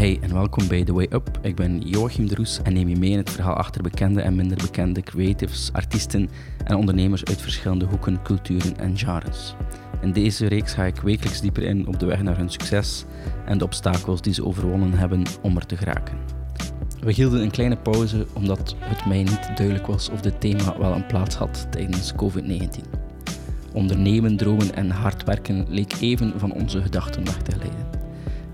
[0.00, 1.38] Hey en welkom bij The Way Up.
[1.42, 4.56] Ik ben Joachim de en neem je mee in het verhaal achter bekende en minder
[4.56, 6.30] bekende creatives, artiesten
[6.64, 9.54] en ondernemers uit verschillende hoeken, culturen en genres.
[10.00, 13.04] In deze reeks ga ik wekelijks dieper in op de weg naar hun succes
[13.46, 16.18] en de obstakels die ze overwonnen hebben om er te geraken.
[17.00, 20.92] We hielden een kleine pauze omdat het mij niet duidelijk was of dit thema wel
[20.92, 22.66] een plaats had tijdens COVID-19.
[23.72, 27.88] Ondernemen, dromen en hard werken leek even van onze gedachten weg te glijden.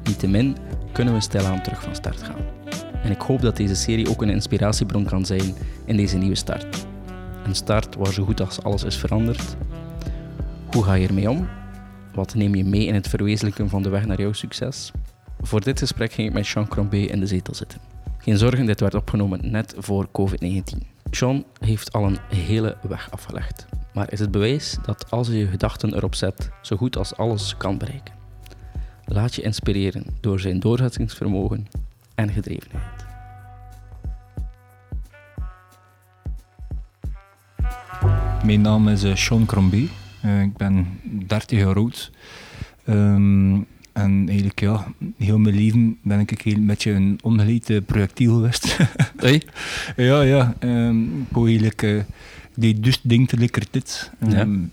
[0.05, 0.57] Niettemin
[0.97, 2.45] kunnen we stilaan terug van start gaan.
[3.03, 6.87] En ik hoop dat deze serie ook een inspiratiebron kan zijn in deze nieuwe start.
[7.45, 9.57] Een start waar zo goed als alles is veranderd.
[10.73, 11.49] Hoe ga je ermee om?
[12.15, 14.93] Wat neem je mee in het verwezenlijken van de weg naar jouw succes?
[15.41, 17.81] Voor dit gesprek ging ik met Sean Crombé in de zetel zitten.
[18.19, 20.87] Geen zorgen, dit werd opgenomen net voor COVID-19.
[21.11, 25.47] Sean heeft al een hele weg afgelegd, maar is het bewijs dat als je je
[25.47, 28.16] gedachten erop zet, zo goed als alles kan bereiken.
[29.07, 31.67] Laat je inspireren door zijn doorzettingsvermogen
[32.15, 33.05] en gedrevenheid.
[38.45, 39.91] Mijn naam is uh, Sean Crombie.
[40.25, 40.87] Uh, ik ben
[41.27, 42.11] 30 jaar oud.
[42.89, 48.77] Um, en eigenlijk, ja, heel mijn leven ben ik een beetje een ongeleid projectiel geweest.
[49.17, 49.43] hey?
[49.97, 50.55] ja, ja.
[50.61, 52.03] Um, ik wou eigenlijk, uh,
[52.55, 54.11] deed dus ding te lekker dit.
[54.23, 54.73] Um,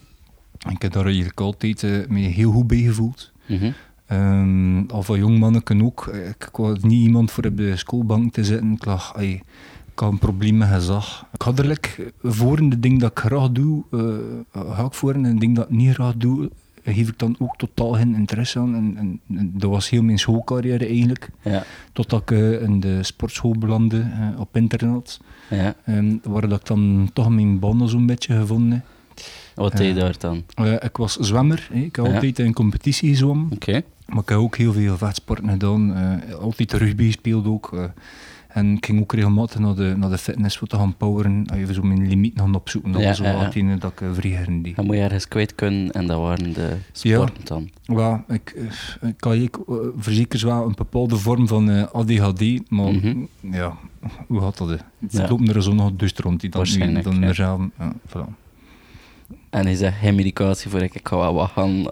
[0.58, 0.70] ja.
[0.70, 3.32] Ik heb daar eigenlijk altijd uh, me heel goed bij gevoeld.
[3.46, 3.74] Mm -hmm.
[4.12, 6.08] Um, al van jong manneken ook.
[6.08, 8.72] Ik, ik was niet iemand voor op de schoolbank te zitten.
[8.72, 9.42] Ik lag, ay,
[9.94, 11.26] ik had een probleem met gezag.
[11.34, 11.80] Ik had er
[12.22, 14.16] voor een ding dat ik graag doe, uh,
[14.52, 16.50] ga ik voor en een ding dat ik niet graag doe,
[16.84, 18.76] geef ik dan ook totaal geen interesse aan.
[18.76, 21.30] En, en, en dat was heel mijn schoolcarrière eigenlijk.
[21.42, 21.64] Ja.
[21.92, 25.20] Totdat ik uh, in de sportschool belandde uh, op internet.
[25.50, 25.76] Ja.
[25.88, 28.84] Um, waar dat ik dan toch mijn banden zo'n beetje gevonden
[29.56, 30.44] Wat deed je daar dan?
[30.62, 31.68] Uh, ik was zwemmer.
[31.72, 31.80] Hè.
[31.80, 32.14] Ik heb ja.
[32.14, 33.52] altijd in competitie gezwommen.
[33.54, 33.84] Okay.
[34.08, 35.94] Maar ik heb ook heel veel vechtsporten gedaan.
[36.42, 37.92] altijd rugby gespeeld ook.
[38.48, 41.46] En ik ging ook regelmatig naar de, naar de fitness voor te gaan poweren.
[41.54, 42.92] Even zo mijn limiet gaan opzoeken.
[42.92, 43.76] Dat Ja, was zo ja, ja.
[43.76, 44.74] dat ik uh, vrij die.
[44.76, 47.70] Dan moet je ergens kwijt kunnen en dat waren de sporten dan.
[47.84, 48.50] Ja, ik,
[49.02, 49.58] eh, ik kan ik
[49.98, 53.16] verzekerd wel een bepaalde vorm van ADHD, maar Mhm.
[53.52, 53.78] ja,
[54.28, 54.70] hoe gaat dat?
[55.12, 57.62] Het loopt er zo nog dus rond die dan, nu, dan er zelf.
[58.08, 58.43] Voilà.
[59.54, 61.86] En je zegt geen medicatie voor ik, ik ga wel wat gaan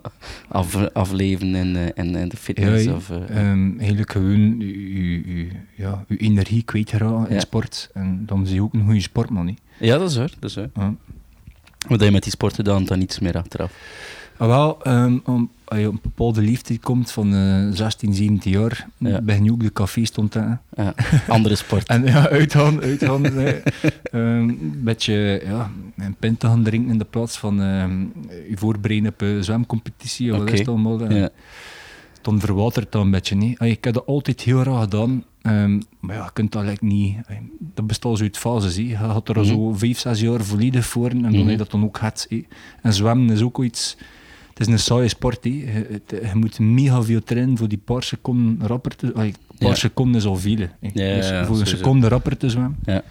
[0.48, 2.84] af, afleven in, eh, in, in de fitness.
[2.84, 3.18] Ja, of, eh,
[3.50, 7.40] Ehm, eigenlijk gewoon je, je, je- ja, je energie kwijtraken in Ja.
[7.40, 7.90] sport.
[7.94, 9.58] En dan zie je ook een goede sportman.
[9.80, 10.32] Ja, dat is waar.
[10.40, 10.70] Dat is waar.
[10.76, 10.94] Ja.
[11.88, 13.74] Wat heb je met die sporten dan, dan iets meer achteraf?
[14.38, 18.52] Ah, wel, ehm, om, als je op een bepaalde leeftijd komt van eh 16, 17
[18.52, 19.22] jaar, Ja.
[19.22, 20.94] ben je ook de café stond te Ja,
[21.28, 21.88] andere sport.
[21.96, 23.22] En ja, uitgaan, uitgaan.
[23.22, 23.62] nee.
[24.12, 27.56] Ehm, een beetje ja, een pint te gaan drinken in de plaats van
[28.50, 30.32] je voorbereiden op een zwemcompetitie.
[30.32, 30.54] of Wat Oké.
[30.54, 31.02] is het allemaal?
[31.02, 31.30] En ja.
[32.22, 33.36] Dan verwatert dat een beetje.
[33.36, 33.62] niet.
[33.62, 35.24] Ik heb dat altijd heel graag gedaan.
[35.42, 37.18] Ehm, maar ja, je kunt dat like niet...
[37.74, 38.76] Dat bestaat uit fases.
[38.76, 38.82] hè.
[38.82, 39.46] Je had er Mhm.
[39.46, 41.40] zo vijf, zes jaar volledig voor en dan Mhm.
[41.40, 42.10] heb je dat dan ook hè.
[42.82, 43.98] En zwemmen is ook iets...
[44.54, 45.44] Het is een saaie sport.
[45.44, 45.50] hè.
[45.50, 49.06] Je, moet mega veel trainen voor die paar seconden rapper te...
[49.16, 49.76] Een paar Ja.
[49.76, 50.68] seconden is al veel.
[50.80, 52.78] Ja, dus voor een seconde rapper te zwemmen.
[52.86, 53.04] Ja.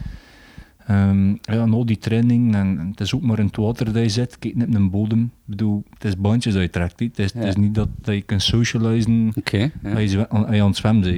[0.86, 3.92] Ehm, ja, en al die training, en, en het is ook maar in het water
[3.92, 5.22] dat je zit, kijk net naar de bodem.
[5.22, 7.00] Ik bedoel, het is bandjes dat je trekt.
[7.00, 9.58] Het is, het is niet dat, dat je kunt socializen Oké.
[9.82, 9.90] ja.
[9.92, 11.14] als, je zwe- als je aan het zwemmen bent.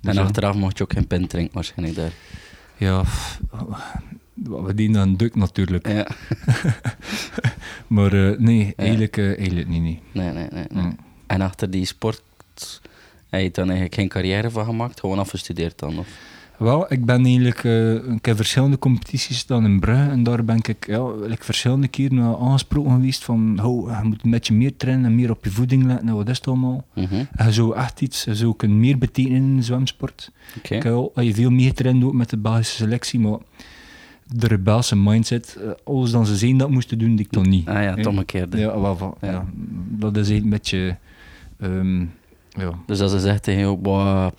[0.00, 2.12] Dus En ja, achteraf mocht je ook geen pint drinken waarschijnlijk daar.
[2.76, 3.02] Ja,
[4.44, 5.88] we dienen een duk natuurlijk.
[5.88, 6.06] Ja.
[7.86, 9.82] Maar eh, nee, eigenlijk, eh, eigenlijk niet.
[9.82, 10.64] Nee, nee, nee.
[10.70, 10.82] nee.
[10.82, 10.96] Mm.
[11.26, 12.22] En achter die sport
[13.28, 15.00] heb je dan eigenlijk geen carrière van gemaakt?
[15.00, 15.98] Gewoon afgestudeerd dan?
[15.98, 16.08] Of?
[16.56, 20.56] Wel, ik ben eigenlijk, eh, ik heb verschillende competities gedaan in Brugge en daar ben
[20.56, 25.04] ik ja, like verschillende keren aangesproken geweest van oh, je moet een beetje meer trainen
[25.04, 26.84] en meer op je voeding letten en wat is het allemaal.
[26.94, 27.24] Mhm.
[27.32, 30.30] En je zou echt iets je zou kunnen meer betekenen in de zwemsport.
[30.58, 30.74] Oké.
[30.74, 33.38] Ik heb al al je veel meer getraind ook met de Belgische selectie, maar
[34.34, 37.68] de rebelse mindset, eh, alles dan ze zien dat moesten doen, die ik dan niet.
[37.68, 37.90] Ah ja, hè.
[37.96, 38.58] het omgekeerde.
[38.58, 39.30] Ja, wel, wel, Ja.
[39.30, 39.44] ja.
[39.88, 40.96] dat is een beetje...
[41.60, 42.00] ehm,
[42.48, 42.72] ja.
[42.86, 44.30] Dus als ze zegt tegen jou, boah,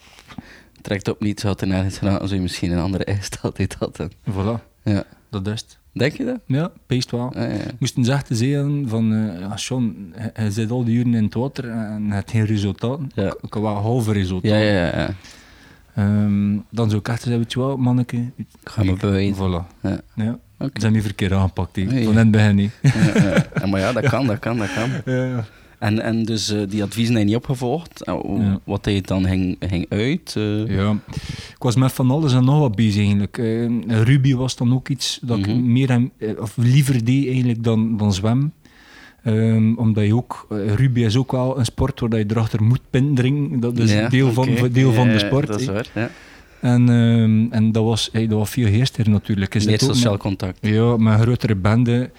[0.82, 4.12] trekt op niets, had hij nergens gedaan, dan zou je misschien een andere ijstijd hadden.
[4.32, 5.04] Voilà, Ja.
[5.30, 5.80] dat is het.
[5.94, 6.40] Denk je dat?
[6.46, 7.34] Ja, peest wel.
[7.36, 7.58] Ah, ja.
[7.80, 9.06] Moesten ze echt zeggen van,
[9.40, 9.96] ja, Sean,
[10.34, 13.12] hij- zit al die uren in het water en hij heeft geen resultaten.
[13.16, 13.28] Ja.
[13.28, 14.58] Ik, heb wel halve Ja, resultaten.
[14.60, 15.10] ja, ja, ja.
[15.96, 18.18] Ehm, dan zou ik echt zeggen, weet je wel, manneke.
[18.36, 19.36] Ik ga me bewijzen.
[19.36, 19.82] Voilà.
[19.82, 20.02] Ja.
[20.16, 20.40] Ja.
[20.60, 20.70] Oké.
[20.74, 21.76] Ze zijn niet verkeerd aangepakt.
[21.76, 21.86] Nee.
[21.88, 22.72] van in het begin niet.
[23.60, 25.14] Ja, maar ja, dat kan, dat kan, dat kan.
[25.16, 25.46] Ja.
[25.80, 28.02] En, en dus eh, die adviezen heb je niet opgevolgd.
[28.06, 28.60] Hoe- Ja.
[28.64, 29.26] Wat deed dan?
[29.26, 30.34] Ging, ging uit?
[30.38, 30.68] eh?
[30.76, 30.92] Ja,
[31.56, 33.38] ik was met van alles en nog wat bezig eigenlijk.
[33.38, 35.72] Eh, Ruby was dan ook iets dat ik Mhm.
[35.72, 38.54] meer en, eh, of liever deed eigenlijk dan, dan zwemmen.
[39.26, 42.82] Um, omdat je ook, uh, rugby is ook wel een sport waar je erachter moet
[42.90, 43.60] pin drinken.
[43.60, 45.48] Dat is Ja, deel, van, deel van de sport.
[45.48, 46.10] Dat is waar, ja.
[46.62, 49.56] En, ehm, en dat, was, hey, dat was veel geestiger natuurlijk.
[49.56, 50.58] Is Meer dit ook sociaal met- contact.
[50.62, 52.10] Ja, met een grotere bende.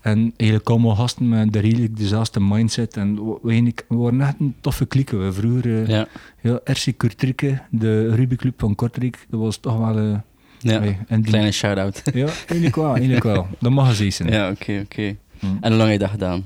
[0.00, 2.96] En eigenlijk allemaal gasten met de redelijk dezelfde mindset.
[2.96, 5.24] En we, we, waren echt een toffe klieken.
[5.24, 6.06] We vroeger, eh, ja.
[6.40, 9.98] Ja, RC Kortrijk, de rugbyclub van Kortrijk, dat was toch wel...
[9.98, 10.18] eh,
[10.58, 10.80] ja.
[10.80, 12.02] hey, en die- kleine shout-out.
[12.14, 13.46] ja, eigenlijk wel, eigenlijk wel.
[13.58, 14.28] Dat mag eens zijn.
[14.32, 15.16] ja, oké, oké.
[15.40, 15.46] Hm.
[15.60, 16.44] En hoe lang heb je dat gedaan?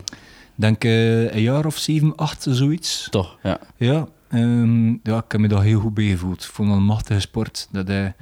[0.55, 3.07] denk eh, een jaar of zeven, acht, zoiets.
[3.11, 3.59] Toch, ja.
[3.77, 6.43] Ja, ehm, ja, ik heb me daar heel goed bij gevoeld.
[6.45, 7.69] Ik vond het een machtige sport.
[7.71, 8.13] Dat, eh, ey,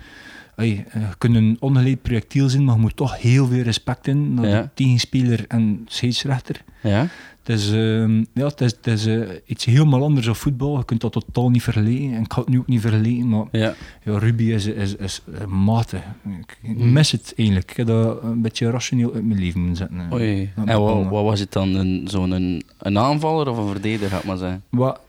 [0.56, 0.67] eh,
[1.00, 4.49] je kunt een ongeleid projectiel zijn, maar je moet toch heel veel respect in naar
[4.49, 4.61] Ja.
[4.62, 6.62] de tegenspeler en scheidsrechter.
[6.82, 7.06] Ja?
[7.50, 10.76] Het is, ehm, ja, het is, het is eh, iets helemaal anders dan voetbal.
[10.79, 12.14] Je kunt dat totaal niet vergelijken.
[12.14, 13.75] En ik ga het nu ook niet vergelijken, maar Ja.
[14.05, 16.00] ja, rugby is, is, is matig.
[16.38, 16.93] Ik Mhm.
[16.93, 17.70] mis het eigenlijk.
[17.70, 20.00] Ik heb dat een beetje rationeel uit mijn leven moeten zetten.
[20.00, 20.12] eh.
[20.12, 20.50] Oei.
[20.64, 20.81] En
[21.11, 21.75] wat, was het dan?
[21.75, 24.62] Een, zo'n een, een aanvaller of een verdediger, gaat maar zeggen?
[24.70, 25.00] Wat?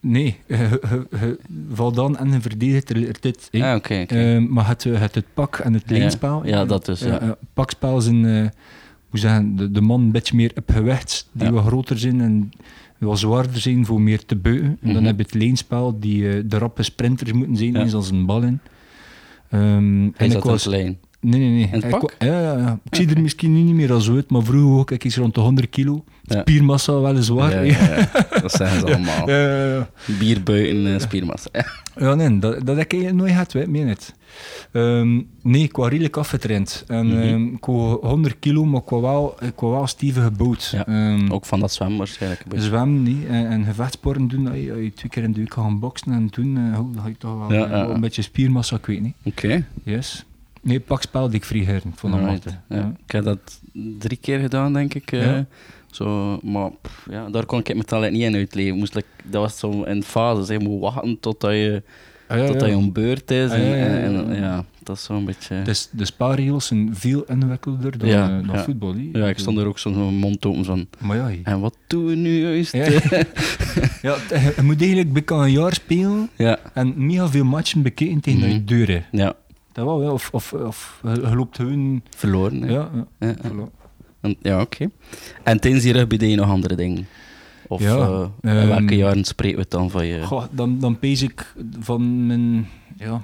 [0.00, 1.38] Nee, je, je, je
[1.72, 3.48] valt dan en je verdedigt er er dit.
[3.52, 4.34] Ah, oké, oké.
[4.34, 6.46] Eh, maar het, het, het pak en het leenspel.
[6.46, 7.20] Ja, dat dus, ja.
[7.20, 8.46] Eh, pakspel zijn, eh,
[9.18, 11.52] zeggen, de, de man een beetje meer op gewicht, die Ja.
[11.52, 12.50] wat groter zijn en
[12.98, 14.66] wat zwaarder zijn voor meer te buiten.
[14.80, 15.04] En dan Mhm.
[15.04, 17.80] heb je het leenspel, die eh, de rappe sprinters moeten zijn, Ja.
[17.80, 18.58] eens als een bal in.
[19.50, 20.64] Ehm, Hij en zat ik was.
[21.20, 21.82] Nee, nee, nee.
[21.82, 22.14] Ik pak?
[22.18, 22.78] ja, ja, ja.
[22.90, 25.34] Ik zie er misschien nu niet meer als uit, maar vroeger ook, ik iets rond
[25.34, 26.04] de 100 kilo.
[26.22, 26.40] Ja.
[26.40, 27.50] Spiermassa weliswaar.
[27.54, 28.40] Ja, Ja, ja, ja.
[28.40, 29.30] Dat zeggen ze allemaal.
[29.30, 29.88] ja, ja, ja.
[30.18, 31.50] Bier buiten eh, spiermassa.
[31.96, 32.14] Ja.
[32.14, 34.14] Nee, dat, dat heb ik nooit gehad, weet, meen het.
[34.72, 36.84] Ehm, nee, ik was redelijk afgetraind.
[36.86, 37.16] En, Mhm.
[37.18, 40.68] ehm, ik was 100 kilo, maar ik was wel, ik was wel stevig gebouwd.
[40.72, 42.42] Ja, Ehm, Ook van dat zwemmen waarschijnlijk.
[42.54, 46.12] zwemmen niet, en, en gevechtsporten doen, als je, twee keer in de week gaan boksen
[46.12, 49.14] en eh, dan ga je toch wel, eh, een beetje spiermassa, ik weet niet.
[49.24, 49.64] Oké.
[49.84, 50.24] Yes.
[50.66, 52.42] Nee, pakspel die ik vrij ik vond dat.
[52.68, 52.76] Ja.
[52.76, 52.92] Ja.
[53.06, 53.60] Ik heb dat
[53.98, 55.12] drie keer gedaan, denk ik.
[55.12, 55.38] eh.
[55.90, 58.78] Zo, maar pff, ja, daar kon ik me talent niet in uitleven.
[58.78, 60.48] Moest, like, dat was zo in fases.
[60.48, 61.82] Je moet wachten totdat je,
[62.28, 63.50] Ah, ja, totdat je om beurt is.
[63.50, 64.40] Ah, en, ja, ja, en- en- ja.
[64.40, 65.62] ja, dat is zo'n beetje...
[65.62, 68.94] Dus de spaarregels zijn veel ingewikkelder dan, Ja, eh, dan voetbal.
[69.12, 70.86] ja, ik stond er ook zo met mijn mond open van...
[70.98, 72.72] Maar ja, En wat doen we nu juist?
[72.72, 72.84] Ja.
[72.84, 76.30] je moet eigenlijk bijna een jaar spelen
[76.74, 78.64] en mega veel matchen bekeken tegen dat je Mhm.
[78.66, 79.04] deuren.
[79.12, 79.34] ja,
[79.76, 80.10] Dat wel, ja.
[80.10, 82.02] Of, of, of je loopt gewoon...
[82.16, 82.62] verloren.
[82.62, 82.72] hè.
[82.72, 83.34] Ja, ja.
[84.42, 84.90] Ja, oké.
[85.42, 87.06] En tijdens die rugby deed je nog andere dingen?
[87.68, 90.22] Of Ja, eh, in ehm, welke jaren spreken we het dan van je...
[90.22, 93.22] Goh, dan, dan pees ik van mijn ja,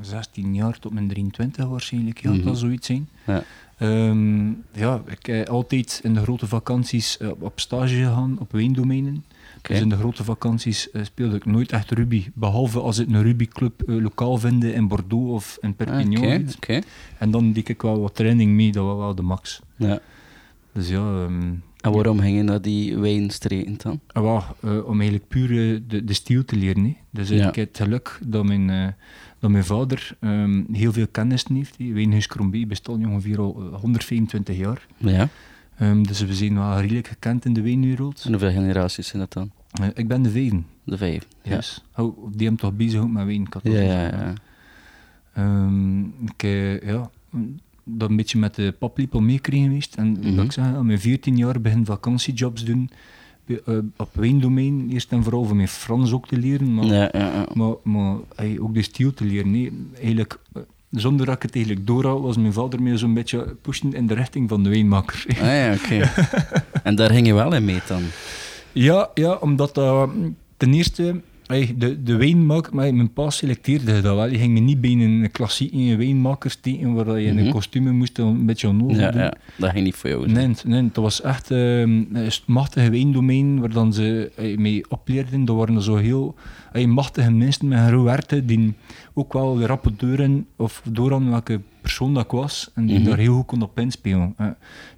[0.00, 2.18] 16 jaar tot mijn 23 waarschijnlijk.
[2.22, 2.44] Ja, Mhm.
[2.44, 3.08] dat zoiets zijn.
[3.26, 3.42] Ja.
[3.78, 9.24] Ehm, ja, ik heb altijd in de grote vakanties eh, op stage gegaan op wijndomeinen.
[9.62, 12.26] Dus in de grote vakanties eh, speelde ik nooit echt rugby.
[12.34, 16.48] Behalve als ik een rugbyclub eh, lokaal vinden in Bordeaux of in Ah, Perpignan.
[16.56, 16.80] Oké.
[17.18, 19.60] En dan deed ik wel wat training mee, dat was wel de max.
[19.76, 20.00] Ja.
[20.72, 24.00] Dus ja, ehm, En waarom ging je naar die wijnstreken dan?
[24.06, 25.48] Ah, eh, om eigenlijk puur
[25.88, 26.96] de, de stijl te leren.
[27.10, 27.48] Dus Ja.
[27.48, 28.94] ik heb het geluk dat mijn,
[29.38, 31.76] dat mijn vader ehm, heel veel kennis heeft.
[31.78, 34.86] Wijnhuis Crombie bestaat nu ongeveer al eh, 125 jaar.
[34.96, 35.28] Ja.
[35.80, 38.22] Ehm, dus we zijn wel redelijk gekend in de wijnwereld.
[38.24, 39.50] En hoeveel generaties zijn dat dan?
[39.72, 40.62] Eh, ik ben de vijfde.
[40.84, 41.26] De vijf.
[41.42, 41.54] Ja.
[41.54, 41.84] Yes.
[41.96, 43.46] Oh, die hem toch bezig met wijn.
[43.62, 44.32] Ja, ja, ja.
[45.34, 47.10] Ehm, ik, eh, ja,
[47.84, 49.94] dat een beetje met de paplepel meekregen geweest.
[49.94, 50.34] En Mhm.
[50.36, 52.90] dat ik zeg, aan mijn 14 jaar begin vakantiejobs doen
[53.66, 54.90] eh, op wijndomein.
[54.90, 57.46] Eerst en vooral voor mijn Frans ook te leren, maar, Ja, ja, ja.
[57.54, 58.16] maar,
[58.60, 59.50] ook de stijl te leren.
[59.50, 60.38] Nee, eigenlijk,
[60.90, 64.06] zonder dat ik het eigenlijk door had, was mijn vader mij zo'n beetje pushen in
[64.06, 65.24] de richting van de wijnmaker.
[65.28, 66.10] Ah ja, oké.
[66.88, 68.02] en daar ging je wel in mee dan?
[68.72, 70.10] Ja, ja omdat dat
[70.56, 71.20] ten eerste,
[71.76, 74.28] de, de wijnmaker, maar mijn pa selecteerde dat wel.
[74.28, 77.44] Die ging me niet bij een klassieke wijnmaker steken waar je in Mhm.
[77.46, 78.94] een kostuum moest een beetje Ja, doen.
[79.20, 80.30] ja, dat ging niet voor jou.
[80.32, 81.58] Nee, nee, het was echt ehm,
[82.12, 85.44] een machtige wijndomein waar dan ze eh, mee opleerden.
[85.44, 86.34] Dat waren zo heel
[86.86, 88.74] machtige mensen met een roerte die
[89.14, 92.98] ook wel de rappe deuren of door aan welke persoon dat ik was en die
[92.98, 93.08] Mhm.
[93.08, 94.34] daar heel goed kon op inspelen.
[94.38, 94.46] Dus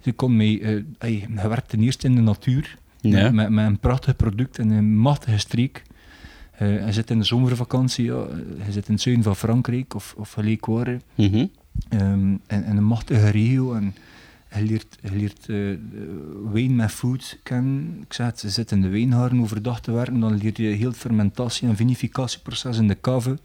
[0.04, 3.30] ik kon mee, eh, eh, je werkt ten eerste in de natuur Ja.
[3.30, 5.82] met, met een prachtig product en een machtige streek.
[6.52, 8.26] Eh, je zit in de zomervakantie, ja,
[8.66, 10.36] je zit in het zuiden van Frankrijk of, of.
[10.36, 11.46] Mhm.
[11.88, 13.74] Ehm, en, en een machtige regio.
[13.74, 13.94] En
[14.56, 15.78] je leert, je leert eh, eh,
[16.52, 17.98] wijn met food kennen.
[18.06, 20.88] Ik zeg het, je zit in de wijnharen overdag te werken, dan leer je heel
[20.88, 23.38] het fermentatie- en vinificatieproces in de cave.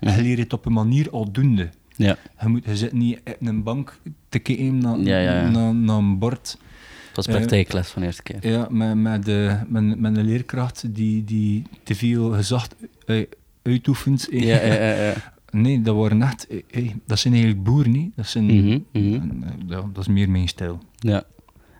[0.00, 1.68] En je leert het op een manier aldoende.
[1.96, 3.98] Ja, Je, moet, je zit niet in een bank
[4.28, 5.50] te kijken naar, Ja, ja, ja.
[5.50, 6.58] naar, naar een bord.
[7.14, 8.48] Dat was praktijkles van de eerste keer.
[8.50, 12.68] Ja, met, met, de, met, met een leerkracht die, die te veel gezag
[13.06, 13.26] eh,
[13.62, 14.28] uitoefent.
[14.30, 15.02] Ja, ja, ja.
[15.04, 15.14] ja.
[15.50, 16.46] Nee, dat waren echt...
[16.46, 18.12] eh, eh, dat zijn eigenlijk boeren, niet?
[18.16, 18.50] Dat zijn...
[18.50, 20.78] En, eh, ja, dat is meer mijn stijl.
[20.98, 21.22] ja.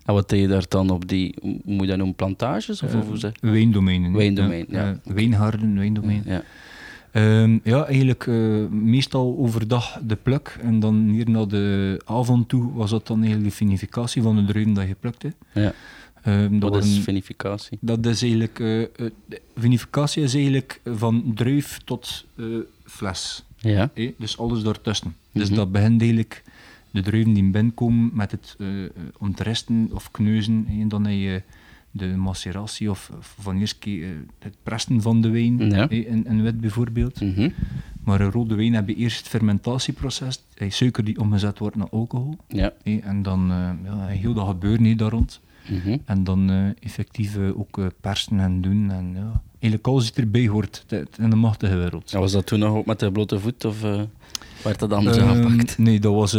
[0.05, 2.83] En wat deed je daar dan op die, hoe moet je dat noemen, plantages?
[2.83, 4.13] Of, Uh, of hoe zeg wijndomeinen.
[4.13, 4.89] Wijndomein, ja.
[4.89, 6.23] Uh, wijngaarden, wijndomein.
[6.25, 6.43] Ja.
[7.13, 12.73] Um, ja, eigenlijk uh, meestal overdag de pluk en dan hier naar de avond toe
[12.73, 15.33] was dat dan eigenlijk de vinificatie van de druiven dat je plukte.
[15.53, 15.73] Ja.
[16.27, 17.77] Um, Wat dat is waren- vinificatie?
[17.81, 18.85] Dat is eigenlijk, uh,
[19.55, 22.25] vinificatie is eigenlijk van druif tot
[22.85, 23.43] fles.
[23.57, 23.91] Ja.
[24.17, 25.15] Dus alles daartussen.
[25.31, 25.55] Dus Mhm.
[25.57, 26.43] dat begint eigenlijk
[26.91, 28.67] de druiven die binnenkomen met het uh,
[29.17, 30.65] ontresten of kneuzen.
[30.69, 31.41] En dan heb je
[31.91, 34.07] de maceratie of, van uh,
[34.39, 35.69] het presten van de wijn.
[35.69, 35.89] Ja.
[35.89, 37.21] in, in wit bijvoorbeeld.
[37.21, 37.49] Mhm.
[38.03, 40.43] Maar een rode wijn heb je eerst het fermentatieproces.
[40.53, 42.37] Hij suiker die omgezet wordt naar alcohol.
[42.47, 42.73] Ja.
[42.83, 45.39] En dan uh, ja, heel dat gebeuren hier daar rond.
[45.69, 45.97] Mhm.
[46.05, 48.91] En dan uh, effectief uh, ook uh, persen en doen.
[48.91, 50.85] En ja, eigenlijk alles wat erbij hoort
[51.17, 52.13] in de machtige wereld.
[52.13, 54.01] En was dat toen nog ook met de blote voet of eh,
[54.63, 55.77] werd dat anders Ehm, aangepakt?
[55.77, 56.37] Nee, dat was...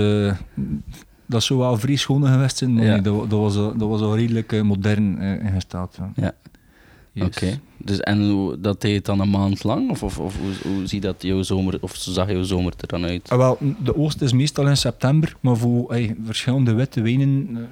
[1.32, 2.92] dat zou wel vrij schoon geweest zijn, maar Ja.
[2.92, 5.96] nee, dat, dat, was, al- dat was al redelijk eh, modern eh, ingesteld.
[5.98, 6.12] Ja.
[6.16, 6.34] Ja.
[7.12, 7.26] Yes.
[7.26, 7.60] Oké.
[7.76, 9.90] Dus, en dat deed het dan een maand lang?
[9.90, 13.04] Of, of, of hoe, hoe ziet dat jouw zomer, of zag jouw zomer er dan
[13.04, 13.28] uit?
[13.30, 17.68] Ah, wel, de oost is meestal in september, maar voor verschillende witte wijnen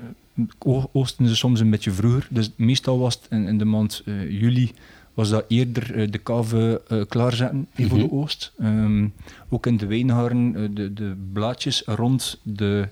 [0.66, 2.26] eh, oosten ze soms een beetje vroeger.
[2.30, 4.72] Dus meestal was het in, in de maand juli
[5.14, 8.06] was dat eerder de kave eh, klaarzetten voor Mhm.
[8.08, 8.52] de oost.
[8.58, 9.06] Ehm,
[9.48, 12.88] ook in de wijngaarden, eh, de, de blaadjes rond de,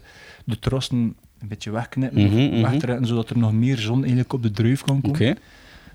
[0.48, 0.96] de trossen
[1.38, 2.62] een beetje wegknippen, Mhm, mhm.
[2.62, 5.38] wegtrekken, zodat er nog meer zon eigenlijk op de druif kan komen.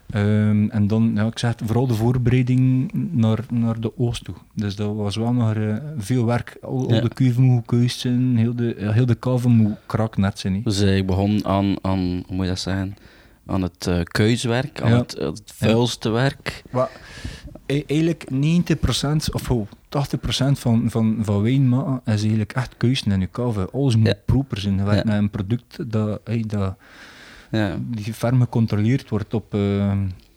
[0.09, 4.35] Ehm, en dan, ja, ik zeg het, vooral de voorbereiding naar, naar de oost toe.
[4.55, 6.57] Dus dat was wel nog eh, veel werk.
[6.61, 10.61] Al, de kuiven moet zijn, heel de, ja, heel de kave moet kraknet zijn.
[10.63, 12.95] Dus eh, ik begon aan, aan, hoe moet je dat zeggen,
[13.45, 14.97] aan het eh keuswerk, aan Ja.
[14.97, 16.63] het, het vuilste werk.
[16.71, 16.89] Maar
[17.65, 19.82] e- eigenlijk 90% of oh, 80%
[20.59, 23.69] van, van, van wijn maken is eigenlijk echt keuzen in je kave.
[23.71, 24.13] Alles moet Ja.
[24.25, 24.75] proper zijn.
[24.77, 25.11] Je werkt Ja.
[25.13, 26.75] met een product dat, hey, dat
[27.51, 27.77] Ja.
[27.81, 29.53] die ferm gecontroleerd wordt op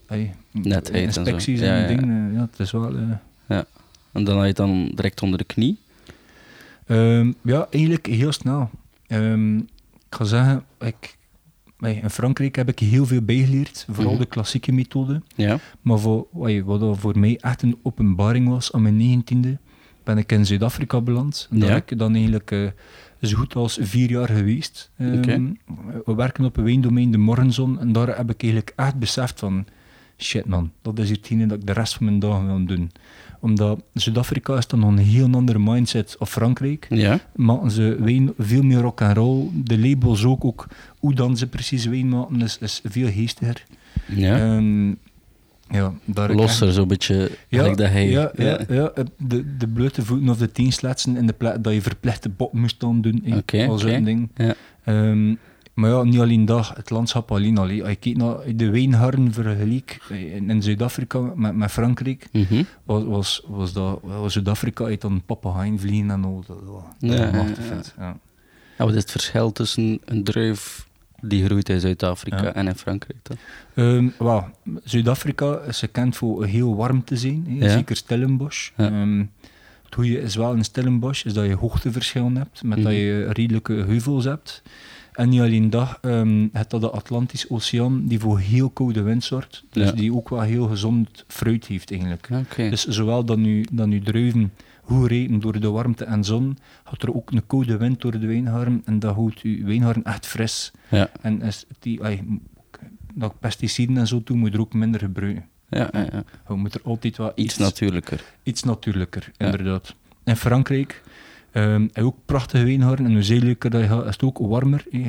[0.06, 0.34] hey,
[1.06, 1.20] en zo.
[1.20, 1.86] inspecties Ja, en, ja, ja.
[1.96, 2.32] dingen.
[2.32, 2.96] Ja, het is wel...
[3.46, 3.58] eh,
[4.12, 5.78] En dan had je het dan direct onder de knie.
[6.86, 8.70] Ehm, ja, eigenlijk heel snel.
[9.06, 9.64] Ehm, ik
[10.10, 11.15] ga zeggen, ik,
[11.80, 14.20] in Frankrijk heb ik heel veel bijgeleerd, vooral Mhm.
[14.20, 15.22] de klassieke methode.
[15.34, 15.58] Ja.
[15.80, 16.26] Maar voor,
[16.64, 19.58] wat voor mij echt een openbaring was aan mijn negentiende,
[20.04, 21.48] ben ik in Zuid-Afrika beland.
[21.50, 21.74] En daar Ja.
[21.74, 22.66] heb ik dan eigenlijk eh,
[23.22, 24.90] zo goed als vier jaar geweest.
[24.96, 25.50] Ehm.
[26.04, 29.66] We werken op een wijndomein, de Morgenzon, en daar heb ik eigenlijk echt beseft van,
[30.18, 32.90] shit man, dat is hetgene dat ik de rest van mijn dagen wil doen.
[33.46, 37.20] Omdat Zuid-Afrika is dan nog een heel andere mindset of Frankrijk Ja.
[37.36, 39.48] maken ze wijn veel meer rock and roll.
[39.54, 40.66] De labels ook, ook
[40.98, 43.64] hoe dan ze precies wijn maken, is, is veel geestiger.
[44.06, 44.36] Ja.
[44.38, 44.88] Ehm,
[45.70, 48.08] ja, daar Losser, zo'n beetje, ja, dat hij...
[48.08, 51.82] ja, ja, ja, de, de blote voeten of de teensletsen in de plek dat je
[51.82, 53.22] verplichte bot moest dan doen.
[53.24, 54.02] hè, Oké, al zo'n oké.
[54.02, 54.30] ding.
[54.36, 54.54] Ja.
[54.84, 55.34] Ehm,
[55.76, 57.62] maar ja, niet alleen dat, het landschap alleen al.
[57.64, 62.62] Als je kijkt naar de wijnharden vergelijk eh, in, Zuid-Afrika met, met Frankrijk, Mhm.
[62.84, 66.44] was, was, was dat was Zuid-Afrika uit dan papegaaien vliegen en al.
[66.46, 68.16] Dat, dat, dat Ja, vet, ja.
[68.78, 70.86] Wat is het verschil tussen een druif
[71.20, 72.52] die groeit in Zuid-Afrika Ja.
[72.54, 73.18] en in Frankrijk
[73.74, 74.12] dan?
[74.18, 74.44] Wel,
[74.84, 77.68] Zuid-Afrika is gekend voor heel warm te zijn, Ja.
[77.68, 78.70] zeker Stellenbosch.
[78.76, 78.86] Ja.
[78.86, 79.18] Ehm,
[79.84, 83.00] het goede is wel in Stellenbosch is dat je hoogteverschillen hebt, met dat Mhm.
[83.02, 84.62] je redelijke heuvels hebt.
[85.16, 89.24] En niet alleen dat, ehm het dat de Atlantische Oceaan die voor heel koude wind
[89.24, 89.92] zorgt, dus Ja.
[89.92, 92.28] die ook wel heel gezond fruit heeft eigenlijk.
[92.56, 97.02] Dus zowel dan nu, dan nu druiven goed rijpen door de warmte en zon, gaat
[97.02, 100.72] er ook een koude wind door de wijngaarden en dat houdt je wijngaarden echt fris.
[100.90, 101.10] Ja.
[101.20, 102.24] En is die, ay,
[103.14, 105.44] dat pesticiden en zo toe moet er ook minder gebruiken.
[105.68, 106.24] Ja, ja, ja.
[106.48, 108.24] Je moet er altijd wel Iets iets, natuurlijker.
[108.42, 109.94] iets natuurlijker, inderdaad.
[110.24, 111.02] In Frankrijk
[111.56, 114.84] ehm heb je ook prachtige wijngaarden en hoe zuidelijker dat je is het ook warmer.
[114.92, 115.06] eh,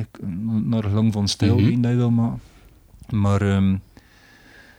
[0.64, 2.40] naar gelang van stijl wijn dat je wil maken.
[3.10, 3.76] Maar ehm,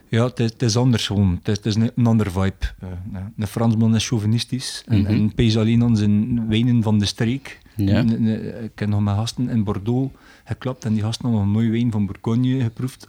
[0.08, 1.40] ja, het is, het is anders gewoon.
[1.44, 2.54] Het is, een, een andere vibe.
[2.80, 3.32] Eh, ja.
[3.36, 5.12] de Fransman is chauvinistisch en, Mhm.
[5.12, 7.60] en pees alleen aan zijn wijnen van de streek.
[7.76, 8.02] Ja.
[8.04, 8.28] N-
[8.64, 10.14] Ik heb nog met gasten in Bordeaux
[10.46, 13.06] geklapt en die gasten hadden nog nooit wijn van Bourgogne geproefd.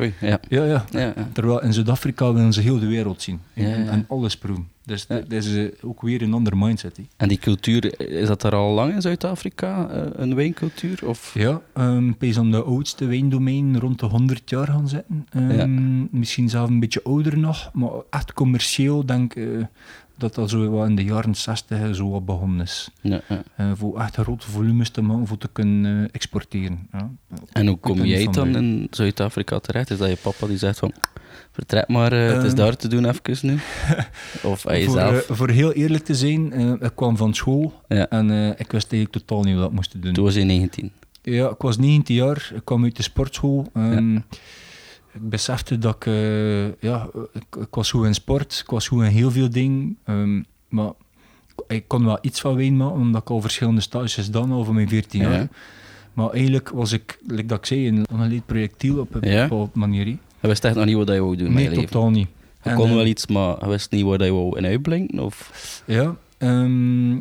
[0.00, 0.40] Oei, ja.
[0.48, 0.84] ja, ja.
[1.32, 4.68] Terwijl in Zuid-Afrika willen ze heel de wereld zien en, en alles proeven.
[4.84, 5.14] Dus Ja.
[5.20, 6.98] dat is eh, ook weer een andere mindset.
[7.16, 10.98] En die cultuur, is dat er al lang in Zuid-Afrika, eh, een wijncultuur?
[11.06, 11.30] Of?
[11.34, 15.26] Ja, um, pees aan de oudste wijndomein rond de 100 jaar gaan zitten.
[15.30, 19.64] Ehm, Misschien zelf een beetje ouder nog, maar echt commercieel denk ik eh,
[20.16, 22.90] dat dat zo wat in de jaren 60 zo wat begonnen is.
[23.00, 23.76] Ja, ja.
[23.76, 26.88] Voor echt grote volumes te maken, voor te kunnen exporteren.
[26.92, 27.10] Ja.
[27.52, 29.90] En hoe kom jij dan in Zuid-Afrika terecht?
[29.90, 30.92] Is dat je papa die zegt van,
[31.54, 32.56] vertrek maar, eh, het is Ehm.
[32.56, 33.54] daar te doen even nu?
[34.42, 35.28] Of aan Voor, jezelf?
[35.28, 38.08] eh, voor heel eerlijk te zijn, eh, ik kwam van school Ja.
[38.08, 40.12] en ik wist eigenlijk totaal niet wat ik moest doen.
[40.12, 40.90] Toen was je 19.
[41.22, 43.66] ja, ik was 19 jaar, ik kwam uit de sportschool.
[43.76, 44.16] Um,
[45.16, 46.12] Ik besefte dat ik,
[46.80, 49.96] ja, ik, ik, was goed in sport, ik was goed in heel veel dingen.
[50.06, 50.90] Um, maar
[51.66, 54.88] ik kon wel iets van ween maken, omdat ik al verschillende stages dan over mijn
[54.88, 55.32] 14 jaar.
[55.32, 55.48] Ja.
[56.12, 60.16] Maar eigenlijk was ik, like dat ik zei, een onleed projectiel op een bepaalde manier.
[60.44, 60.48] Hè.
[60.48, 62.28] Je wist echt nog niet wat je wou doen Nee, totaal niet.
[62.62, 65.18] En, kon eh, wel iets, maar je wist niet waar je wou in uitblinken?
[65.18, 65.50] Of...
[65.86, 67.14] Ja, ehm,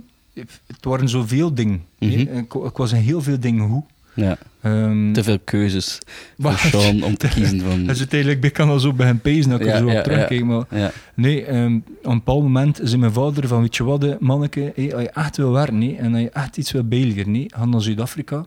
[0.68, 1.84] het waren zoveel dingen.
[2.00, 2.20] Mhm.
[2.20, 3.84] ik, ik was in heel veel dingen goed.
[4.16, 6.00] Ja, Ehm, te veel keuzes
[6.38, 7.84] maar- Sean om te kiezen van...
[7.88, 9.98] Dus uiteindelijk ik kan al zo bij hem pezen dat ik Ja, er zo ja,
[9.98, 10.46] op terugkijk.
[10.46, 14.72] Maar nee, ehm, op een bepaald moment zei mijn vader van, weet je wat, manneke,
[14.76, 17.66] hé, als je echt wil werken en als je echt iets wil bijleren, nee, ga
[17.66, 18.46] naar Zuid-Afrika.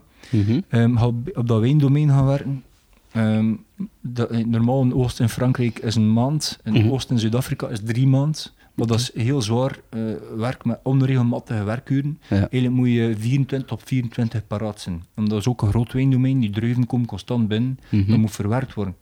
[0.69, 2.63] Ga op, op dat wijndomein gaan werken.
[3.17, 3.53] Ehm,
[4.01, 6.89] dat, eh, normaal in Oost in Frankrijk is een maand, in Mhm.
[6.89, 8.55] Oost in Zuid-Afrika is drie maand.
[8.73, 9.99] Maar dat is heel zwaar eh,
[10.35, 12.19] werk met onregelmatige werkuren.
[12.29, 12.35] Ja.
[12.35, 15.03] Eigenlijk moet je 24 op 24 paraat zijn.
[15.13, 18.09] Want dat is ook een groot wijndomein, die druiven komen constant binnen, Mhm.
[18.09, 18.95] dat moet verwerkt worden.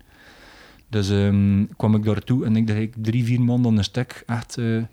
[0.90, 4.24] Dus ehm, kwam ik daartoe en ik dacht ik drie, vier man aan een stuk
[4.26, 4.84] echt eh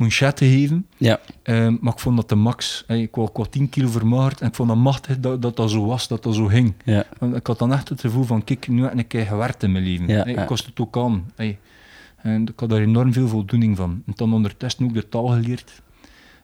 [0.00, 0.86] moet chatten geven.
[0.96, 2.84] Ja, Ehm, maar ik vond dat de max.
[2.86, 5.84] Hey, ik, wou 10 kilo vermaard en ik vond dat machtig dat, dat dat zo
[5.86, 6.74] was, dat dat zo ging.
[6.84, 9.26] ja, Want ik had dan echt het gevoel van, kijk, nu heb ik een keer
[9.26, 10.08] gewerkt in mijn leven.
[10.08, 10.40] Ja, Hey, ja.
[10.40, 11.30] ik kost het ook aan.
[11.36, 11.58] Hey.
[12.16, 14.02] En ik had daar enorm veel voldoening van.
[14.06, 15.82] En dan ondertussen ook de taal geleerd.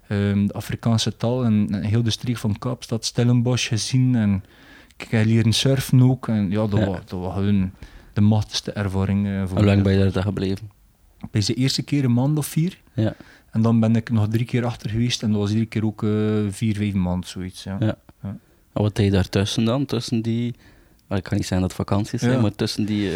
[0.08, 4.14] Ehm, de Afrikaanse taal en, en heel de streek van Kaapstad, Stellenbosch gezien.
[4.14, 4.44] En
[4.96, 6.28] ik heb leren surfen ook.
[6.28, 6.86] En ja, dat, Ja.
[6.86, 7.70] Was, dat was gewoon
[8.12, 9.48] de machtigste ervaring.
[9.48, 10.70] voor hoe lang ben je daar gebleven?
[11.30, 12.80] Bij de eerste keer een maand of vier.
[12.94, 13.14] Ja,
[13.50, 15.22] En dan ben ik nog drie keer achter geweest.
[15.22, 16.10] En dat was iedere keer ook eh,
[16.50, 17.62] vier, vijf maanden, zoiets.
[17.62, 17.76] Ja.
[17.80, 17.96] Ja.
[18.22, 19.84] en wat deed je daartussen dan?
[19.84, 20.46] Tussen die...
[21.08, 22.40] ik kan niet zeggen dat het vakanties zijn, Ja.
[22.40, 23.10] maar tussen die...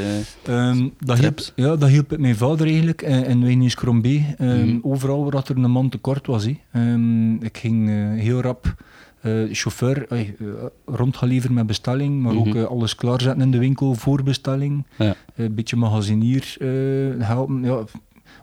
[0.45, 4.35] Ehm, dat, hielp, ja, dat hielp mijn vader eigenlijk eh, in Wijnius Crombé.
[4.39, 4.79] Ehm, Mhm.
[4.83, 6.47] Overal waar dat er een man tekort was.
[6.73, 7.89] Ehm, ik ging
[8.21, 8.75] heel rap
[9.53, 10.07] chauffeur
[10.85, 12.49] rond gaan leveren met bestelling, maar Mhm.
[12.49, 14.87] ook eh, alles klaarzetten in de winkel voor bestelling.
[14.99, 15.15] ja.
[15.35, 16.57] Een beetje magazinier
[17.19, 17.63] helpen.
[17.63, 17.85] Ja,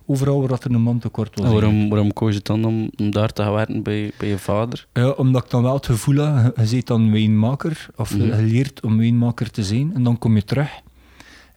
[0.08, 1.48] overal waar dat er een man tekort was.
[1.48, 4.38] En waarom, waarom koos je dan om, om daar te gaan werken bij, bij je
[4.38, 4.88] vader?
[4.94, 8.42] Ja, omdat ik dan wel het gevoel had, je, bent dan wijnmaker, of je- je
[8.42, 10.70] leert om wijnmaker te zijn, en dan kom je terug.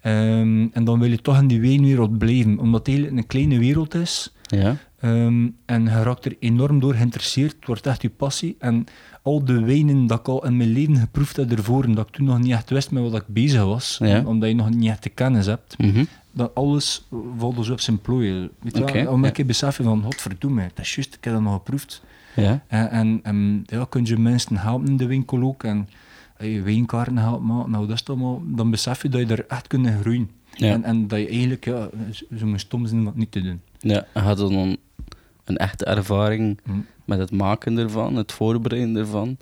[0.03, 3.95] Ehm, en dan wil je toch in die wijnwereld blijven, omdat het een kleine wereld
[3.95, 4.33] is.
[4.43, 8.57] Ja, Ehm, en je raakt er enorm door geïnteresseerd, het wordt echt je passie.
[8.59, 8.85] En
[9.23, 12.15] al de wijnen dat ik al in mijn leven geproefd heb ervoor, en dat ik
[12.15, 14.23] toen nog niet echt wist met wat ik bezig was, Ja.
[14.27, 16.05] omdat je nog niet echt de kennis hebt, Mhm.
[16.41, 17.07] Dat alles
[17.39, 18.51] valt dus op zijn plooien.
[18.61, 18.89] Weet je wel?
[18.89, 19.43] Oké, Omdat ja.
[19.43, 22.03] ik besef van, godverdomme, dat is juist, ik heb dat nog geproefd.
[22.37, 22.65] ja.
[22.69, 25.89] En, en, en ja, kun je mensen helpen in de winkel ook en
[26.37, 29.45] eh, je wijnkaarten helpen maken, nou dat is allemaal, dan besef je dat je er
[29.49, 30.31] echt kunt groeien.
[30.55, 30.73] Ja.
[30.73, 31.89] En, en dat je eigenlijk ja,
[32.39, 33.61] zo moet stom zijn om dat niet te doen.
[33.79, 34.77] Ja, had dan
[35.45, 36.71] een echte ervaring Hm.
[37.05, 39.37] met het maken ervan, het voorbereiden ervan.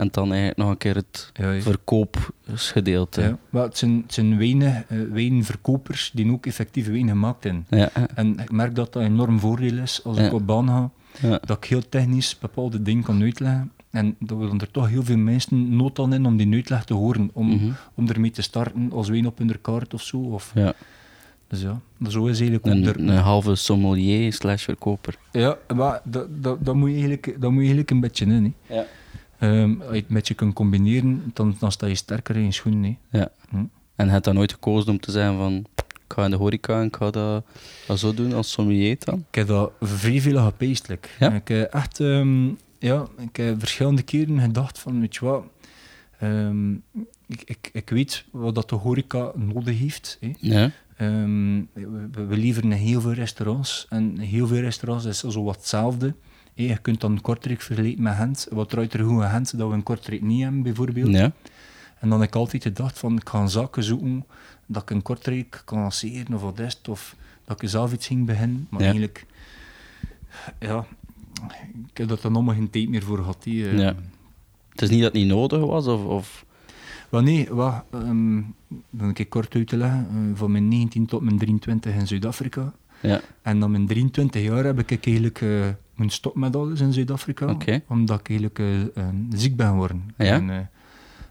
[0.00, 1.60] En dan eigenlijk nog een keer het ja.
[1.60, 3.20] verkoopsgedeelte.
[3.20, 7.66] Ja, maar het zijn, het zijn wijnen, eh, wijnverkopers die ook effectief wijn gemaakt hebben.
[7.70, 10.24] Ja, En ik merk dat dat een enorm voordeel is als Ja.
[10.26, 10.90] ik op baan ga,
[11.28, 11.40] ja.
[11.44, 13.72] dat ik heel technisch bepaalde dingen kan uitleggen.
[13.90, 16.94] En dat dan er toch heel veel mensen nood aan in om die uitleg te
[16.94, 17.70] horen, om, Mhm.
[17.94, 20.16] om ermee te starten als wijn op hun kaart of zo.
[20.18, 20.72] Of, ja.
[21.48, 25.14] dus ja, dat zo is eigenlijk ook Een, er- een halve sommelier slash verkoper.
[25.32, 28.54] Ja, maar dat, dat, dat, moet je eigenlijk, dat moet je eigenlijk een beetje in.
[28.66, 28.74] Hè.
[28.74, 28.84] Ja.
[29.40, 32.98] Als je het een beetje kunt combineren, dan, dan sta je sterker in je schoenen.
[33.08, 33.18] Hè.
[33.18, 33.30] ja.
[33.48, 33.64] Hm.
[33.96, 35.66] En je hebt dan nooit gekozen om te zeggen van...
[35.76, 37.44] Ik ga in de horeca en ik ga dat,
[37.86, 39.24] dat zo doen als sommelier dan?
[39.28, 41.16] Ik heb dat vrij veel gepeestelijk.
[41.18, 41.32] Ja?
[41.32, 42.46] Ik heb echt, ehm,
[42.78, 45.44] ja, ik heb verschillende keren gedacht van, weet je wat,
[46.18, 46.72] ehm,
[47.26, 50.18] ik, ik, ik weet wat dat de horeca nodig heeft.
[50.20, 50.32] Hè.
[50.38, 50.70] Ja.
[50.96, 56.14] We, we leveren heel veel restaurants en heel veel restaurants is zo wat hetzelfde.
[56.54, 58.46] Hè, je kunt dan Kortrijk vergelijken met Gent.
[58.50, 61.08] Wat eruit er goed Gent dat we in Kortrijk niet hebben, bijvoorbeeld.
[61.10, 61.32] Ja.
[61.98, 64.24] En dan heb ik altijd gedacht van, ik ga zaken zoeken
[64.66, 68.06] dat ik in Kortrijk kan lanceren of wat is het, of dat ik zelf iets
[68.06, 68.66] ging beginnen.
[68.70, 68.86] Maar Ja.
[68.86, 69.26] eigenlijk,
[70.58, 70.86] ja,
[71.90, 73.42] ik heb dat dan allemaal geen tijd meer voor gehad.
[73.42, 73.78] Die, eh.
[73.78, 73.94] Ja.
[74.68, 76.04] Het is niet dat het niet nodig was, of...
[76.04, 76.44] of
[77.08, 78.40] Wel nee, wat, ehm,
[78.90, 80.06] dan keer kort uit te leggen.
[80.10, 82.72] eh, van mijn 19 tot mijn 23 in Zuid-Afrika.
[83.02, 83.20] ja.
[83.42, 85.68] En na mijn 23 jaar heb ik eigenlijk eh
[86.00, 87.56] moeten stoppen met alles in Zuid-Afrika.
[87.88, 90.02] Omdat ik eigenlijk eh, ziek ben geworden.
[90.16, 90.24] Ja?
[90.34, 90.56] En, eh,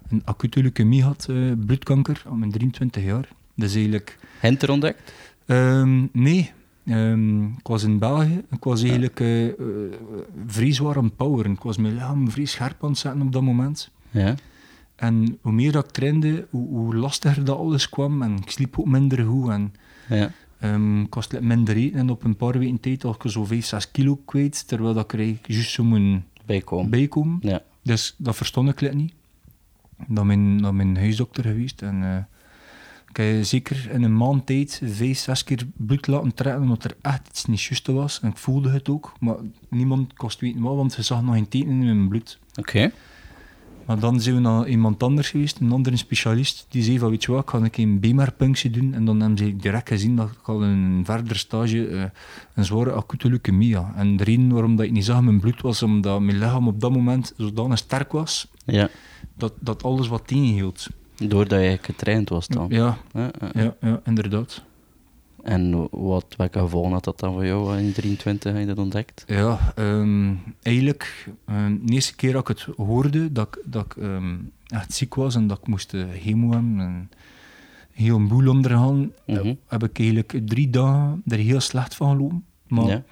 [0.10, 3.28] een acute leukemie had, eh, bloedkanker, op mijn 23 jaar.
[3.56, 4.18] Dus eigenlijk...
[4.40, 5.14] Henter ontdekt?
[5.46, 6.52] ehm, nee,
[6.90, 8.42] Ehm, ik was in België.
[8.52, 9.48] Ik was eigenlijk eh,
[10.48, 11.52] vrij zwaar aan het poweren.
[11.52, 13.90] Ik was mijn lichaam vrij scherp aan het zetten op dat moment.
[14.12, 14.36] Ja.
[14.96, 18.22] En hoe meer dat ik trainde, hoe, hoe lastiger dat alles kwam.
[18.22, 19.50] En ik sliep ook minder goed.
[19.50, 19.74] En
[20.10, 20.32] Ja.
[21.10, 24.16] Was like minder eten en op een paar weken tijd ik zo 5, 6 kilo
[24.26, 26.90] kwijt, terwijl dat ik juist zo moet Bijkomen.
[26.90, 27.38] bijkomen.
[27.42, 27.62] Ja.
[27.82, 29.14] Dus dat verstond ik niet.
[30.08, 31.82] naar mijn, naar mijn huisdokter geweest.
[31.82, 32.18] En uh,
[33.10, 36.96] ik heb zeker in een maand tijd vijf, zes keer bloed laten trekken, omdat er
[37.02, 38.20] echt iets niet juist was.
[38.22, 39.36] En ik voelde het ook, maar
[39.70, 42.40] niemand kost weten wat, want ze zag nog geen tekenen in mijn bloed.
[42.56, 42.92] Oké.
[43.90, 47.24] Maar dan zijn we naar iemand anders geweest, een andere specialist, die zei van, weet
[47.24, 48.94] je wat, ik ga een beenmerpunctie doen.
[48.94, 52.04] En dan hebben ze direct gezien dat ik al een verder stage uh,
[52.54, 53.88] een zware acute leukemie had.
[53.96, 56.82] En de reden waarom dat ik niet zag mijn bloed was omdat mijn lichaam op
[56.82, 58.90] dat moment zodanig sterk was, ja.
[59.38, 60.88] dat, dat alles wat tegenhield.
[61.16, 62.66] Doordat je getraind was dan?
[62.70, 64.64] Ja, ja, ja, ja inderdaad.
[65.44, 69.24] En wat, welke gevolgen had dat dan voor jou in 23, heb je dat ontdekt?
[69.28, 74.52] Ja, um, eigenlijk, um, de eerste keer dat ik het hoorde, dat, dat ik um,
[74.68, 77.10] echt ziek was en dat ik moest uh, chemo hebben en
[77.92, 79.58] heel een boel ondergaan, mm -hmm.
[79.68, 82.46] heb ik eigenlijk drie dagen er heel slecht van gelopen.
[82.68, 83.04] Maar ja.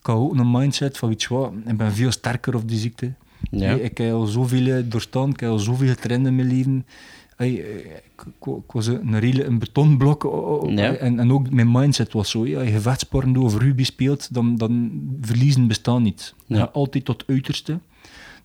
[0.00, 2.78] ik had ook een mindset van, weet je wat, ik ben veel sterker op die
[2.78, 3.12] ziekte.
[3.50, 3.72] Ja.
[3.72, 6.86] Ik, ik heb al zoveel doorstaan, ik heb al zoveel getraind in mijn leven.
[7.38, 10.22] Hey, ik, ik, was een, een betonblok
[10.70, 10.94] ja.
[10.94, 12.46] en, en ook mijn mindset was zo.
[12.46, 16.34] Ja, je vechtsporen over rugby speelt, dan, dan verliezen bestaan niet.
[16.46, 16.70] Ja.
[16.72, 17.78] Altijd tot uiterste.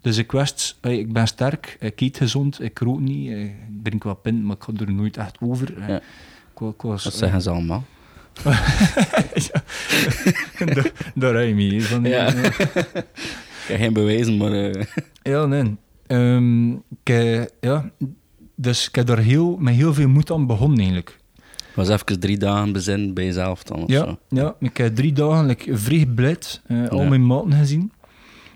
[0.02, 3.54] Dus ik wist, ik ben sterk, ik eet gezond, ik rook niet, ik
[3.84, 5.74] drink wat pint, maar ik ga er nooit echt over.
[5.88, 5.96] Ja.
[5.96, 7.84] Ik, ik was, dat zeggen ze allemaal.
[9.34, 9.64] ja,
[11.16, 11.82] daar, rij je.
[11.82, 12.32] Van, ja.
[12.32, 12.52] ja.
[13.78, 14.52] geen bewijzen, maar...
[14.52, 14.84] Uh...
[15.24, 15.76] Ja, nee.
[16.08, 17.92] Um, ik, ja,
[18.56, 21.18] dus ik heb daar heel, met heel veel moed aan begonnen eigenlijk.
[21.76, 23.84] Was even drie dagen bezin bij jezelf dan?
[23.88, 24.18] Ja, zo.
[24.30, 26.38] ja, ik heb drie dagen like, vrij blij,
[26.68, 27.92] uh, al mijn maten gezien.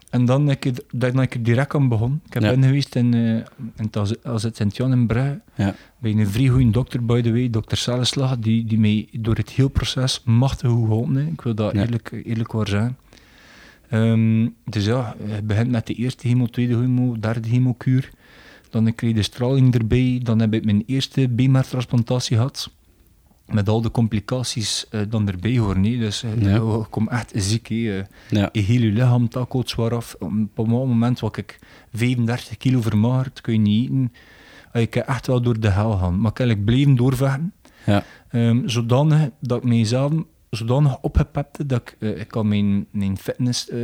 [0.09, 2.21] En dan heb ik, dan ik er direct aan begonnen.
[2.25, 2.49] Ik heb Ja.
[2.49, 3.35] ben geweest in, uh,
[3.75, 3.89] in
[4.23, 5.41] het Sint-Jan in Brugge.
[5.55, 5.75] Ja.
[5.99, 9.49] Bij een vrij goede dokter, by the way, dokter Celleslag, die, die mij door het
[9.49, 11.31] hele proces machtig goed geholpen heeft.
[11.31, 11.81] Ik wil dat Ja.
[11.81, 12.97] eerlijk, eerlijk waar zijn.
[13.89, 18.09] Ehm, dus ja, je begint met de eerste chemo, tweede chemo, derde chemokuur.
[18.69, 20.19] Dan kreeg ik de straling erbij.
[20.23, 22.71] Dan heb ik mijn eerste beenmergtransplantatie gehad.
[23.47, 25.79] Met al de complicaties eh, dan erbij hoor.
[25.79, 25.97] Nee.
[25.99, 26.49] Dus eh, Ja.
[26.53, 27.67] je komt echt ziek.
[27.67, 27.97] hè.
[27.99, 28.49] Eh, Ja.
[28.51, 30.15] je heel je lichaam takelt zwaar af.
[30.19, 31.59] Op een moment was ik
[31.93, 34.11] 35 kilo vermagerd, kun je niet eten.
[34.71, 36.19] Ah, Ik heb echt wel door de hel gaan.
[36.21, 37.53] Maar ik blijven doorvechten.
[37.85, 38.03] Ja.
[38.29, 40.11] Ehm, zodanig dat ik mijzelf
[40.49, 43.79] zodanig opgepepte dat ik, ik had mijn, mijn fitness, eh,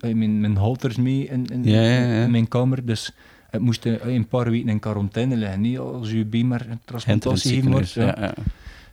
[0.00, 2.24] mijn, mijn halters mee in, in, Ja, ja, ja.
[2.24, 2.86] in mijn kamer.
[2.86, 3.12] Dus
[3.52, 5.60] ik moest een paar weken in quarantaine liggen.
[5.60, 7.92] Nee, als je beenmer een transplantatie gegeven wordt.
[7.92, 8.16] Ja.
[8.20, 8.34] ja.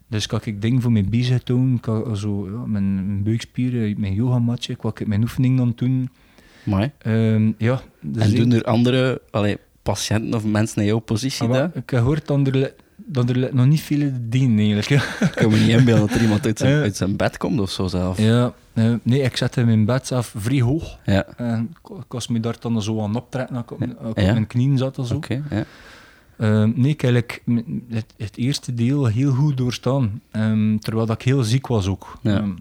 [0.07, 3.95] Dus ik had ik ding voor mijn bicep doen, ik zo, ja, mijn, mijn buikspieren,
[3.99, 6.09] mijn yogamatje, ik had mijn oefening dan doen.
[6.63, 6.91] Mooi.
[6.97, 11.47] Ehm, ja, dus En ik- doen er andere allee, patiënten of mensen in jouw positie
[11.47, 11.65] Ah, dat?
[11.67, 15.03] Ik heb gehoord dat er, dat er nog niet veel dienen eigenlijk.
[15.21, 17.71] Ik kan me niet inbeelden dat er iemand uit zijn, uit zijn bed komt of
[17.71, 18.17] zo zelf.
[18.17, 20.97] Ja, eh, nee, ik zette mijn bed zelf vrij hoog.
[21.05, 21.25] Ja.
[21.37, 24.17] En ik was me daar dan zo aan optrekken als ik op, mijn- als ik
[24.17, 24.31] op Ja.
[24.33, 24.97] mijn knieën zat.
[24.97, 25.15] en Zo.
[25.15, 25.63] Oké, ja.
[26.37, 27.43] Ehm, nee, ik eigenlijk
[27.89, 30.21] het, het eerste deel heel goed doorstaan.
[30.31, 32.17] Ehm, terwijl dat ik heel ziek was ook.
[32.21, 32.37] Ja.
[32.37, 32.51] Ehm,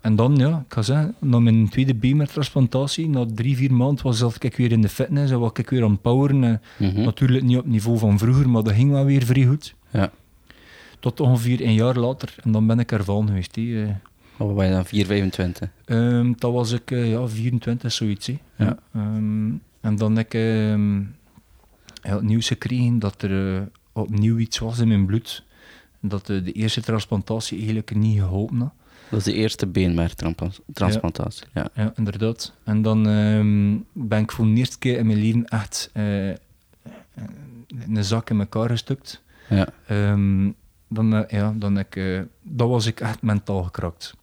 [0.00, 4.18] en dan, ja, ik ga zeggen, na mijn tweede beenmergtransplantatie, na drie, vier maanden was
[4.18, 6.44] zelf ik weer in de fitness en was ik weer aan het poweren.
[6.44, 7.00] eh, Mhm.
[7.02, 9.74] Natuurlijk niet op het niveau van vroeger, maar dat ging wel weer vrij goed.
[9.90, 10.10] Ja.
[11.00, 13.56] Tot ongeveer een jaar later, en dan ben ik ervan geweest.
[13.56, 13.86] hè.
[14.36, 14.84] Wat ben je dan?
[14.84, 15.68] 4, 25?
[15.84, 18.30] Ehm, dat was ik eh, ja, 24, zoiets.
[18.56, 18.78] Ja.
[18.94, 20.32] Ehm, en dan heb ik
[22.02, 25.44] ja, het nieuws gekregen dat er eh, opnieuw iets was in mijn bloed.
[26.00, 28.72] Dat eh, de eerste transplantatie eigenlijk niet geholpen had.
[29.10, 31.46] Dat is de eerste beenmergtransplantatie.
[31.54, 31.68] Ja.
[31.74, 32.52] Ja, inderdaad.
[32.64, 33.02] En dan
[33.92, 39.22] ben ik voor de eerste keer in mijn leven echt een zak in elkaar gestukt.
[39.48, 39.68] Ja.
[40.88, 44.14] Dan, ja, dan ik, dat was ik echt mentaal gekrakt.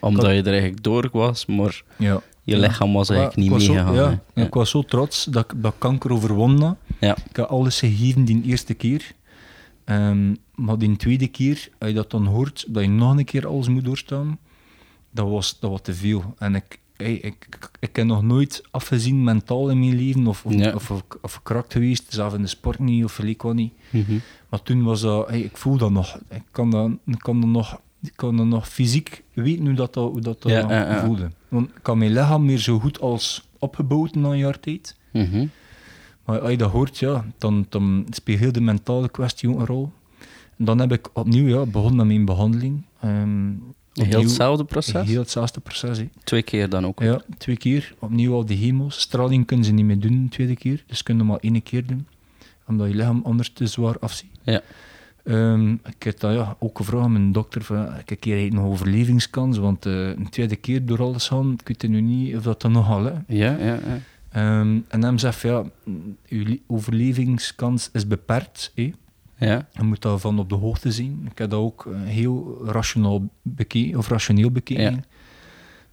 [0.00, 2.20] Omdat je er eigenlijk door was, maar Ja.
[2.42, 3.94] je lichaam was eigenlijk niet zo- meegegaan.
[4.34, 6.76] Ja, ik was zo trots dat ik dat kanker overwonnen had.
[7.00, 7.16] Ja.
[7.30, 9.12] Ik heb alles gegeven die eerste keer.
[9.84, 13.46] Ehm, maar die tweede keer, als je dat dan hoort, dat je nog een keer
[13.46, 14.38] alles moet doorstaan,
[15.10, 16.34] dat was, dat was te veel.
[16.38, 20.44] En ik, hey, ik, ik, ik heb nog nooit afgezien mentaal in mijn leven, of,
[20.44, 20.72] of, Ja.
[20.74, 23.72] of, of, of verkrakt geweest, zelf in de sport niet, of gelijk wat niet.
[23.90, 24.18] Mhm.
[24.50, 26.18] Maar toen was dat, hey, ik voel dat nog.
[26.30, 29.94] Ik kan dat, ik kan dat nog, ik kan dat nog fysiek weten hoe dat,
[29.94, 31.04] dat, hoe dat, dat Ja, ja, ja.
[31.04, 31.30] voelde.
[31.48, 34.96] Want ik kan mijn lichaam meer zo goed als opgebouwd na een jaar tijd.
[35.12, 35.46] Mhm.
[36.24, 39.66] Maar als je dat hoort, ja, dan, dan speelt heel de mentale kwestie ook een
[39.66, 39.92] rol.
[40.58, 42.82] En dan heb ik opnieuw ja, begonnen met mijn behandeling.
[43.00, 43.52] Ehm,
[43.92, 45.06] Heel hetzelfde proces?
[45.08, 46.00] Heel hetzelfde proces.
[46.24, 47.00] Twee keer dan ook?
[47.00, 47.94] Ja, twee keer.
[47.98, 49.00] Opnieuw al die chemo's.
[49.00, 50.84] Straling kunnen ze niet meer doen de tweede keer.
[50.86, 52.06] Dus kunnen maar één keer doen.
[52.66, 54.30] Omdat je lichaam anders te zwaar afziet.
[54.42, 54.62] Ja.
[55.26, 57.62] Ehm, ik heb dat ja, ook gevraagd aan mijn dokter.
[57.62, 59.58] Van, ik heb hier een overlevingskans.
[59.58, 62.72] Want eh, een tweede keer door alles gaan, ik weet nu niet of dat dan
[62.72, 63.04] nog al.
[63.04, 63.12] Hè.
[63.26, 64.00] Ja, ja, ja.
[64.30, 65.64] Ehm, en hem zegt, ja,
[66.28, 68.72] uw overlevingskans is beperkt.
[68.74, 68.92] Hè.
[69.38, 69.68] Ja.
[69.72, 71.28] Je moet daarvan op de hoogte zien.
[71.30, 75.04] Ik heb dat ook eh, heel rationeel bekeken, of rationeel bekeken.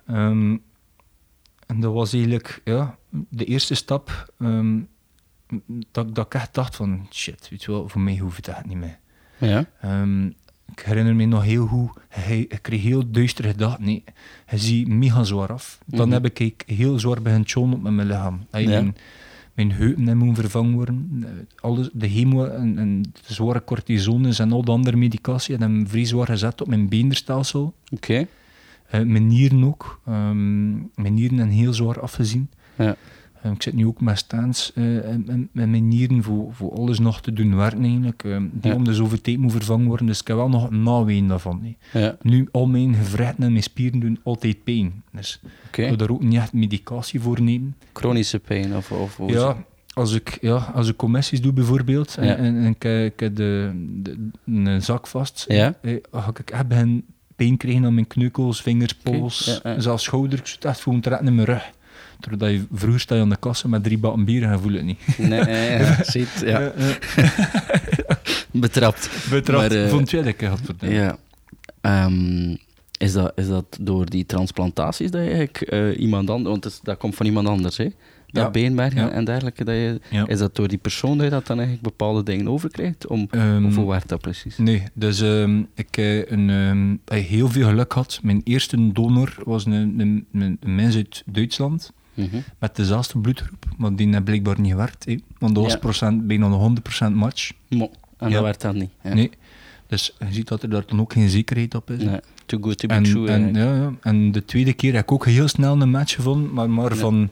[0.05, 0.57] Ehm,
[1.67, 2.97] en dat was eigenlijk ja,
[3.29, 4.33] de eerste stap
[5.91, 8.65] dat, dat ik echt dacht van shit, weet je wel, voor mij hoeft het echt
[8.65, 9.01] niet meer.
[9.47, 9.65] Ja.
[9.81, 10.25] Ehm,
[10.71, 13.85] ik herinner me nog heel goed, hij, ik kreeg heel duister gedachten.
[13.85, 14.03] Nee,
[14.45, 15.79] hij ziet mega zwaar af.
[15.85, 16.21] Dan Mhm.
[16.23, 18.39] heb ik heel zwaar tjonen op met mijn lichaam.
[18.51, 18.69] Hij- Ja.
[18.69, 18.95] Mijn,
[19.53, 21.23] mijn heupen hebben vervangen worden.
[21.59, 25.87] Alles, de chemo en, en de zware cortisones en al de andere medicatie hebben hem
[25.87, 27.73] vrij zwaar gezet op mijn beenderstelsel.
[27.91, 28.27] Oké.
[28.89, 29.99] Eh, mijn nieren ook.
[30.05, 32.49] Ehm, mijn nieren zijn heel zwaar afgezien.
[32.77, 32.95] Ja.
[33.43, 36.99] Eh, ik zit nu ook met staans eh, en- en- mijn nieren voor, voor alles
[36.99, 38.23] nog te doen werken eigenlijk.
[38.23, 38.77] Ehm, die Ja.
[38.77, 40.05] om de zoveel tijd moet vervangen worden.
[40.05, 41.75] Dus ik heb wel nog een naween daarvan.
[41.93, 42.17] Ja.
[42.21, 45.03] Nu, al mijn gewrichten en mijn spieren doen altijd pijn.
[45.11, 45.81] Dus Oké.
[45.81, 47.75] ik wil daar ook niet echt medicatie voor nemen.
[47.93, 48.91] Chronische pijn of...
[48.91, 49.57] of Ja,
[49.93, 52.35] als ik, ja, als ik commissies doe bijvoorbeeld en, Ja.
[52.35, 55.73] en, en ik, ik heb de, de, een zak vast, Ja.
[55.81, 56.67] eh, ga ik echt
[57.35, 60.39] pijn krijgen aan mijn kneukels, vingers, pols, zelfs schouder.
[60.39, 61.71] Ik echt voor te in mijn rug.
[62.29, 64.73] Terwijl je vroeger sta je aan de kassa met drie bakken bier en je voelt
[64.73, 65.17] het niet.
[65.17, 66.03] Nee, ja.
[66.03, 66.59] Ziet, ja.
[66.59, 67.29] Eh, eh,
[68.51, 69.09] Betrapt.
[69.29, 70.91] Betrapt Maar, eh, keer had verteld.
[70.91, 71.17] Ja.
[71.81, 72.55] Ehm,
[72.97, 76.49] is, dat, is dat door die transplantaties dat je eigenlijk eh, iemand anders...
[76.49, 77.87] Want het dat komt van iemand anders, hè?
[78.27, 78.49] Dat Ja.
[78.51, 79.11] beenmerg en- Ja.
[79.11, 79.63] en dergelijke.
[79.63, 80.27] Dat je, Ja.
[80.27, 83.07] Is dat door die persoon dat je dat dan eigenlijk bepaalde dingen overkrijgt?
[83.07, 84.57] Om, Ehm, of hoe werkt dat precies?
[84.57, 88.19] Nee, dus ehm, ik heb een, ik heb heel veel geluk gehad.
[88.23, 92.37] Mijn eerste donor was een, een, een, een mens uit Duitsland Mhm.
[92.59, 95.05] met dezelfde bloedgroep, maar die heeft blijkbaar niet gewerkt.
[95.05, 95.15] hè.
[95.37, 95.79] Want dat was Ja.
[95.79, 97.51] procent, bijna een 100% match.
[97.69, 97.91] Mo.
[98.17, 98.33] En Ja.
[98.33, 98.89] dat werkt dan niet.
[99.03, 99.13] Ja.
[99.13, 99.31] Nee.
[99.87, 102.03] Dus je ziet dat er daar dan ook geen zekerheid op is.
[102.03, 102.19] Nee.
[102.45, 103.27] Too good to be En, true.
[103.27, 103.91] en, ja, ja.
[104.01, 107.31] en de tweede keer heb ik ook heel snel een match gevonden, maar, maar van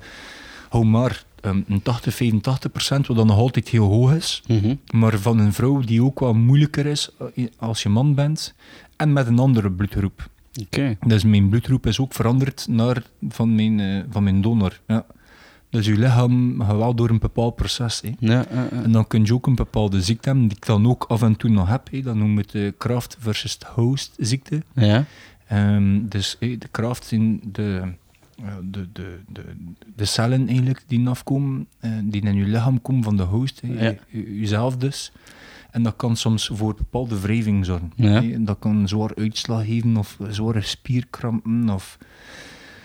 [0.69, 4.43] hou maar ehm, een 80, 85 procent, wat dan nog altijd heel hoog is.
[4.47, 4.75] Mhm.
[4.93, 8.53] Maar van een vrouw die ook wat moeilijker is eh, als je man bent.
[8.95, 10.29] En met een andere bloedgroep.
[10.59, 10.97] Oké.
[11.07, 14.79] Dus mijn bloedgroep is ook veranderd naar van mijn, eh, van mijn donor.
[14.87, 15.05] Ja.
[15.69, 18.01] Dus je lichaam gaat wel door een bepaald proces.
[18.01, 18.69] Ja, ja, ja.
[18.69, 21.35] En dan kun je ook een bepaalde ziekte hebben, die ik dan ook af en
[21.35, 21.89] toe nog heb.
[22.03, 24.61] Dat noemen we het de kraft versus host ziekte.
[24.73, 25.05] ja.
[25.47, 27.81] Ehm, dus de kracht zijn de,
[28.35, 29.43] eh, de, de, de,
[29.95, 33.61] de cellen eigenlijk die afkomen, eh, die in je lichaam komen van de host,
[34.09, 35.11] jezelf dus.
[35.71, 37.91] En dat kan soms voor bepaalde wrijving zorgen.
[37.95, 38.21] Ja.
[38.39, 41.97] Dat kan zwaar uitslag geven of zware spierkrampen of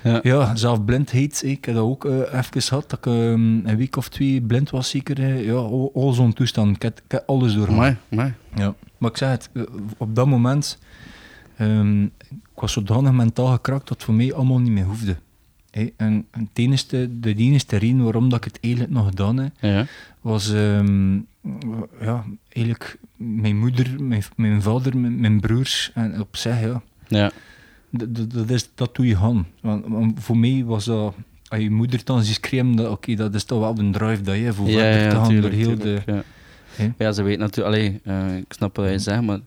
[0.02, 0.20] Ja.
[0.22, 1.42] ja, zelf blindheid.
[1.44, 4.70] Ik heb dat ook eh, even gehad, dat ik ehm, een week of twee blind
[4.70, 5.18] was zeker.
[5.18, 5.34] hè.
[5.34, 6.76] Ja, al, al zo'n toestand.
[6.76, 7.96] Ik heb, ik heb alles doorgemaakt.
[8.10, 8.64] Amai, amai.
[8.66, 9.62] Ja, maar ik zeg het, eh,
[9.98, 10.78] op dat moment,
[11.56, 12.10] ehm, ik
[12.54, 15.16] was zodanig mentaal gekrakt dat het voor mij allemaal niet meer hoefde.
[15.70, 15.92] En
[16.30, 16.48] en
[17.20, 19.86] de enige reden waarom dat ik het eigenlijk nog gedaan heb, Ja.
[20.20, 21.18] was ehm,
[22.00, 26.82] ja, eigenlijk mijn moeder, mijn, mijn vader, mijn, mijn broers en op zich, ja.
[27.08, 27.30] Ja.
[27.90, 29.46] Dat, dat, is, dat doe je gaan.
[29.60, 31.14] Want, want voor mij was dat,
[31.48, 34.52] als je moeder dan ziet dat, oké, dat is toch wel een drive dat je
[34.52, 36.12] voor Ja, verder ja, te gaan tuurlijk, door heel tuurlijk, de...
[36.12, 36.24] ja.
[36.98, 37.76] Ja, ze weet natuurlijk...
[37.76, 39.38] Allee, eh, ik snap wat je zegt, maar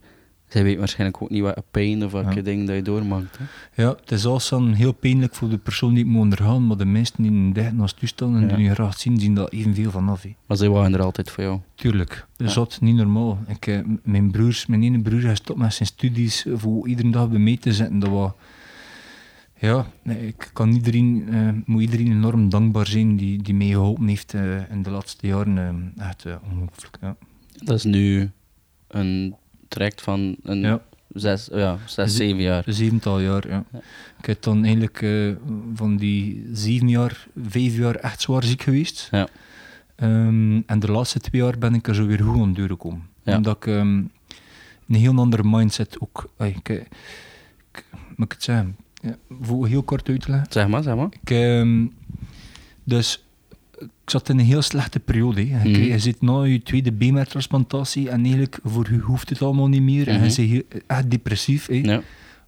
[0.49, 2.41] zij weet waarschijnlijk ook niet wat pijn of welke Ja.
[2.41, 3.38] dingen dat je doormaakt.
[3.38, 3.83] Hè.
[3.83, 6.85] Ja, het is dan heel pijnlijk voor de persoon die het moet ondergaan, maar de
[6.85, 8.55] mensen die in dichtnaast toestaan en Ja.
[8.55, 10.21] die je graag zien, zien dat evenveel vanaf.
[10.21, 10.35] hè.
[10.45, 11.59] Maar ze waren er altijd voor jou.
[11.75, 12.59] Tuurlijk, dat is Ja.
[12.59, 13.39] dat niet normaal.
[13.47, 17.29] Ik, eh, mijn, broers, mijn ene broer hij stopt met zijn studies voor iedere dag
[17.29, 17.99] bij mij te zitten.
[17.99, 18.31] Dat was,
[19.59, 24.33] ja, ik kan iedereen, eh, moet iedereen enorm dankbaar zijn die, die mij geholpen heeft
[24.33, 25.93] eh, in de laatste jaren.
[25.97, 26.97] echt ongelooflijk.
[27.01, 27.15] Ja.
[27.63, 28.31] Dat is nu
[28.88, 29.35] een
[29.69, 30.82] traject van een Ja.
[31.13, 32.63] zes, ja, zes Ze- zeven jaar.
[32.67, 33.63] Zevental jaar, ja.
[33.71, 33.79] Ja.
[34.19, 35.32] Ik heb dan eigenlijk eh,
[35.75, 39.08] van die zeven jaar, vijf jaar echt zwaar ziek geweest.
[39.12, 39.27] Ja.
[39.95, 43.08] Ehm, en de laatste twee jaar ben ik er zo weer goed aan doorgekomen.
[43.23, 43.36] Ja.
[43.38, 43.88] Omdat ik ehm,
[44.88, 46.29] een heel andere mindset ook...
[46.38, 46.69] Ay, ik,
[47.71, 48.75] ik, moet ik het zeggen?
[49.01, 50.51] Ja, voor heel kort uit te leggen.
[50.51, 51.10] Zeg maar, zeg maar.
[51.21, 51.86] Ik, ehm,
[52.84, 53.25] dus
[53.80, 55.48] ik zat in een heel slechte periode.
[55.48, 55.68] Je, Mhm.
[55.70, 60.08] je zit na je tweede beenmergtransplantatie en eigenlijk voor u hoeft het allemaal niet meer.
[60.08, 60.24] En Mhm.
[60.24, 61.68] je zit heel- echt depressief.
[61.68, 61.74] hè.
[61.84, 62.02] Ja.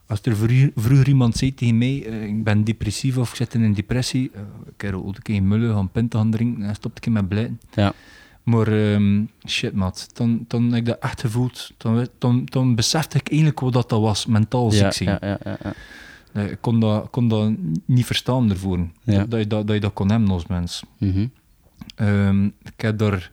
[0.08, 3.54] Als er vroeger, vroeger iemand zei tegen mij, eh, ik ben depressief of ik zit
[3.54, 4.42] in een depressie, uh,
[4.76, 7.60] ik heb ook een mullen gaan pinten gaan drinken en stopte ik met blijten.
[7.74, 7.94] Ja.
[8.44, 10.10] Maar ehm, shit, maat.
[10.14, 11.72] Dan, dan heb ik dat echt gevoeld.
[11.78, 15.10] Dan, dan, dan besefte ik eigenlijk wat dat, was, mentaal ziek zijn.
[15.10, 15.70] ja, ja, ja, ja.
[15.70, 15.72] Eh,
[16.34, 17.52] Ik kon dat, kon dat
[17.86, 18.78] niet verstaan ervoor.
[19.04, 19.18] Ja.
[19.18, 20.84] Dat, dat, je dat, dat je dat kon hebben als mens.
[20.98, 21.28] Mhm.
[21.96, 23.32] Ehm, ik heb daar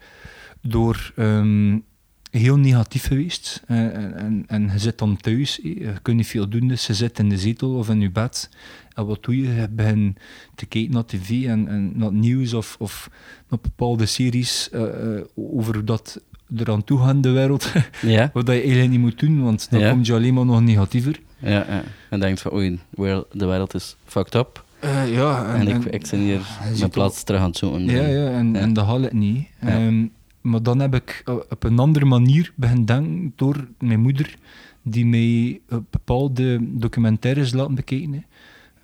[0.61, 1.79] door ehm,
[2.31, 3.63] heel negatief geweest.
[3.67, 6.95] Eh, en, en je zit dan thuis, eh, je kunt niet veel doen, dus je
[6.95, 8.51] zit in de zetel of in je bed.
[8.95, 9.55] En wat doe je?
[9.55, 10.19] Je begint
[10.55, 13.11] te kijken naar tv en, en naar nieuws of, of
[13.49, 16.21] naar bepaalde series uh, over dat
[16.57, 17.73] er aan toe de wereld.
[18.03, 18.31] Ja.
[18.35, 19.91] wat je eigenlijk niet moet doen, want dan ja.
[19.91, 21.21] kom je alleen maar nog negatiever.
[21.39, 21.83] Ja, ja.
[22.11, 22.79] en denkt van, oei,
[23.33, 24.65] de wereld is fucked up.
[24.85, 26.41] Uh, ja, en, en, ik, ik ben hier
[26.79, 27.85] mijn plaats terug aan het zoeken.
[27.85, 29.49] Ja, ja, en, en dat gaat het niet.
[29.65, 34.37] Um, maar dan heb ik eh, op een andere manier beginnen denken door mijn moeder,
[34.83, 38.25] die mij bepaalde documentaires laten bekijken.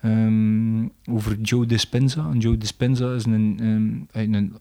[0.05, 2.29] Um, over Joe Dispenza.
[2.31, 4.53] En Joe Dispenza is een, um, een,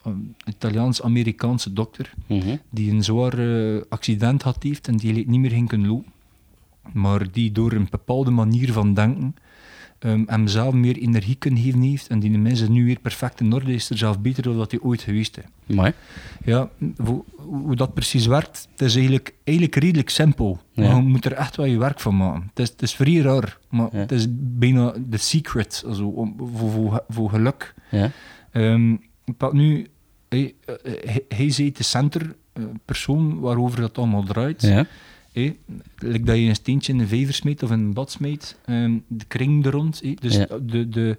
[0.48, 2.56] Italiaans-Amerikaanse dokter mhm.
[2.70, 6.12] die een zwaar uh, accident had heeft en die niet meer ging kunnen lopen.
[6.92, 9.34] Maar die door een bepaalde manier van denken
[10.04, 13.40] um, hem zelf meer energie kunnen geven heeft en die de mensen nu weer perfect
[13.40, 15.74] in orde is, er zelf beter dan dat hij ooit geweest is.
[15.76, 15.92] Mooi.
[16.44, 20.60] Ja, hoe, hoe, dat precies werkt, het is eigenlijk, eigenlijk redelijk simpel.
[20.74, 22.42] Maar je moet er echt wel je werk van maken.
[22.48, 26.70] Het is, het is vrij raar, maar het is bijna de secret also, om, voor,
[26.70, 27.74] voor, voor geluk.
[27.90, 28.10] Ja.
[28.52, 29.00] Um,
[29.52, 29.86] nu,
[30.28, 32.34] hij, hij, hij is de center
[32.84, 34.62] persoon waarover dat allemaal draait.
[34.62, 34.86] Ja.
[35.34, 35.56] Hey,
[35.96, 39.04] like dat je een steentje in een vijver smeet of in een bad smeet, um,
[39.08, 40.00] de kring er rond.
[40.00, 41.18] Hey, dus de, de,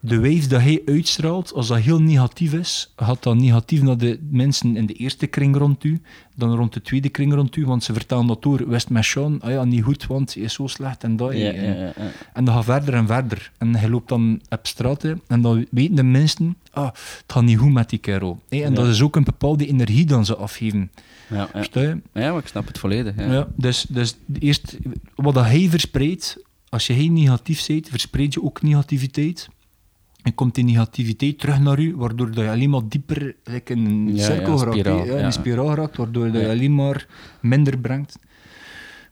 [0.00, 4.18] de wave dat hij uitstraalt, als dat heel negatief is, gaat dat negatief naar de
[4.30, 6.00] mensen in de eerste kring rond u,
[6.34, 9.40] dan rond de tweede kring rond u, want ze vertellen dat door, West met Sean,
[9.40, 11.32] ah ja, niet goed, want hij is zo slecht en dat.
[11.32, 11.92] Ja, en, ja,
[12.32, 13.52] en dat gaat verder en verder.
[13.58, 17.58] En hij loopt dan op straat en dan weten de mensen, ah, het gaat niet
[17.58, 18.40] goed met die kerel.
[18.48, 20.90] en dat is ook een bepaalde energie dan ze afgeven.
[21.28, 21.98] Ja, ja.
[22.12, 23.16] ja, maar ik snap het volledig.
[23.16, 23.32] Ja.
[23.32, 24.78] ja dus, dus eerst,
[25.14, 29.48] wat dat hij verspreidt, als je heel negatief bent, verspreid je ook negativiteit.
[30.22, 33.84] En komt die negativiteit terug naar u, waardoor dat je alleen maar dieper like in
[33.84, 37.06] een cirkel ja, in een spiraal raakt, waardoor dat je alleen maar
[37.40, 38.18] minder brengt.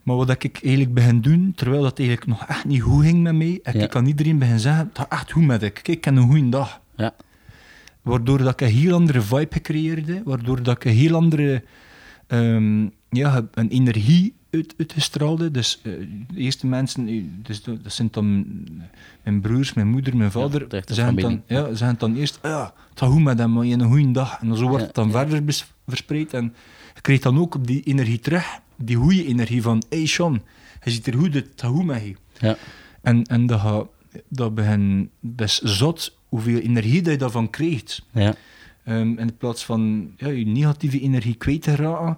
[0.03, 3.35] Maar wat ik eigenlijk begin doen, terwijl dat eigenlijk nog echt niet goed ging met
[3.35, 5.73] mij, ik kan iedereen begin zeggen, het gaat echt goed met ik.
[5.73, 6.81] Kijk, ik heb een goede dag.
[6.95, 7.15] Ja.
[8.01, 11.63] Waardoor dat ik een heel andere vibe creëerde, waardoor dat ik een heel andere
[12.27, 15.51] um, ja, een energie uit, uitgestraalde.
[15.51, 15.93] Dus uh,
[16.33, 18.45] de eerste mensen, eh, dus dat zijn dan
[19.23, 22.73] mijn broers, mijn moeder, mijn vader, ja, zijn dan, ja, zijn dan eerst, ah, ja,
[22.89, 24.39] het gaat goed met hem, je een goede dag.
[24.41, 25.43] En zo wordt het dan verder
[25.87, 26.33] verspreid.
[26.33, 26.53] En
[26.95, 30.41] je krijgt dan ook die energie terug, die goede energie van, hey Sean,
[30.83, 32.15] je ziet er goed uit, het gaat goed met je.
[32.39, 32.57] Ja.
[33.01, 33.87] En, en dat,
[34.27, 38.05] dat begint, dat is zot hoeveel energie dat je daarvan krijgt.
[38.11, 38.35] Ja.
[38.85, 42.17] Um, in plaats van ja, je negatieve energie kwijt te raken,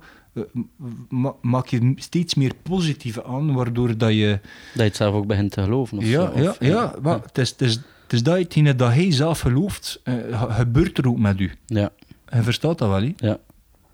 [1.41, 4.39] maak je steeds meer positieve aan, waardoor dat je...
[4.41, 5.97] Dat je het zelf ook begint te geloven.
[5.97, 8.93] Of ja, zo, ja, ja, maar Het, is, het, is, het is dat hetgene dat
[8.93, 11.51] hij zelf gelooft, uh, gebeurt er ook met u.
[11.65, 11.91] Ja.
[12.25, 13.13] Hij verstaat dat wel, hè?
[13.17, 13.39] Ja.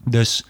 [0.03, 0.45] Dus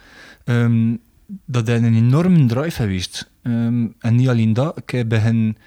[0.45, 1.00] um,
[1.45, 3.30] dat is een enorme drive geweest.
[3.41, 5.58] Um, en niet alleen dat, ik begin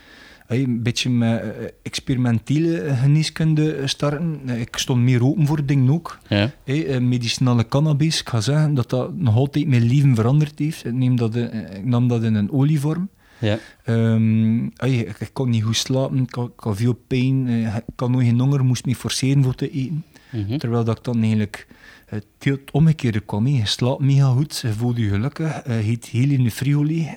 [0.58, 1.48] een beetje met eh,
[1.82, 4.48] experimentele geneeskunde starten.
[4.48, 6.18] Ik stond meer open voor dingen ook.
[6.28, 6.50] Ja.
[6.64, 10.84] Hey, medicinale cannabis, ik ga zeggen dat dat nog altijd mijn leven veranderd heeft.
[10.84, 13.08] Ik, neem dat ik nam dat in een olievorm.
[13.40, 13.58] Ja.
[13.86, 18.10] Um, ik, kon niet goed slapen, ik had, ik had veel pijn, eh, ik had
[18.10, 20.04] nog geen honger, moest me forceren voor te eten.
[20.30, 20.58] Mm -hmm.
[20.58, 21.66] Terwijl dat ik dan eigenlijk
[22.10, 23.46] het het omgekeerde kwam.
[23.46, 27.16] Je slaapt mega goed, je voelt je gelukkig, je heet heel in de friolie.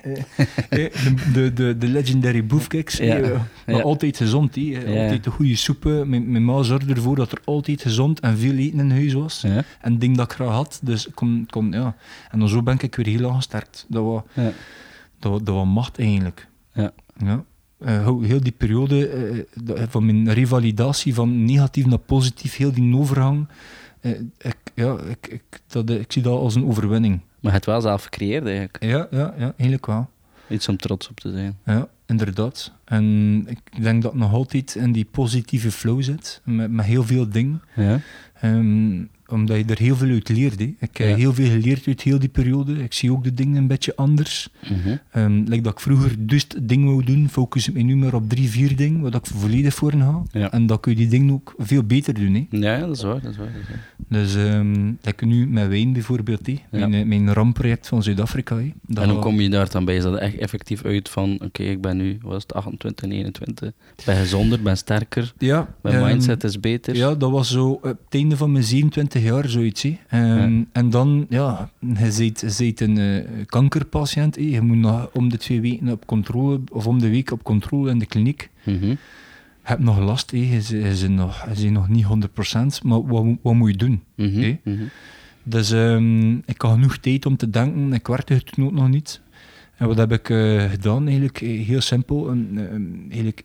[0.70, 2.96] de, de, de, legendary boefkeks.
[2.96, 3.48] Ja.
[3.66, 4.54] Maar altijd gezond.
[4.54, 4.82] He.
[4.86, 6.08] Altijd de goede soepen.
[6.08, 9.44] Mijn, mijn ma zorgde ervoor dat er altijd gezond en veel eten in huis was.
[9.80, 10.80] En ding dat ik graag had.
[10.82, 11.96] Dus kom, kom, ja.
[12.30, 13.86] En dan zo ben ik weer heel aangesterkt.
[13.88, 14.22] Dat was,
[15.18, 16.48] dat, dat was macht eigenlijk.
[16.72, 16.92] Ja.
[17.18, 17.44] Ja.
[17.86, 19.10] Uh, heel die periode
[19.68, 23.48] uh, van mijn revalidatie van negatief naar positief, heel die overgang,
[24.38, 27.14] ik, ja, ik, ik, dat, ik zie dat als een overwinning.
[27.14, 28.76] Maar je hebt het wel zelf gecreëerd eigenlijk.
[28.80, 30.10] Ja, ja, ja eigenlijk wel.
[30.48, 31.58] Iets om trots op te zijn.
[31.64, 32.72] Ja, inderdaad.
[32.84, 37.28] En ik denk dat nog altijd in die positieve flow zit, met, met heel veel
[37.28, 37.62] dingen.
[37.76, 38.00] Ja.
[38.42, 40.58] Um, omdat je er heel veel uit leert.
[40.58, 40.74] Hè.
[40.78, 42.82] Ik heb heel veel geleerd uit heel die periode.
[42.82, 44.48] Ik zie ook de dingen een beetje anders.
[44.68, 45.44] Mm -hmm.
[45.48, 48.48] like dat ik vroeger dus dingen wou doen, focus ik me nu maar op drie,
[48.48, 50.22] vier dingen, waar ik volledig voor ga.
[50.32, 50.52] Ja.
[50.52, 52.34] En dan kun je die dingen ook veel beter doen.
[52.34, 52.46] Hè.
[52.50, 53.20] Ja, dat is waar.
[53.20, 53.92] Dat is waar, dat is waar.
[54.08, 56.60] Dus um, like nu met wijn bijvoorbeeld, hè.
[56.70, 58.56] Mijn, eh, mijn ramproject van Zuid-Afrika.
[58.94, 59.96] En hoe kom je daar dan bij?
[59.96, 63.72] Is dat echt effectief uit van, oké, ik ben nu, was het 28, 29,
[64.04, 66.96] ben gezonder, ben sterker, ja, mijn um, mindset is beter.
[66.96, 69.84] Ja, dat was zo op het einde van mijn 27 jaar, zoiets.
[69.84, 74.36] Um, En dan, ja, je bent, een uh, kankerpatiënt.
[74.36, 77.90] Je moet nog om de twee weken op controle, of om de week op controle
[77.90, 78.50] in de kliniek.
[78.64, 78.88] Mm -hmm.
[78.88, 80.30] Je hebt nog last.
[80.30, 80.48] Je,
[81.00, 82.08] je, nog, je nog niet 100%,
[82.82, 84.02] maar wat, wat moet je doen?
[84.16, 84.90] Mm -hmm.
[85.42, 87.92] Dus um, ik had genoeg tijd om te denken.
[87.92, 89.20] Ik werkte toen ook nog niet.
[89.76, 91.04] En wat heb ik uh, gedaan?
[91.04, 92.30] Eigenlijk heel simpel.
[92.30, 93.44] Een, een, eigenlijk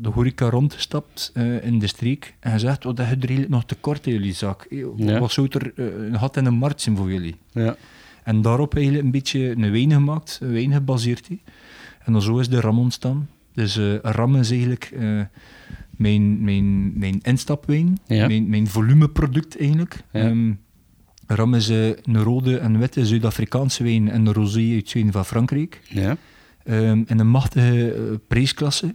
[0.00, 4.06] de horeca rondgestapt uh, in de streek en gezegd, oh, dat je er nog tekort
[4.06, 4.66] in jullie zak.
[4.96, 5.18] Ja.
[5.18, 7.36] Wat zou er uh, een gat in de markt zijn voor jullie?
[7.52, 7.76] Ja.
[8.24, 11.28] En daarop eigenlijk een beetje een wijn gemaakt, een wijn gebaseerd.
[12.04, 13.28] En dan zo is de ram ontstaan.
[13.52, 14.92] Dus uh, ram is eigenlijk
[15.90, 18.26] mijn, mijn, mijn instapwijn, ja.
[18.26, 20.02] mijn, mijn volumeproduct eigenlijk.
[20.12, 20.60] Um,
[21.26, 25.80] ram is een rode en witte Zuid-Afrikaanse wijn en een rosé uit Zuiden van Frankrijk.
[25.88, 26.16] Ja.
[26.64, 28.94] Um, in een machtige prijsklasse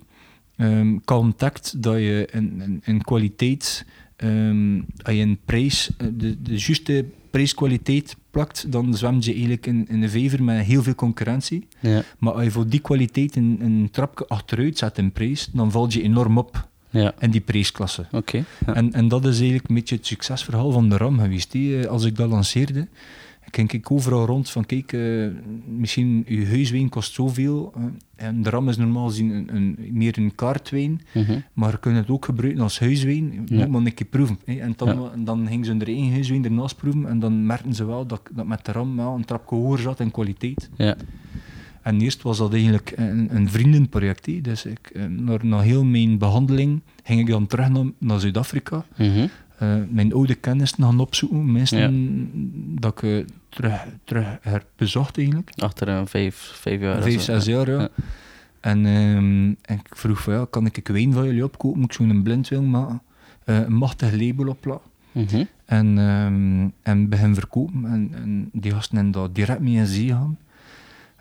[0.62, 3.86] um, contact dat je een, een, kwaliteit,
[4.18, 9.66] um, als je een prijs, eh, de, de juiste prijskwaliteit plakt, dan zwemt je eigenlijk
[9.66, 11.68] in, in een vever met heel veel concurrentie.
[11.80, 12.04] Ja.
[12.18, 15.94] Maar als je voor die kwaliteit een, een trapje achteruit zet in prijs, dan valt
[15.94, 16.70] je enorm op.
[16.94, 17.14] Ja.
[17.20, 18.06] in die prijsklasse.
[18.12, 18.74] Okay, ja.
[18.74, 21.52] en, en dat is eigenlijk een beetje het succesverhaal van de RAM geweest.
[21.52, 22.88] Die, als ik dat lanceerde,
[23.52, 25.28] kijk ik overal rond van kijk, uh,
[25.66, 27.74] misschien uw huiswijn kost zoveel.
[27.78, 27.84] Uh,
[28.16, 31.44] en de ram is normaal gezien een, een, meer een kaartwijn, mm -hmm.
[31.54, 33.44] maar je kunt het ook gebruiken als huiswijn.
[33.46, 33.58] Ja.
[33.58, 34.40] Moet maar een keer proeven.
[34.46, 34.56] Hè.
[34.56, 35.24] En, dan, ja.
[35.24, 38.48] dan gingen ze hun eigen huiswijn ernaast proeven en dan merkten ze wel dat, dat
[38.48, 40.70] met de ram wel een trap hoger zat in kwaliteit.
[40.76, 40.96] Ja.
[41.82, 44.44] En eerst was dat eigenlijk een, een vriendenproject.
[44.44, 45.06] Dus ik, eh,
[45.42, 48.86] na heel mijn behandeling ging ik dan terug naar, naar Zuid-Afrika.
[48.98, 49.30] Mm -hmm.
[49.62, 51.52] Uh, mijn oude kennis gaan opzoeken.
[51.52, 52.80] Mensen ja.
[52.80, 55.52] dat ik uh, terug, terug heb bezocht eigenlijk.
[55.56, 57.02] Achter een vijf, vijf jaar.
[57.02, 57.80] Vijf, zes jaar, ja.
[57.80, 57.90] ja.
[58.60, 61.80] En, um, en, ik vroeg van, ja, kan ik een wijn van jullie opkopen?
[61.80, 63.02] Moet ik zo'n blindwijn maken?
[63.46, 64.90] een machtig label opplakken.
[65.12, 65.48] Mm -hmm.
[65.66, 67.86] En, um, en begin verkopen.
[67.86, 70.38] En, en die gasten hebben daar direct mee in zee gaan.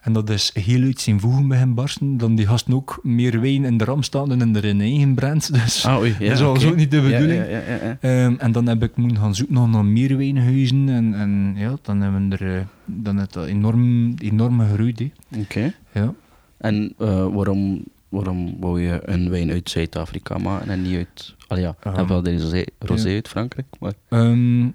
[0.01, 2.17] En dat is heel uit zijn voegen bij hem barsten.
[2.17, 5.53] Dan die gasten ook meer wijn in de ram staan dan in de eigen brand.
[5.65, 6.69] Dus ah, oei, ja, dat is okay.
[6.69, 7.45] ook niet de bedoeling.
[7.51, 10.89] Ja, ja, um, en dan heb ik moeten gaan zoeken naar meer wijnhuizen.
[10.89, 15.01] En, en ja, dan hebben we er uh, dan het enorm, enorm gegroeid.
[15.01, 15.41] Oké.
[15.41, 15.75] Okay.
[15.93, 16.15] Ja.
[16.57, 21.35] En uh, waarom, waarom wou je een wijn uit Zuid-Afrika maken en niet uit...
[21.47, 23.93] Allee, ja, um, wel de rosé, rosé uit Frankrijk, maar...
[24.09, 24.75] Um,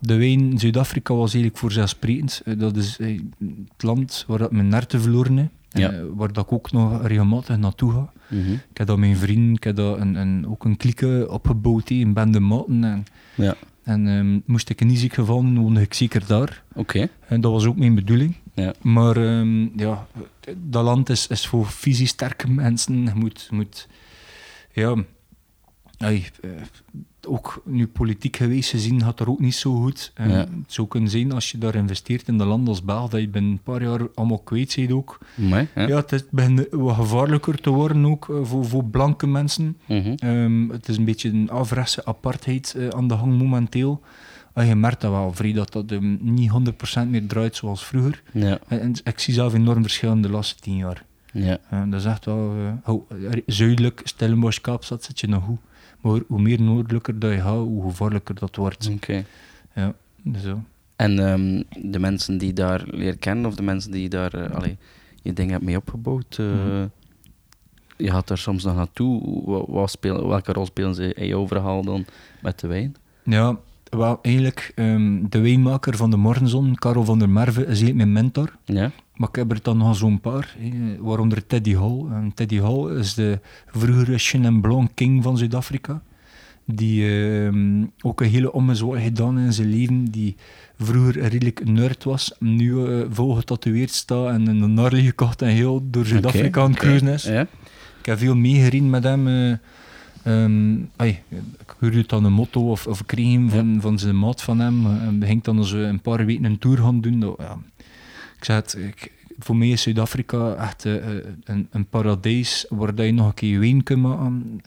[0.00, 2.42] de wijn in Zuid-Afrika was eigenlijk voorzelfsprekend.
[2.58, 5.50] Dat is het land waar mijn nerten verloren.
[5.70, 5.92] Ja.
[5.92, 8.12] Uh, waar dat ik ook nog regelmatig naartoe ga.
[8.28, 8.52] Mm -hmm.
[8.52, 12.12] Ik heb daar mijn vrienden, ik heb daar een, een, ook een klieke opgebouwd, een
[12.12, 12.84] bende maten.
[12.84, 13.04] En,
[13.34, 13.54] ja.
[13.82, 16.62] en um, moest ik in ziek gevallen, woonde ik zeker daar.
[16.74, 17.08] Oké.
[17.28, 18.34] En dat was ook mijn bedoeling.
[18.54, 18.74] Ja.
[18.82, 20.06] Maar um, ja,
[20.56, 23.04] dat land is, is voor fysisch sterke mensen.
[23.04, 23.88] Je moet, moet
[24.72, 24.94] ja,
[26.04, 26.30] ay,
[27.26, 30.12] ook nu politiek geweest gezien gaat er ook niet zo goed.
[30.14, 30.36] En ja.
[30.36, 33.28] Het zou kunnen zijn als je daar investeert in de land als Belg, dat je
[33.28, 35.18] binnen een paar jaar allemaal kwijt bent ook.
[35.34, 35.86] Nee, ja.
[35.86, 36.04] ja.
[36.06, 39.76] het begint wat gevaarlijker te worden ook uh, voor, voor blanke mensen.
[39.86, 40.28] Mm -hmm.
[40.28, 44.00] um, het is een beetje een afrechtse apartheid uh, aan de gang momenteel.
[44.54, 46.50] Uh, je merkt dat wel, vrij, dat dat um, niet
[47.04, 48.22] 100% meer draait zoals vroeger.
[48.32, 48.58] Ja.
[48.68, 51.04] En, en, ik zie zelf enorm verschil in de laatste tien jaar.
[51.32, 51.58] Ja.
[51.70, 52.54] dat is echt wel...
[52.84, 53.10] Oh,
[53.46, 55.58] zuidelijk, Stellenbosch, Kaapstad zit je nog goed.
[56.04, 58.90] Maar hoe meer noordelijker dat je gaat, hoe gevaarlijker dat wordt.
[58.94, 59.24] Oké.
[59.74, 59.94] Ja,
[60.42, 60.62] zo.
[60.96, 64.76] En um, de mensen die daar leren kennen, of de mensen die daar uh, allee,
[65.22, 66.90] je dingen hebt mee opgebouwd, uh, mm.
[67.96, 69.42] je gaat daar soms nog naartoe.
[69.66, 72.04] Wat, wat welke rol spelen ze in jouw verhaal dan
[72.42, 72.96] met de wijn?
[73.22, 73.58] Ja,
[73.96, 78.12] wel, eigenlijk um, de wijnmaker van de Morgenzon, Karel van der Merve, is eigenlijk mijn
[78.12, 78.52] mentor.
[78.64, 78.90] Ja.
[79.14, 80.56] Maar ik heb er dan nog zo'n paar,
[81.00, 82.04] waaronder Teddy Hall.
[82.10, 86.02] En Teddy Hall is de vroegere Chenin Blanc King van Zuid-Afrika.
[86.64, 90.04] Die uh, ook een hele ommezwaai gedaan in zijn leven.
[90.04, 90.36] Die
[90.78, 95.82] vroeger redelijk nerd was, nu uh, vol getatoeëerd staat en een narlie gekocht en heel
[95.90, 97.24] door Zuid-Afrika aan okay, cruisen is.
[97.24, 97.40] Ja.
[97.98, 99.26] Ik heb veel meegereden met hem.
[99.26, 99.54] Uh,
[100.26, 101.22] um, ay,
[101.60, 103.80] ik hoorde dan een motto of, of kreeg hem van, ja.
[103.80, 104.86] van zijn maat van hem.
[104.86, 107.20] En begint dan zo een paar weken een tour gaan doen.
[107.20, 107.58] Dat, ja,
[108.38, 110.94] ik zei het, ik, voor mij is Zuid-Afrika echt uh,
[111.44, 114.60] een, een paradijs waar je nog een keer wijn kunt maken.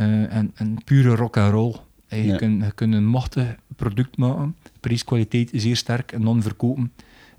[0.00, 1.74] Uh, en, en pure rock and roll.
[2.08, 2.36] Je, ja.
[2.36, 6.92] kunt, je kunt een machtig product maken, prijskwaliteit is zeer sterk en dan verkopen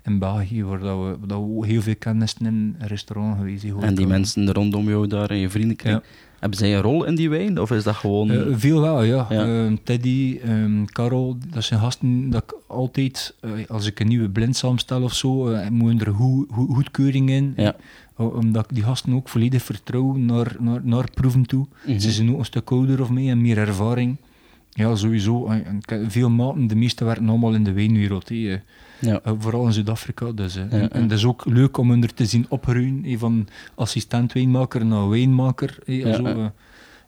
[0.04, 3.64] in België, waar dat we, dat we heel veel kennis in een restaurant geweest.
[3.80, 6.33] En die mensen rondom jou daar en je vrienden krijgen, ja.
[6.44, 7.60] Hebben zij een rol in die wijn?
[7.60, 8.30] Of is dat gewoon...
[8.30, 9.26] Uh, veel wel, ja.
[9.30, 9.46] ja.
[9.46, 14.28] Uh, Teddy, um, Carol, dat zijn gasten dat ik altijd, uh, als ik een nieuwe
[14.28, 17.52] blind samenstel of zo, moet er goed, goed, goedkeuring in.
[17.56, 17.76] Ja.
[18.16, 21.60] Omdat ik die gasten ook volledig vertrouw naar, naar, naar proeven toe.
[21.60, 21.98] Mm -hmm.
[21.98, 24.16] Ze zijn ook een stuk ouder of mij en meer ervaring.
[24.70, 25.50] Ja, sowieso.
[26.08, 28.28] Veel maten, de meeste werken allemaal in de wijnwereld.
[28.28, 28.60] He.
[29.04, 29.20] Ja.
[29.26, 30.32] Uh, vooral in Zuid-Afrika.
[30.32, 33.18] Dus, ja, en, en, dat is ook leuk om er te zien opgroeien.
[33.18, 35.78] van assistent wijnmaker naar wijnmaker.
[35.84, 36.46] He, zo, uh,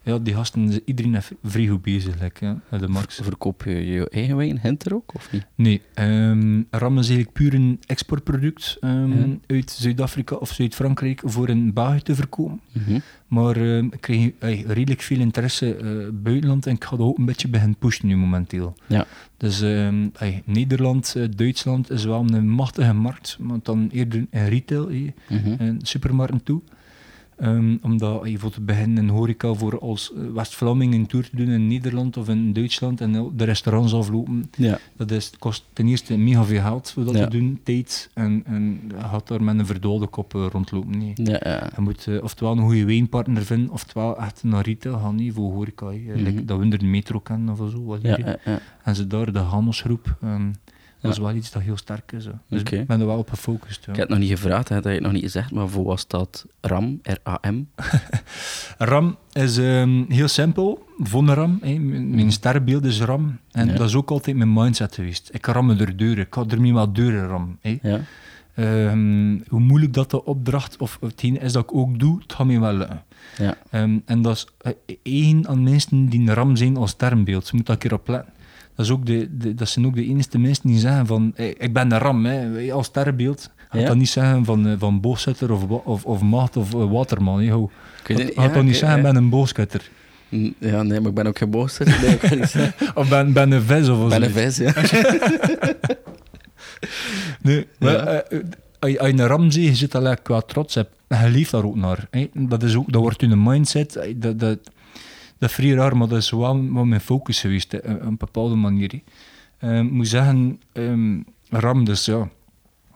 [0.07, 3.20] ja, die gasten, iedereen is vrij goed bezig, like, de markt.
[3.22, 5.46] Verkoop je je eigen wijn, Hinter ook, of niet?
[5.54, 11.72] Nee, um, Ram is eigenlijk puur een exportproduct um, uit Zuid-Afrika of Zuid-Frankrijk voor een
[11.72, 12.61] België te verkopen.
[12.72, 13.02] Mm -hmm.
[13.26, 17.18] Maar um, ik krijg uh, redelijk veel interesse uh, buitenland en ik ga dat ook
[17.18, 18.74] een beetje beginnen pushen nu momenteel.
[18.86, 19.07] Ja.
[19.36, 19.88] Dus uh,
[20.44, 25.57] Nederland, uh, Duitsland is wel een machtige markt, maar dan eerder in retail, mm -hmm.
[25.59, 26.61] in supermarkten toe.
[27.43, 31.49] Um, omdat je voor te beginnen een horeca voor als West-Vlaming een tour te doen
[31.49, 34.78] in Nederland of in Duitsland en de restaurants aflopen, ja.
[34.97, 37.24] dat is, kost ten eerste mega veel geld voor dat ja.
[37.24, 40.99] te doen, tijd, en, en je gaat daar met een verdoolde kop uh, rondlopen.
[40.99, 41.12] Nee.
[41.14, 41.70] Ja.
[41.74, 45.53] Je moet uh, oftewel een goede wijnpartner vinden, oftewel echt naar retail gaan, niet voor
[45.53, 45.87] horeca.
[45.87, 46.22] Mm -hmm.
[46.22, 47.84] like, dat we de metro kennen of zo.
[47.84, 48.39] Wat ja,
[48.82, 50.53] En ze daar, de handelsgroep, um,
[51.07, 52.24] dat is wel iets dat heel sterk is.
[52.24, 52.32] Hè.
[52.48, 52.78] Dus okay.
[52.78, 53.84] ik ben er wel op gefocust.
[53.84, 53.92] Ja.
[53.92, 55.84] Ik heb het nog niet gevraagd, hè, dat je het nog niet gezegd, maar voor
[55.84, 57.62] was dat RAM, R-A-M?
[58.92, 60.86] RAM is um, heel simpel.
[60.98, 61.78] Von RAM, hè.
[61.78, 62.30] mijn mm.
[62.30, 63.38] sterrenbeeld is RAM.
[63.50, 63.74] En ja.
[63.74, 65.28] dat is ook altijd mijn mindset geweest.
[65.32, 67.59] Ik ram er deuren, ik ga ermee wel deuren ram.
[67.61, 67.78] Hè.
[67.82, 68.00] Ja.
[68.59, 72.46] Um, hoe moeilijk dat de opdracht of hetgeen is dat ik ook doe, het gaat
[72.46, 73.02] me wel lukken.
[73.38, 73.57] Ja.
[73.70, 77.46] Um, en dat is uh, één aan mensen die een ram zijn als sterrenbeeld.
[77.46, 78.32] Ze moeten daar een keer op letten.
[78.77, 81.72] Dat, is ook de, de, dat zijn ook de enige mensen die zeggen van ik
[81.72, 83.51] ben de ram, hè, als sterrenbeeld.
[83.68, 83.87] Gaat ja.
[83.87, 85.01] dat niet zeggen van, uh, van
[85.49, 87.41] of, of, of maat of uh, waterman.
[87.41, 87.64] He,
[88.03, 89.91] Gaat ja, dat niet zeggen, ik ben een booskutter.
[90.59, 92.01] Ja, nee, maar ik ben ook geen booszetter.
[92.01, 92.74] Nee, ik kan niet zeggen.
[93.01, 94.09] of ben, ben een vis of zo.
[94.09, 94.72] Ben een vis, ja.
[97.43, 98.24] nee, maar ja.
[98.31, 98.41] uh,
[98.79, 100.91] als je een ram ziet, je zit al qua trots hebt.
[101.09, 102.07] Je leeft daar ook naar.
[102.11, 102.29] Hè.
[102.33, 103.99] Dat, is ook, dat wordt in een mindset.
[104.16, 104.59] Dat, dat,
[105.39, 108.95] dat vrij raar, maar dat is wel mijn focus geweest, op een bepaalde manier.
[108.95, 109.03] Ik
[109.61, 112.28] uh, moet zeggen, um, RAM, dus ja,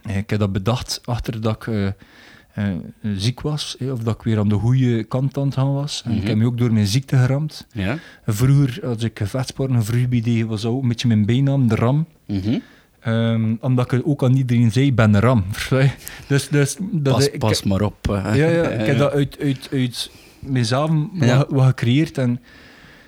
[0.08, 1.86] ik heb dat bedacht achter dat ik uh,
[2.58, 2.74] uh,
[3.16, 6.02] ziek was, of dat ik weer aan de goede kant aan het gaan was.
[6.04, 6.20] Mm -hmm.
[6.20, 7.66] ik heb me ook door mijn ziekte geramd.
[7.72, 7.98] Ja.
[8.26, 11.74] Vroeger, als ik vechtsport en vroeger deed, was dat ook een beetje mijn bijnaam, de
[11.74, 12.06] RAM.
[12.26, 12.62] Mm -hmm.
[13.06, 15.44] Um, omdat ik ook aan iedereen zei, ik ben een ram.
[16.28, 17.96] dus, dus, dat pas, ik, pas maar op.
[18.06, 20.10] Ja, ja, ik heb dat uit, uit, uit
[20.40, 22.18] mezelf wat, wat gecreëerd.
[22.18, 22.40] En,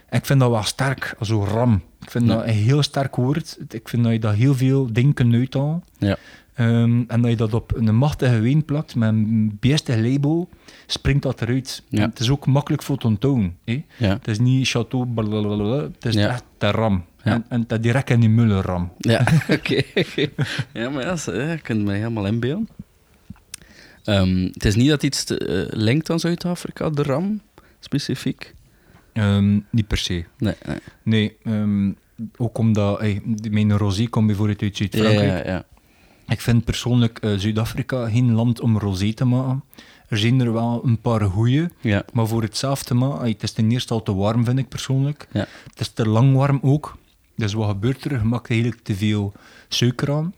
[0.08, 1.82] en ik vind dat wel sterk, zo ram.
[2.00, 3.58] Ik vind dat een heel sterk woord.
[3.68, 5.84] Ik vind dat je dat heel veel dingen kunt uithalen.
[5.98, 6.16] Ja.
[6.58, 10.48] Um, en dat je dat op een machtige wijn plakt met een beste label,
[10.86, 11.82] springt dat eruit.
[11.88, 12.00] Ja.
[12.08, 13.50] Het is ook makkelijk voor te.
[13.64, 14.08] Ja.
[14.08, 16.28] Het is niet chateau, blablabla, het is Ja.
[16.28, 17.04] echt de ram.
[17.22, 18.92] En, en dat direct in die mullen ram.
[18.98, 19.82] Ja, oké.
[20.72, 22.68] ja, maar ja, je kunt me helemaal inbeelden.
[24.04, 27.40] Um, het is niet dat iets te, uh, linkt aan Zuid-Afrika, de RAM,
[27.80, 28.54] specifiek?
[29.12, 30.24] Um, niet per se.
[30.38, 30.78] Nee, nee.
[31.02, 31.96] Nee, um,
[32.36, 35.44] ook omdat hey, mijn rosé komt bijvoorbeeld uit Zuid-Frankrijk.
[35.46, 35.64] ja, ja.
[36.28, 39.64] Ik vind persoonlijk uh, Zuid-Afrika geen land om rosé te maken.
[40.08, 43.30] Er zijn er wel een paar goeie, Ja, maar voor het zelf te maken, hey,
[43.30, 45.28] het is ten eerste al te warm, vind ik persoonlijk.
[45.32, 45.46] ja.
[45.70, 46.98] Het is te lang warm ook.
[47.36, 48.12] Dus wat gebeurt er?
[48.12, 49.32] Je maakt eigenlijk te veel
[49.68, 50.34] suiker aan.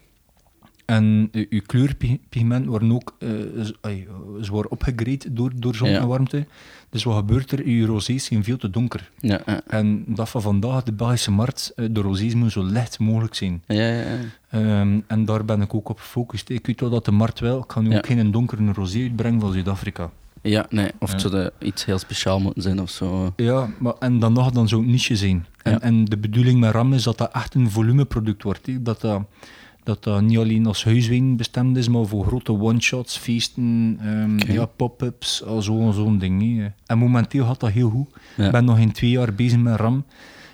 [0.84, 3.28] En je, je kleurpigmenten worden ook eh,
[3.60, 4.06] z- ay,
[4.40, 6.00] zwaar opgegrade door, door zon Ja.
[6.00, 6.46] en warmte.
[6.90, 7.68] Dus wat gebeurt er?
[7.68, 9.10] Je rosés zijn veel te donker.
[9.18, 9.40] Ja.
[9.66, 13.62] En dat van vandaag, de Belgische markt, eh, de rosés moeten zo licht mogelijk zijn.
[13.66, 14.16] Ja, ja, ja.
[14.50, 16.48] Ehm, en daar ben ik ook op gefocust.
[16.48, 17.58] Ik weet wel dat de markt wel.
[17.58, 20.10] Ik kan nu ook geen donkere rosé uitbrengen van Zuid-Afrika.
[20.42, 20.90] Ja, nee.
[20.98, 23.32] Of het zou eh, iets heel speciaal moeten zijn of zo.
[23.36, 25.46] Ja, maar en dan nog dan zo'n niche zijn.
[25.62, 28.84] En, en de bedoeling met RAM is dat dat echt een volumeproduct wordt.
[28.84, 29.22] Dat, dat,
[29.84, 34.66] dat dat niet alleen als huiswijn bestemd is, maar voor grote one-shots, feesten, ehm, ja,
[34.66, 36.70] pop-ups, al zo- zo'n ding.
[36.86, 38.08] En momenteel gaat dat heel goed.
[38.36, 38.44] Ja.
[38.46, 40.04] Ik ben nog in twee jaar bezig met RAM.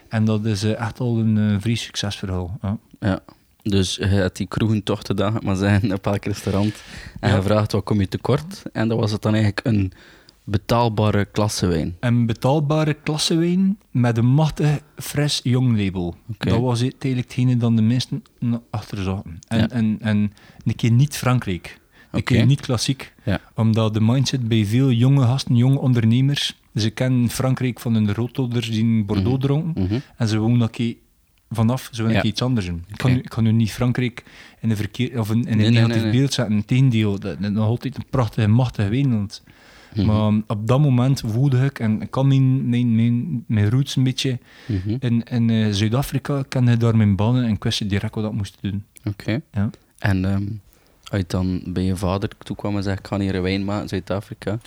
[0.08, 2.58] En dat is eh, echt al een eh, vrij succesverhaal.
[2.62, 2.78] Ja.
[3.00, 3.20] Ja.
[3.62, 6.82] Dus je hebt die kroegen toch gedaan, maar zijn op elk restaurant.
[7.20, 7.36] En Ja.
[7.36, 8.62] je vraagt wat kom je tekort.
[8.72, 9.92] En dan was het dan eigenlijk een
[10.50, 11.96] betaalbare klassewijn.
[12.00, 16.14] Een betaalbare klassewijn met een machtig, fris, jong label.
[16.38, 18.22] Dat was het eigenlijk hetgene dan de meesten
[18.70, 19.38] achter zaten.
[19.48, 19.68] En, Ja.
[19.68, 20.32] en, en
[20.64, 21.80] een keer niet Frankrijk.
[22.10, 22.34] Een Oké.
[22.34, 23.12] keer niet klassiek.
[23.24, 23.40] Ja.
[23.54, 28.70] Omdat de mindset bij veel jonge gasten, jonge ondernemers, ze kennen Frankrijk van hun rootouders
[28.70, 29.46] die in Bordeaux Mhm.
[29.46, 29.82] dronken.
[29.82, 29.98] Mhm.
[30.16, 30.94] En ze wonen dat keer
[31.50, 32.08] vanaf, ze Ja.
[32.20, 32.84] keer iets anders doen.
[32.88, 34.24] Ik, kan, ik kan nu niet Frankrijk
[34.60, 36.12] in een, verkeer, of in, in een Nee, negatief nee, nee.
[36.20, 36.54] beeld zetten.
[36.54, 39.42] Integendeel, dat is nog altijd een prachtige, machtige wijnland.
[39.94, 40.06] Mhm.
[40.06, 43.96] Maar um, op dat moment voelde ik, en ik kan mijn, mijn, mijn, mijn roots
[43.96, 44.96] een beetje Mhm.
[45.00, 48.58] in, in eh, Zuid-Afrika, kende daar mijn banen en ik wist direct wat ik moest
[48.60, 48.84] doen.
[49.04, 49.40] Oké.
[49.52, 49.70] Ja.
[49.98, 50.42] En ehm
[51.10, 53.64] als je dan bij je vader toe kwam en zei, ik kan hier een wijn
[53.64, 54.58] maken in Zuid-Afrika.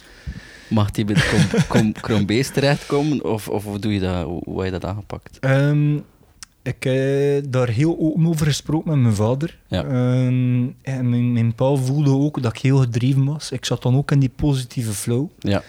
[0.68, 1.94] Mag die bij de kom,
[2.54, 3.26] terechtkomen?
[3.26, 4.26] Of, of hoe doe je dat?
[4.26, 5.40] Hoe, hoe heb je dat aangepakt?
[5.40, 5.98] Ehm,
[6.64, 9.60] ik heb daar heel open over gesproken met mijn vader.
[9.68, 9.84] Ja.
[9.84, 13.52] Ehm, en mijn, mijn pa voelde ook dat ik heel gedreven was.
[13.52, 15.28] Ik zat dan ook in die positieve flow.
[15.40, 15.64] Ja.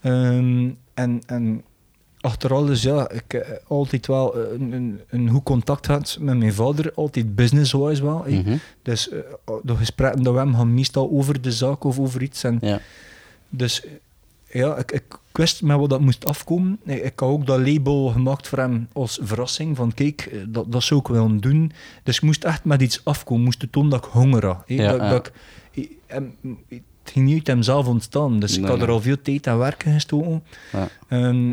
[0.00, 1.64] Ehm, en, en
[2.20, 6.36] achter alles, ja, ik heb altijd wel eh, een, een, een goed contact gehad met
[6.36, 8.24] mijn vader, altijd business-wise wel.
[8.28, 8.56] Mhm.
[8.82, 9.18] Dus eh,
[9.62, 12.44] de gesprekken dat we hebben gaan meestal over de zaak of over iets.
[12.44, 12.80] En Ja.
[13.48, 13.90] Dus eh,
[14.60, 15.04] ja, ik, ik
[15.36, 16.78] wist met wat dat moest afkomen.
[16.84, 19.76] Ik, ik had ook dat label gemaakt voor hem als verrassing.
[19.76, 21.72] Van kijk, eh, dat, dat zou ik wel doen.
[22.02, 23.44] Dus ik moest echt met iets afkomen.
[23.44, 24.62] moest tonen dat ik honger had.
[24.66, 25.08] Ja, dat, ja.
[25.10, 26.34] dat ik, ik- hem-
[27.02, 28.38] het ging niet uit hemzelf ontstaan.
[28.40, 30.42] Dus ik had er al veel tijd en werk in gestoken.
[30.72, 30.88] Ja.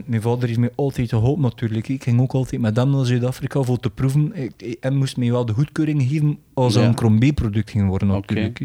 [0.06, 1.88] Mijn vader is mij altijd geholpen natuurlijk.
[1.88, 4.32] Ik ging ook altijd met hem naar Zuid-Afrika voor te proeven.
[4.36, 8.60] Ik, ik- hij moest mij wel de goedkeuring geven als een Crombie-product ging worden natuurlijk.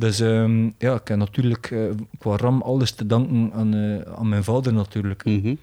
[0.00, 1.80] Dus ehm, ja, ik heb natuurlijk eh,
[2.18, 5.24] qua RAM alles te danken aan, eh, aan mijn vader natuurlijk.
[5.24, 5.54] Mhm.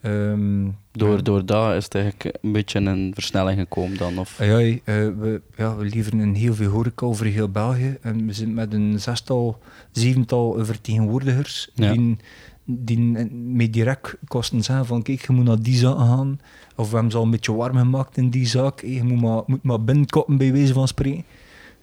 [0.00, 1.22] Ehm, Door, ja.
[1.22, 4.18] door dat is het eigenlijk een beetje een versnelling gekomen dan?
[4.18, 4.38] Of...
[4.38, 7.96] Ja, eh, we, ja, we leveren in heel veel horeca over heel België.
[8.00, 9.58] En we zijn met een zestal,
[9.92, 11.92] zevental vertegenwoordigers Ja.
[11.92, 12.16] die,
[12.64, 12.98] die
[13.30, 16.40] mij direct kosten zeggen van kijk, je moet naar die zaak gaan.
[16.76, 18.80] Of we hebben ze al een beetje warm gemaakt in die zaak.
[18.80, 21.24] Je moet maar, moet maar binnenkoppen bij wijze van spreken.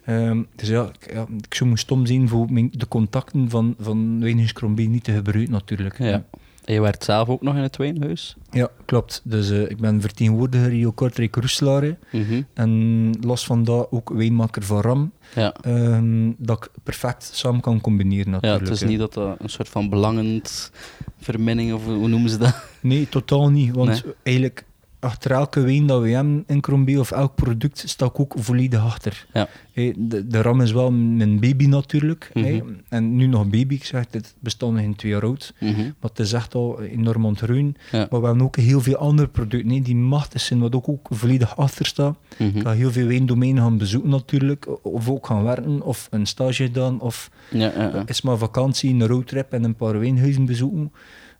[0.05, 3.75] Ehm, dus ja ik, ja, ik zou me stom zien voor mijn- de contacten van,
[3.79, 5.97] van Wijnhuis niet te gebruiken natuurlijk.
[5.99, 6.23] Ja.
[6.65, 8.35] En je werkt zelf ook nog in het wijnhuis?
[8.51, 9.21] Ja, klopt.
[9.23, 11.97] Dus eh, ik ben vertegenwoordiger Rio Kortrijk Roeselaar.
[12.11, 12.41] Mhm.
[12.53, 15.11] En los van dat ook wijnmaker van RAM.
[15.35, 15.53] Ja.
[15.61, 18.63] Ehm, dat ik perfect samen kan combineren ja, natuurlijk.
[18.69, 20.71] het is niet dat dat een soort van belangend
[21.17, 22.65] verminning, of hoe noemen ze dat?
[22.81, 23.75] Nee, totaal niet.
[23.75, 24.13] Want Nee?
[24.23, 24.63] eigenlijk
[25.03, 28.83] achter elke wijn dat we hebben in Crombie of elk product sta ik ook volledig
[28.83, 29.25] achter.
[29.33, 29.47] Ja.
[29.95, 32.29] De, de RAM is wel mijn baby natuurlijk.
[32.33, 32.61] Mhm.
[32.89, 35.53] En nu nog baby, ik zeg het bestaat nog in twee jaar oud.
[35.59, 35.81] Mhm.
[35.81, 37.75] Maar het is echt al enorm groeien.
[37.91, 38.07] Ja.
[38.09, 41.07] Maar we hebben ook heel veel andere producten hè, die machtig zijn, wat ook, ook
[41.09, 42.17] volledig achter staat.
[42.37, 42.57] Mhm.
[42.57, 46.63] Ik ga heel veel wijndomeinen gaan bezoeken natuurlijk, of ook gaan werken, of een stage
[46.63, 48.03] gedaan, of ja.
[48.05, 50.91] is maar vakantie, een roadtrip en een paar wijnhuizen bezoeken.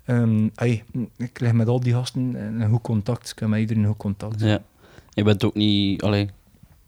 [0.05, 0.45] Ehm,
[1.17, 3.97] ik leg met al die gasten een goed contact, ik heb met iedereen een goed
[3.97, 4.41] contact.
[4.41, 4.61] Ja.
[5.09, 6.29] Je bent ook niet, allee,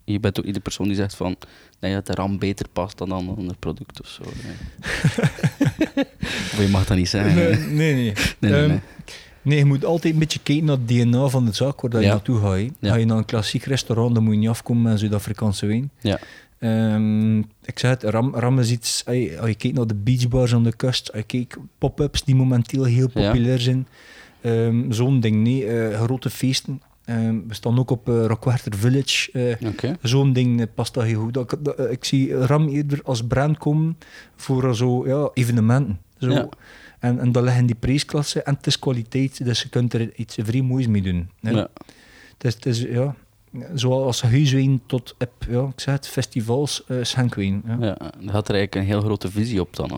[0.03, 1.35] je bent ook niet de persoon die zegt van
[1.79, 4.23] nee, dat de RAM beter past dan een ander product of zo.
[4.23, 4.55] Nee.
[6.53, 7.35] of je mag dat niet zeggen.
[7.35, 8.13] Nee, Nee, nee, nee.
[8.39, 8.79] nee, Ehm, nee.
[9.41, 12.01] Nee, je moet altijd een beetje kijken naar het DNA van de zaak waar dat
[12.01, 12.89] je naartoe gaat.
[12.91, 15.91] Ga je naar een klassiek restaurant, dan moet je niet afkomen met Zuid-Afrikaanse wijn.
[15.99, 16.19] Ja.
[16.69, 19.03] Ehm, ik zeg het, ram, ram is iets...
[19.05, 19.15] Als
[19.49, 23.09] je kijkt naar de beachbars aan de kust, als je kijkt pop-ups die momenteel heel
[23.13, 23.29] Ja.
[23.31, 23.87] populair zijn,
[24.41, 25.65] ehm, zo'n ding, nee.
[25.65, 26.81] eh, grote feesten.
[27.05, 29.31] Ehm, we staan ook op uh, Rockwater Village.
[29.31, 29.93] eh.
[30.01, 31.33] Zo'n ding past dat heel goed.
[31.33, 33.97] Dat, dat- ik zie RAM eerder als brand komen
[34.35, 35.99] voor zo, ja, evenementen.
[36.17, 36.31] Zo.
[36.31, 36.49] Ja.
[36.99, 40.15] En, en dat ligt in die prijsklasse en het is kwaliteit, dus je kunt er
[40.15, 41.29] iets vrij moois mee doen.
[41.41, 41.49] hè.
[41.51, 41.67] Ja.
[42.37, 43.15] Het is, het is, ja,
[43.73, 47.61] zoals huiswijn tot, heb, ja, ik zeg het, festivals, eh schenkwijn.
[47.65, 47.77] Ja.
[47.79, 49.89] Ja, dan had er eigenlijk een heel grote visie op dan.
[49.91, 49.97] hè.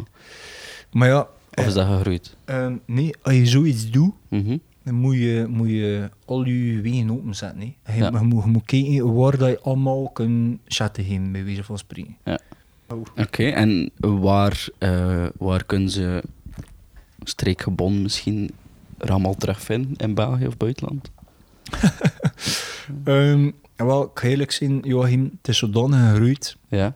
[0.91, 2.35] Maar ja, Of is dat gegroeid?
[2.45, 4.57] eh, nee, als je zoiets doet, Mhm.
[4.83, 7.59] dan moet je, moet je al je wegen openzetten.
[7.83, 7.93] hè.
[7.93, 8.09] Je, Ja.
[8.19, 11.77] je, moet, je moet kijken waar dat je allemaal kunt chatten heen, bij wijze van
[11.77, 12.17] spreken.
[13.17, 16.23] Oké, en waar, eh, waar kunnen ze
[17.23, 18.49] streekgebonden misschien
[18.97, 19.95] RAM al terugvinden?
[19.95, 21.11] In België of buitenland?
[23.03, 26.95] Ehm, wel, ik ga eerlijk zijn, Joachim, het is zodanig gegroeid Ja.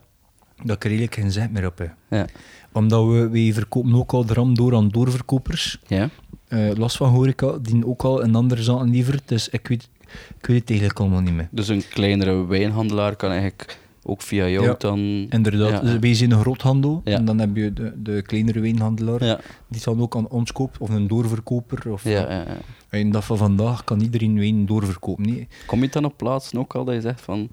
[0.64, 1.94] dat ik er eigenlijk geen zet meer op heb.
[2.10, 2.26] Ja.
[2.72, 5.80] Omdat we, wij verkopen ook al de RAM door aan doorverkopers.
[5.88, 6.10] Ja?
[6.48, 9.22] Eh last van horeca, die ook al een andere zaken levert.
[9.26, 9.90] Dus ik weet,
[10.40, 11.48] ik weet het eigenlijk allemaal niet meer.
[11.52, 15.00] Dus een kleinere wijnhandelaar kan eigenlijk ook via jou Ja, dan...
[15.30, 15.80] Inderdaad, Ja.
[15.80, 17.02] dus wij zijn een groothandel.
[17.04, 17.18] Ja.
[17.18, 19.42] En dan heb je de, de kleinere wijnhandelaar.
[19.68, 21.92] Die dan ook aan ons koopt, of een doorverkoper.
[21.92, 22.58] Of, ja, ja, ja.
[22.90, 25.24] En dat van vandaag kan iedereen wijn doorverkopen.
[25.26, 25.48] Nee.
[25.66, 27.50] Kom je dan op plaatsen ook al dat je zegt van...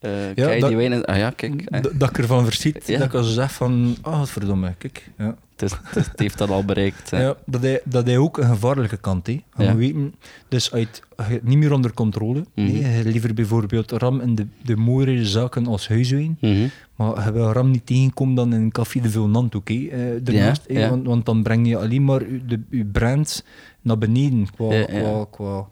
[0.00, 1.04] Ja, kijk, dat- die wijn...
[1.04, 1.60] Ah ja, kijk.
[1.62, 5.10] eh, Dat, ik ervan verschiet, dat ik als zeg van, ah, verdomme, kijk.
[5.18, 5.36] Ja.
[5.56, 7.10] Het, is, het, is- het heeft dat al bereikt.
[7.10, 7.22] hè.
[7.22, 9.42] Ja, dat hij, dat hij ook een gevaarlijke kant heeft.
[9.56, 9.76] Ja.
[9.76, 10.14] weten,
[10.48, 11.02] dus het
[11.42, 12.44] niet meer onder controle.
[12.54, 12.72] Mhm.
[12.72, 16.36] nee, liever bijvoorbeeld ram in de, de mooiere zaken als huiswijn.
[16.40, 16.66] Mhm.
[16.96, 19.68] Maar je wil ram niet tegenkomen dan in een café de Vilnant ook.
[19.68, 19.74] hè,
[20.14, 20.88] eh, daarnaast, Ja, hè.
[20.88, 23.44] Want, want dan breng je alleen maar je, de, je brand
[23.82, 24.46] naar beneden.
[24.56, 24.86] Qua, Ja, ja.
[24.86, 25.66] qua, qua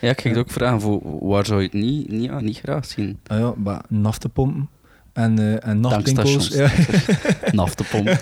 [0.00, 2.58] Ja, ik ging het ook vragen, voor, waar zou je het niet, niet, ja, niet
[2.58, 3.18] graag zien?
[3.26, 4.68] ah ja, maar naftepompen
[5.12, 6.48] en, eh en nachtwinkels.
[6.48, 6.70] Ja.
[7.52, 8.20] Naftepomp,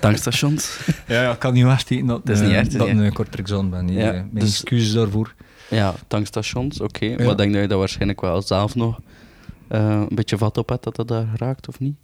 [0.00, 0.78] tankstations.
[1.06, 2.96] Ja, ja, ik kan niet wegsteken dat, Het is eh, niet echt, dat nee.
[2.96, 3.84] ik een korter examen ben.
[3.84, 5.34] nee, Ja, eh, Mijn dus- excuses daarvoor.
[5.68, 7.08] Ja, tankstations, oké.
[7.16, 8.98] Maar ik denk dat je dat waarschijnlijk wel zelf nog
[9.78, 11.96] een beetje vat op hebt dat dat daar raakt, of niet?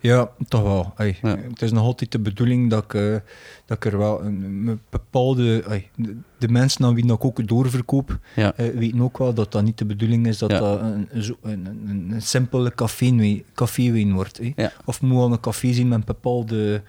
[0.00, 0.92] Ja, toch wel.
[0.96, 3.16] Het is nog altijd de bedoeling dat ik, uh,
[3.66, 5.64] dat ik er wel een, bepaalde...
[5.96, 8.52] de, de, mensen aan wie ik ook doorverkoop, ja.
[8.56, 12.22] weten ook wel dat dat niet de bedoeling is dat dat een, een, een, een
[12.22, 14.40] simpele caféwijn café wordt.
[14.84, 16.82] Of moet al een café zien met een bepaalde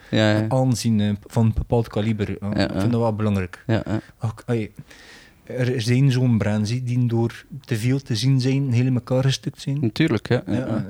[0.48, 2.30] aanzien van een bepaald kaliber.
[2.30, 3.64] ik vind dat wel belangrijk.
[3.68, 3.84] Ja,
[5.46, 9.62] er zijn zo'n brands die door te veel te zien zijn, heel in elkaar gestukt
[9.62, 9.78] zijn.
[9.82, 10.44] Natuurlijk, ja.
[10.48, 10.86] ja,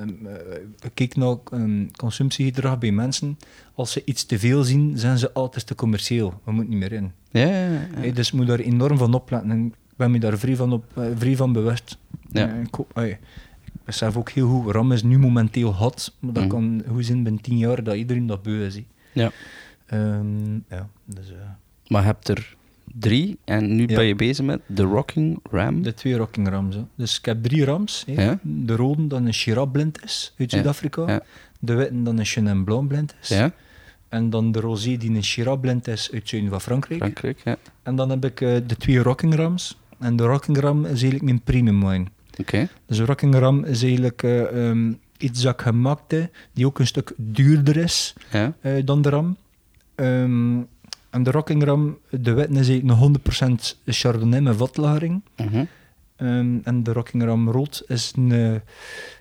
[0.83, 0.89] ja.
[0.93, 3.37] kijk naar um, consumptiegedrag bij mensen.
[3.73, 6.41] Als ze iets te veel zien, zijn ze altijd te commercieel.
[6.43, 7.11] We moeten niet meer in.
[7.29, 7.87] Ja, ja.
[7.93, 9.51] Hey, dus moet daar enorm van opletten.
[9.51, 11.97] En ik ben me daar vrij van, op, uh, vrij van bewust.
[12.31, 12.53] Ja.
[12.53, 13.09] Ik, hey,
[13.63, 16.49] ik besef ook heel goed, RAM is nu momenteel hot, maar dat mm.
[16.49, 18.81] kan goed zijn binnen tien jaar dat iedereen dat beu is.
[19.13, 19.31] Ja.
[19.93, 21.35] Um, ja, dus, uh,
[21.87, 22.55] maar heb er
[22.99, 25.81] drie en nu ben je bezig met de Rocking Ram.
[25.81, 26.75] De twee Rocking Rams.
[26.75, 26.81] Hè.
[26.95, 28.03] Dus ik heb drie Rams.
[28.11, 28.33] Hè.
[28.41, 31.21] De rode dat een Shiraz blind is uit Zuid-Afrika.
[31.59, 33.41] De witte dat een Chenin Blanc blind is.
[34.09, 36.99] En dan de rosé die een Shiraz blind is uit zuiden van Frankrijk.
[36.99, 37.57] Frankrijk ja.
[37.83, 39.77] En dan heb ik uh, de twee Rocking Rams.
[39.99, 42.05] En de Rocking Ram is eigenlijk mijn premium wine.
[42.39, 42.67] Oké.
[42.85, 46.79] Dus de Rocking Ram is eigenlijk uh, um, iets dat ik gemaakt heb, die ook
[46.79, 48.53] een stuk duurder is ja.
[48.61, 49.37] uh, dan de Ram.
[49.95, 50.67] Um,
[51.15, 53.19] en de Rockingham, de wet is eigenlijk
[53.77, 55.21] 100% Chardonnay met vatlagering.
[55.37, 55.67] Mm
[56.63, 58.55] en de Rockingham Rood is een, uh,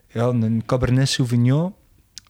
[0.09, 1.73] ja, een Cabernet Sauvignon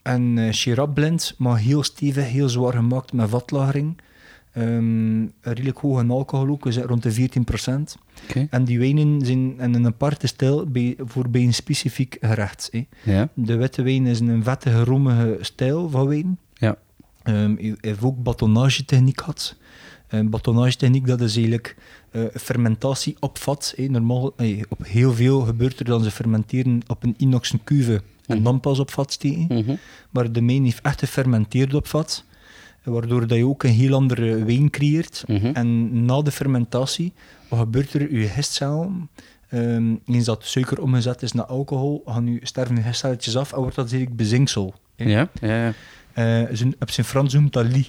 [0.03, 4.01] en uh, Shiraz blend, maar heel stevig, heel zwaar gemaakt met vatlagering.
[4.57, 7.99] Um, redelijk hoog in alcohol ook, zitten rond de 14%.
[8.29, 8.47] Okay.
[8.51, 12.71] En die wijnen zijn in een aparte stijl bij, voor bij een specifiek gerecht.
[13.03, 13.29] Ja.
[13.35, 16.39] De witte wijn is een vettige, romige stijl van wijn.
[17.25, 19.57] Um, hij heeft ook batonagetechniek gehad.
[20.11, 21.77] Um, batonagetechniek, dat is eigenlijk
[22.13, 23.75] uh, fermentatie op vat.
[23.77, 24.35] Normaal,
[24.69, 28.79] op heel veel gebeurt er dan ze fermenteren op een inoxen cuve en dan pas
[28.79, 29.47] op vat steken.
[29.49, 29.75] Mhm.
[30.11, 32.25] Maar de mijn heeft echt gefermenteerd op vat,
[32.83, 35.25] waardoor dat je ook een heel andere wijn creëert.
[35.27, 35.47] Mhm.
[35.47, 37.13] En na de fermentatie,
[37.49, 38.19] wat gebeurt er?
[38.19, 39.11] Je gistcellen,
[39.51, 43.59] um, eens dat suiker omgezet is naar alcohol, gaan je, sterven je gistcelletjes af en
[43.59, 44.75] wordt dat eigenlijk bezinksel.
[44.97, 45.73] Ja, ja, ja.
[46.19, 47.89] Uh, op zijn Frans noemt dat li.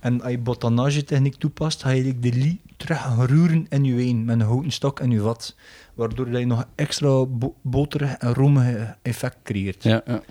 [0.00, 4.40] En als je botanage-techniek toepast, ga je de li terug geroeren in je wijn met
[4.40, 5.56] een houten stok in je vat.
[5.94, 9.82] Waardoor je nog extra bo boterig en romig effect creëert.
[9.82, 10.22] Ja, ja.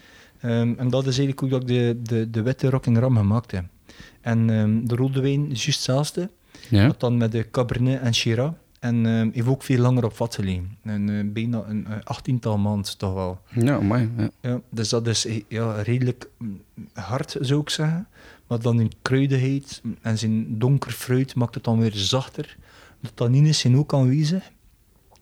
[0.43, 3.51] Um, en dat is eigenlijk ook dat ik de, de, de witte Rocking Ram gemaakt
[3.51, 3.65] heb.
[4.21, 6.29] En um, de rode wijn is juist hetzelfde.
[6.69, 6.93] Ja.
[6.97, 8.51] dan met de Cabernet en Shiraz.
[8.87, 10.77] En uh, heeft ook veel langer op vat gelegen.
[10.83, 13.39] En, uh, bijna een uh, achttiental maanden toch wel.
[13.53, 14.09] Ja, mooi.
[14.17, 14.29] Ja.
[14.41, 14.61] ja.
[14.69, 16.61] dus dat is ja, redelijk mm,
[16.93, 18.07] hard, zou ik zeggen.
[18.47, 22.57] Maar dan in kruidigheid en zijn donker fruit maakt het dan weer zachter.
[22.99, 24.51] De tannines zijn ook aanwezig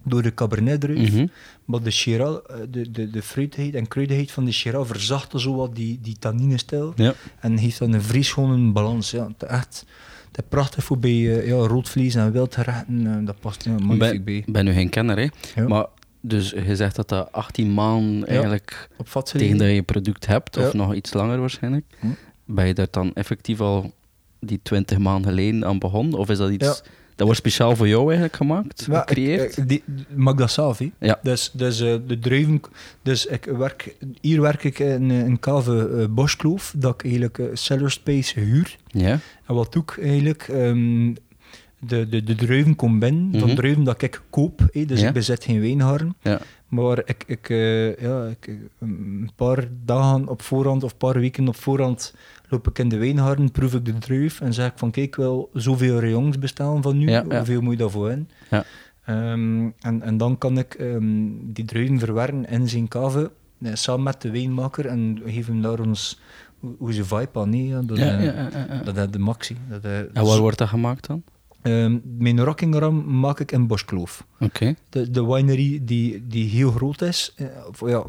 [0.04, 1.14] door de cabernet-druif.
[1.14, 1.30] Mm
[1.66, 2.40] Maar de, Shiraz,
[2.70, 6.94] de, de, de fruitigheid en kruidigheid van de Shiraz verzachten zo wat die, die tannine-stijl.
[6.96, 7.14] Ja.
[7.40, 9.12] En heeft dan een vrij schone balans.
[9.12, 9.30] Ja.
[9.38, 9.86] Echt
[10.36, 13.02] dat is prachtig voor bij uh, ja, roodvlees en wildgerechten.
[13.06, 14.36] Uh, dat past ja, magnifiek bij.
[14.36, 15.28] Ik ben nu geen kenner, hè?
[15.56, 15.68] Ja.
[15.68, 15.86] maar
[16.22, 18.90] dus je zegt dat dat 18 maanden eigenlijk
[19.24, 21.86] tegen dat je product hebt, of nog iets langer waarschijnlijk.
[22.00, 22.08] Hm.
[22.46, 23.94] Ben je daar dan effectief al
[24.40, 26.20] die 20 maanden geleden aan begonnen?
[26.20, 26.84] Of is dat iets
[27.16, 29.58] dat wordt speciaal voor jou eigenlijk gemaakt, gecreëerd?
[29.58, 29.84] Ik, die,
[30.16, 30.80] mag dat zelf.
[31.00, 31.20] Ja.
[31.22, 32.62] Dus, dus uh, de druiven...
[33.02, 37.46] Dus ik werk, hier werk ik in een cave uh, Boschkloof, dat ik eigenlijk uh,
[37.54, 38.78] cellar space huur.
[38.88, 39.20] Ja.
[39.46, 40.48] En wat doe ik eigenlijk?
[40.48, 41.16] Um,
[41.80, 43.40] de, de, de druiven komen binnen, mm -hmm.
[43.40, 45.08] van druiven dat ik koop, dus ja.
[45.08, 46.16] ik bezet geen wijnharen.
[46.22, 46.40] Ja.
[46.68, 47.48] Maar ik, ik,
[48.00, 52.14] ja, ik, een paar dagen op voorhand of een paar weken op voorhand
[52.50, 55.50] loop ik in de wijngaarden, proef ik de druif en zeg ik van kijk, wel
[55.54, 58.30] zoveel rayons bestaan van nu, hoeveel moet je daarvoor in?
[58.50, 58.66] Ja.
[59.10, 63.32] Um, en, en dan kan ik um, die druiven verwerken in zijn kave,
[63.62, 66.20] eh, samen met de wijnmaker en geef hem daar ons
[66.78, 67.50] hoe ze vibe aan.
[67.50, 69.58] Nee, dat, ja, uh, dat is de maxi.
[69.70, 71.24] Dat, uh, en waar wordt dat gemaakt dan?
[71.68, 74.26] Um, mijn Rockingham maak ik in Boschkloof.
[74.40, 74.76] Okay.
[74.90, 77.36] De, de winery die, die heel groot is,
[77.70, 78.04] of, ja,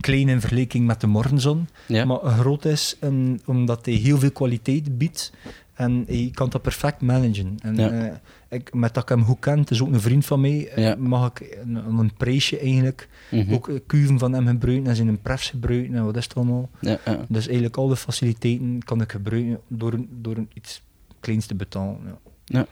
[0.00, 2.04] klein in vergelijking met de Morgenzon, ja.
[2.04, 5.32] maar groot is um, omdat hij heel veel kwaliteit biedt
[5.74, 7.56] en je kan dat perfect managen.
[7.62, 7.92] En, ja.
[7.92, 8.12] uh,
[8.48, 10.84] ik, met dat ik hem goed ken, het is ook een vriend van mij, eh,
[10.84, 10.96] ja.
[10.98, 13.54] mag ik een, een prijsje eigenlijk, mm -hmm.
[13.54, 16.70] ook kuven van hem gebruiken en zijn prefs gebruiken en wat is het allemaal.
[16.80, 20.82] Ja, dus eigenlijk al de faciliteiten kan ik gebruiken door, door iets
[21.20, 21.98] kleins te betalen.
[22.04, 22.18] Ja,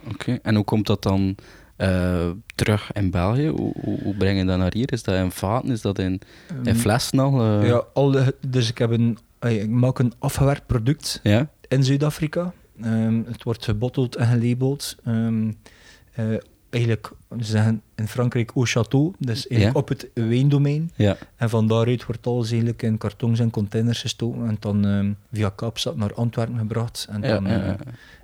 [0.09, 0.39] oké.
[0.43, 1.37] En hoe komt dat dan
[1.79, 3.49] uh, terug in België?
[3.49, 4.93] Hoe, hoe, hoe, breng je dat naar hier?
[4.93, 5.71] Is dat in vaten?
[5.71, 7.61] Is dat in, in ehm, flessen al?
[7.61, 7.69] Uh?
[7.69, 11.51] Ja, al de, dus ik, heb een, ik maak een afgewerkt product ja?
[11.69, 12.53] in Zuid-Afrika.
[12.85, 14.97] Um, het wordt gebotteld en gelabeld.
[15.07, 15.59] Um,
[16.19, 16.37] uh,
[16.73, 19.81] eigenlijk, ze zeggen in Frankrijk au château, dus eigenlijk Ja.
[19.81, 20.91] op het wijndomein.
[20.97, 21.17] Ja.
[21.37, 25.49] En van daaruit wordt alles eigenlijk in kartons en containers gestoken en dan ehm, via
[25.49, 27.07] Kaapstad naar Antwerpen gebracht.
[27.11, 27.75] En dan, ja, eh,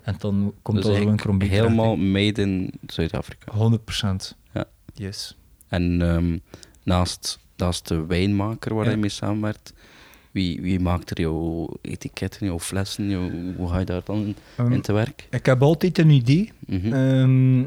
[0.02, 3.52] en dan komt Dus dat zo Krombeek helemaal terecht, made in Zuid-Afrika.
[3.52, 3.58] hè.
[3.58, 4.36] 100%.
[4.52, 4.64] Ja.
[4.94, 5.36] Yes.
[5.68, 6.38] En ehm,
[6.82, 9.72] naast, naast de wijnmaker waar je mee samenwerkt,
[10.30, 13.08] wie, wie maakt er jouw etiketten, jouw flessen?
[13.10, 15.26] Jouw, hoe ga je daar dan Ehm, in te werk?
[15.30, 16.52] ik heb altijd een idee.
[16.66, 16.92] Mhm.
[16.92, 17.64] Ehm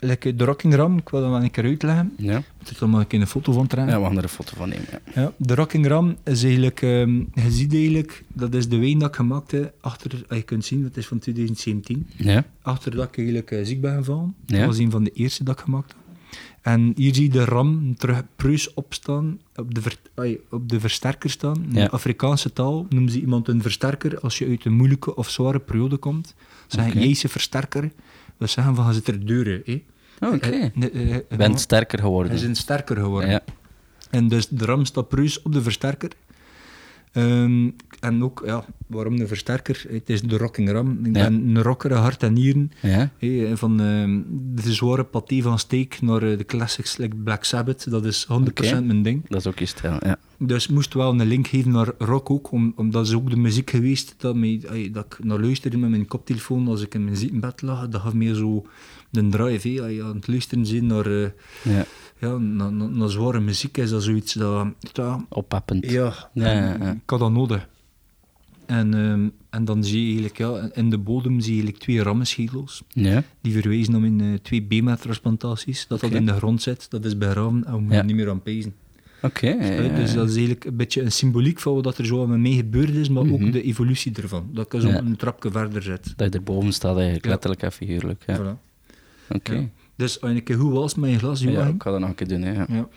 [0.00, 2.12] like de Rocking Ram, ik wil dat wel een keer uitleggen.
[2.16, 2.38] ja.
[2.38, 3.92] Ik moet er maar een keer een foto van trekken.
[3.94, 4.86] ja, we gaan er een foto van nemen.
[4.90, 5.20] Ja.
[5.22, 9.08] Ja, de Rocking Ram is eigenlijk, ehm, je ziet eigenlijk, dat is de wijn dat
[9.08, 12.44] ik gemaakt heb, achter, ah, je kunt zien, dat is van 2017, Ja.
[12.62, 14.34] achter dat ik eigenlijk eh, ziek ben gevallen.
[14.46, 14.56] Ja.
[14.58, 15.98] Dat was een van de eerste dat ik gemaakt heb.
[16.62, 19.96] En hier zie je de ram terug preus opstaan, op de, ver,
[20.50, 21.56] op de versterker staan.
[21.68, 21.84] In Ja.
[21.84, 25.58] de Afrikaanse taal noemen ze iemand een versterker als je uit een moeilijke of zware
[25.58, 26.34] periode komt.
[26.66, 27.90] Ze zeggen, een versterker.
[28.40, 29.62] We zeggen van, je zit er deuren.
[29.64, 29.82] hè.
[30.26, 30.48] Oh, Oké.
[30.48, 32.32] Eh, eh, eh, Je eh, bent sterker geworden.
[32.32, 33.30] Hij is een sterker geworden.
[33.30, 33.40] Ja.
[34.10, 36.10] En dus de ram staat op de versterker.
[37.12, 37.68] Ehm,
[38.00, 39.84] en ook, ja, waarom de versterker?
[39.88, 40.98] Het is de rocking ram.
[41.04, 41.24] Ik Ja.
[41.28, 42.72] ben een rocker, hart en nieren.
[42.82, 43.10] Ja.
[43.18, 44.20] Hé, van ehm,
[44.54, 47.90] de zware paté van steak naar eh, de classics like Black Sabbath.
[47.90, 48.86] Dat is 100% Oké.
[48.86, 49.28] mijn ding.
[49.28, 50.18] Dat is ook je stijl, ja.
[50.38, 52.52] Dus ik moest wel een link geven naar rock ook.
[52.52, 54.60] Om, omdat is ook de muziek geweest dat, mij,
[54.92, 57.88] dat ik naar luisterde met mijn koptelefoon als ik in mijn ziekenbed lag.
[57.88, 58.66] Dat gaf meer zo
[59.10, 59.72] de drive.
[59.72, 61.28] je aan het luisteren zit naar, eh,
[61.62, 61.84] ja.
[62.20, 64.66] Ja, naar zware muziek, is dat zoiets dat...
[64.92, 65.90] ja, Oppeppend.
[65.90, 66.92] ja, Ja, en ja, ja.
[66.92, 67.68] ik had dat nodig.
[68.66, 72.02] En, ehm, en dan zie je eigenlijk, ja, in de bodem zie je eigenlijk twee
[72.02, 72.82] rammenschedels.
[72.88, 73.22] Ja.
[73.40, 75.86] Die verwijzen naar mijn eh, twee beenmertransplantaties.
[75.86, 78.02] Dat dat in de grond zit, dat is begraven en we moeten Ja.
[78.02, 78.74] niet meer aan pezen.
[79.22, 79.48] Oké.
[79.48, 79.94] ja, ja.
[79.94, 82.90] Dus dat is eigenlijk een beetje een symboliek van wat er zo met mij gebeurd
[82.94, 83.32] is, maar Mhm.
[83.46, 84.48] ook de evolutie ervan.
[84.52, 84.98] Dat ik zo Ja.
[84.98, 86.12] een trapje verder zit.
[86.16, 87.30] Dat je erboven staat eigenlijk, Ja.
[87.30, 88.22] letterlijk en figuurlijk.
[88.26, 88.38] Ja.
[88.38, 88.58] Voilà.
[89.28, 89.52] Oké.
[89.52, 89.68] Ja.
[90.00, 91.74] Dus als je een keer goed was je glas, Ja, Joachim?
[91.74, 92.42] ik ga dat nog een keer doen.
[92.42, 92.52] Hè.
[92.52, 92.66] Ja.
[92.68, 92.88] Ja.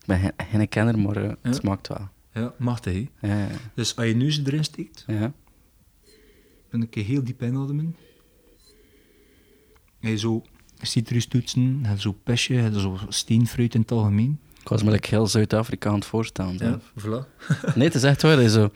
[0.00, 1.36] Ik ben geen, geen kenner, maar eh, Ja.
[1.42, 2.08] het smaakt wel.
[2.34, 3.06] Ja, machtig.
[3.20, 5.32] Ja, ja, Dus als je neus erin steekt, ja.
[6.70, 7.96] dan een keer heel diep inademen.
[10.00, 10.42] Hij zo
[10.82, 14.38] citrustoetsen, hij zo pesje, zo steenfruit in het algemeen.
[14.60, 16.58] Ik was me heel Zuid-Afrika aan het voorstellen.
[16.58, 16.78] zo.
[16.98, 17.26] voilà.
[17.74, 18.38] Nee, het is echt waar.
[18.38, 18.70] hè, Zo.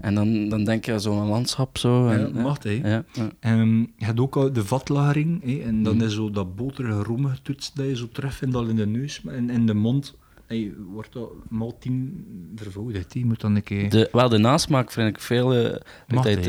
[0.00, 2.08] En dan, dan denk je aan zo'n landschap zo.
[2.08, 2.70] En, Ja, hè.
[2.70, 3.30] Ja, ja.
[3.40, 6.04] Ehm, je hebt ook al de vatlagering, hè, en dan Mhm.
[6.04, 9.34] is zo dat boterige romige toets dat je zo terugvindt al in de neus, maar
[9.34, 10.14] in, de mond
[10.46, 12.24] hey, wordt dat maal tien
[12.56, 13.12] vervoudigd.
[13.12, 13.18] hè.
[13.20, 13.90] Je moet dan een keer...
[13.90, 15.48] De, wel, de nasmaak vind ik veel...
[15.50, 15.68] hè?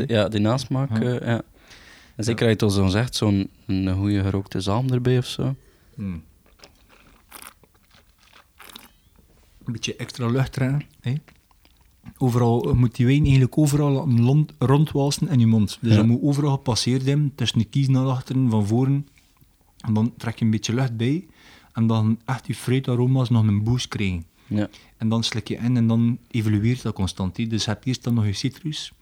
[0.06, 1.18] ja, die nasmaak, Ja.
[1.18, 1.42] eh, ja.
[2.16, 5.54] En zeker als je het zo zegt, zo'n een goede gerookte zalm erbij of zo.
[5.94, 6.22] Hmm.
[9.64, 10.82] Een beetje extra lucht trekken.
[11.00, 11.14] Hè.
[12.16, 14.08] Overal je moet die wijn eigenlijk overal
[14.58, 15.78] rondwalsen in je mond.
[15.80, 15.96] Dus Ja.
[15.96, 19.06] dat moet overal gepasseerd hebben, tussen de kies naar achteren, van voren.
[19.80, 21.26] En dan trek je een beetje lucht bij.
[21.72, 24.24] En dan echt die fruitaroma's nog een boost krijgen.
[24.46, 24.68] Ja.
[24.96, 27.36] En dan slik je in en dan evolueert dat constant.
[27.36, 27.46] hè.
[27.46, 28.92] Dus je hebt eerst dan nog je citrus.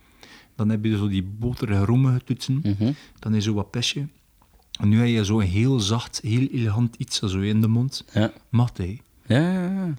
[0.55, 2.59] Dan heb je zo die boterige romige toetsen.
[2.63, 2.91] Mhm.
[3.19, 4.07] Dan is zo wat pesje.
[4.79, 8.05] En nu heb je zo een heel zacht, heel elegant iets zo in de mond.
[8.13, 8.33] Ja.
[8.49, 8.99] Hè.
[9.27, 9.93] Ja, ja, ja.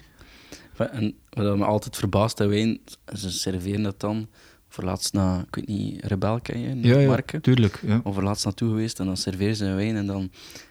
[0.86, 2.78] En wat me altijd verbaast aan wijn,
[3.14, 4.26] ze serveren dat dan
[4.68, 7.40] voor laatst naar, ik weet niet, Rebel ken je, Ja, ja, Marken?
[7.42, 7.80] tuurlijk.
[7.86, 8.00] Ja.
[8.04, 10.30] Of laatst naartoe geweest en dan serveren ze een wijn en dan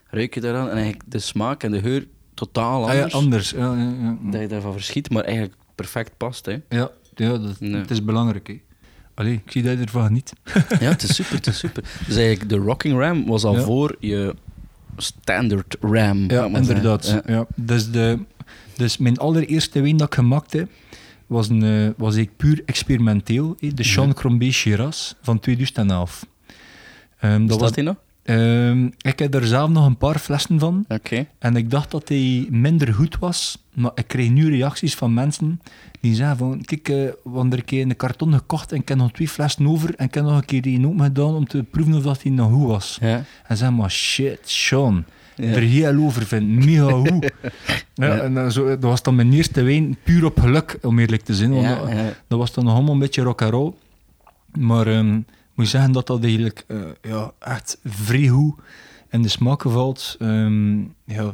[0.09, 3.13] ruik je daaraan en eigenlijk de smaak en de geur totaal Ah, ja, anders.
[3.15, 3.49] anders.
[3.49, 4.17] Ja, ja, ja.
[4.31, 6.45] Dat je daarvan verschiet, maar eigenlijk perfect past.
[6.45, 6.51] Hè.
[6.69, 7.75] ja, ja dat, Nee.
[7.75, 8.47] het is belangrijk.
[8.47, 8.61] Hè.
[9.13, 10.33] Allee, ik zie dat je ervan niet.
[10.79, 11.83] Ja, het is super, het is super.
[12.07, 14.35] Dus eigenlijk de Rocking Ram was al voor je
[14.97, 16.29] standard Ram.
[16.31, 17.07] Ja, inderdaad.
[17.07, 17.21] Ja.
[17.25, 17.45] Ja.
[17.55, 18.19] Dus, de,
[18.77, 20.69] dus mijn allereerste wijn dat ik gemaakt heb,
[21.27, 23.55] was, een, eh, was eigenlijk puur experimenteel.
[23.59, 26.25] De Sean Crombie Shiraz van 2011.
[27.19, 27.95] Ehm, dat was, die nog?
[28.23, 30.85] ehm, ik heb er zelf nog een paar flessen van.
[30.87, 31.27] Oké.
[31.39, 35.61] En ik dacht dat hij minder goed was, maar ik kreeg nu reacties van mensen
[35.99, 38.87] die zeggen van, kijk, eh, we hadden er een keer een karton gekocht en ik
[38.87, 41.47] heb nog twee flessen over en ik heb nog een keer die open gedaan om
[41.47, 42.97] te proeven of dat hij nog goed was.
[43.01, 43.23] Ja.
[43.47, 45.05] En zeg maar, shit, Sean,
[45.37, 45.47] Ja.
[45.47, 47.31] er heel over vindt, mega goed.
[47.93, 48.17] ja.
[48.17, 51.51] En zo, dat was dan mijn eerste wijn, puur op geluk, om eerlijk te zijn.
[51.51, 51.91] want
[52.27, 53.73] dat, was dan nog allemaal een beetje rock and roll.
[54.57, 55.23] Maar ik
[55.53, 58.55] moet zeggen dat dat eigenlijk eh, ja, echt vrij goed
[59.09, 60.15] in de smaak valt.
[60.19, 61.33] Ehm, ja,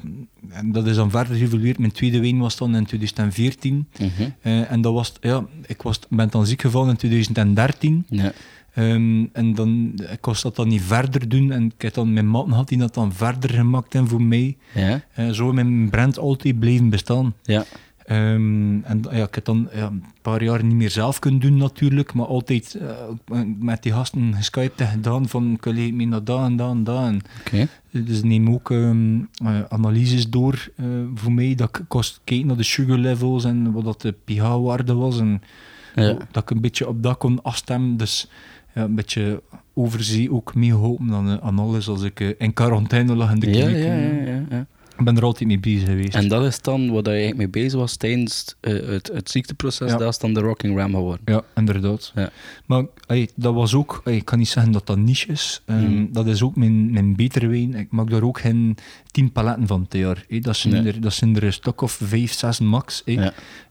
[0.50, 1.78] en dat is dan verder geëvolueerd.
[1.78, 3.88] Mijn tweede wijn was dan in 2014.
[4.00, 4.10] Mhm.
[4.42, 8.06] Eh, en dat was, ja, ik was, ben dan ziek gevallen in 2013.
[8.10, 8.32] Ja.
[8.74, 11.52] Ehm, en dan, ik was dat dan niet verder doen.
[11.52, 14.58] En ik heb dan mijn maten had die dat dan verder gemaakt en voor mij.
[14.74, 15.02] Ja.
[15.14, 17.34] Eh, zo mijn brand altijd blijven bestaan.
[17.44, 17.64] Ja.
[18.06, 21.58] Ehm, en ja, ik heb dan ja, een paar jaar niet meer zelf kunnen doen
[21.58, 26.24] natuurlijk, maar altijd eh, met die gasten geskyped en gedaan van ik wil mee naar
[26.24, 27.06] daar en daar en daar.
[27.08, 27.22] En.
[28.06, 31.56] Dus neem ook ehm, eh, analyses door uh, voor mij.
[31.56, 35.20] Dat ik kost kijken naar de sugar levels en wat dat de pH-waarde was.
[35.20, 35.42] En
[35.96, 36.18] Ja.
[36.32, 37.98] dat ik een beetje op dat kon afstemmen.
[37.98, 38.30] Dus
[38.76, 39.42] ja, een beetje
[39.74, 43.46] overzee ook meegeholpen dan eh, aan alles als ik eh, in quarantaine lag in de
[43.52, 43.76] kliniek.
[43.78, 44.28] ja, eh.
[44.28, 44.66] ja, ja.
[44.98, 46.16] Ik ben er altijd mee bezig geweest.
[46.16, 49.92] En dat is dan wat je eigenlijk mee bezig was tijdens eh, het, het ziekteproces.
[49.92, 51.22] Dat is dan de Rocking Ram geworden.
[51.26, 52.12] Ja, inderdaad.
[52.16, 52.30] Ja.
[52.66, 55.62] Maar ey, dat was ook, ey, ik kan niet zeggen dat dat niche is.
[55.66, 56.06] Ehm, Mhm.
[56.12, 57.74] Dat is ook mijn, mijn betere wijn.
[57.76, 58.78] Ik maak daar ook geen
[59.12, 60.26] tien paletten van per jaar.
[60.30, 60.40] ey.
[60.40, 60.94] Dat, zijn Nee.
[60.94, 63.04] er, dat zijn er een stuk of vijf, zes max.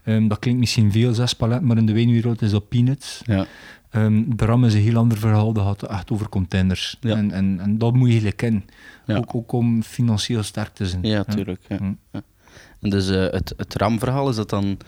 [0.04, 3.22] Ehm, dat klinkt misschien veel, zes paletten, maar in de wijnwereld is dat peanuts.
[3.24, 3.46] Ja.
[3.92, 6.96] Ehm de RAM is een heel ander verhaal, dat gaat echt over containers.
[7.00, 7.16] Ja.
[7.16, 8.64] En, en, en dat moet je eigenlijk kennen.
[9.06, 9.16] Ja.
[9.16, 11.02] Ook, ook om financieel sterk te zijn.
[11.02, 11.60] Ja, tuurlijk.
[11.68, 11.76] Ja.
[11.76, 11.92] Hm.
[12.12, 12.22] Ja.
[12.80, 14.78] En dus eh, het, het RAM-verhaal, is dat dan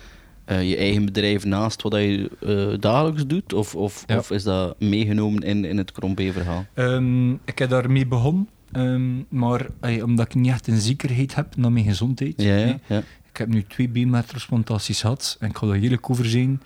[0.45, 3.53] eh, je eigen bedrijf naast wat je eh, dagelijks doet?
[3.53, 6.67] Of, of, of is dat meegenomen in, in het Crombé-verhaal?
[6.75, 9.67] Ehm, ik heb daarmee begonnen, ehm, maar
[10.03, 12.43] omdat ik niet echt een zekerheid heb naar mijn gezondheid.
[12.43, 13.03] Ja, ja, ja.
[13.31, 16.61] Ik heb nu twee beenmergtransplantaties gehad en ik ga daar eerlijk over zijn.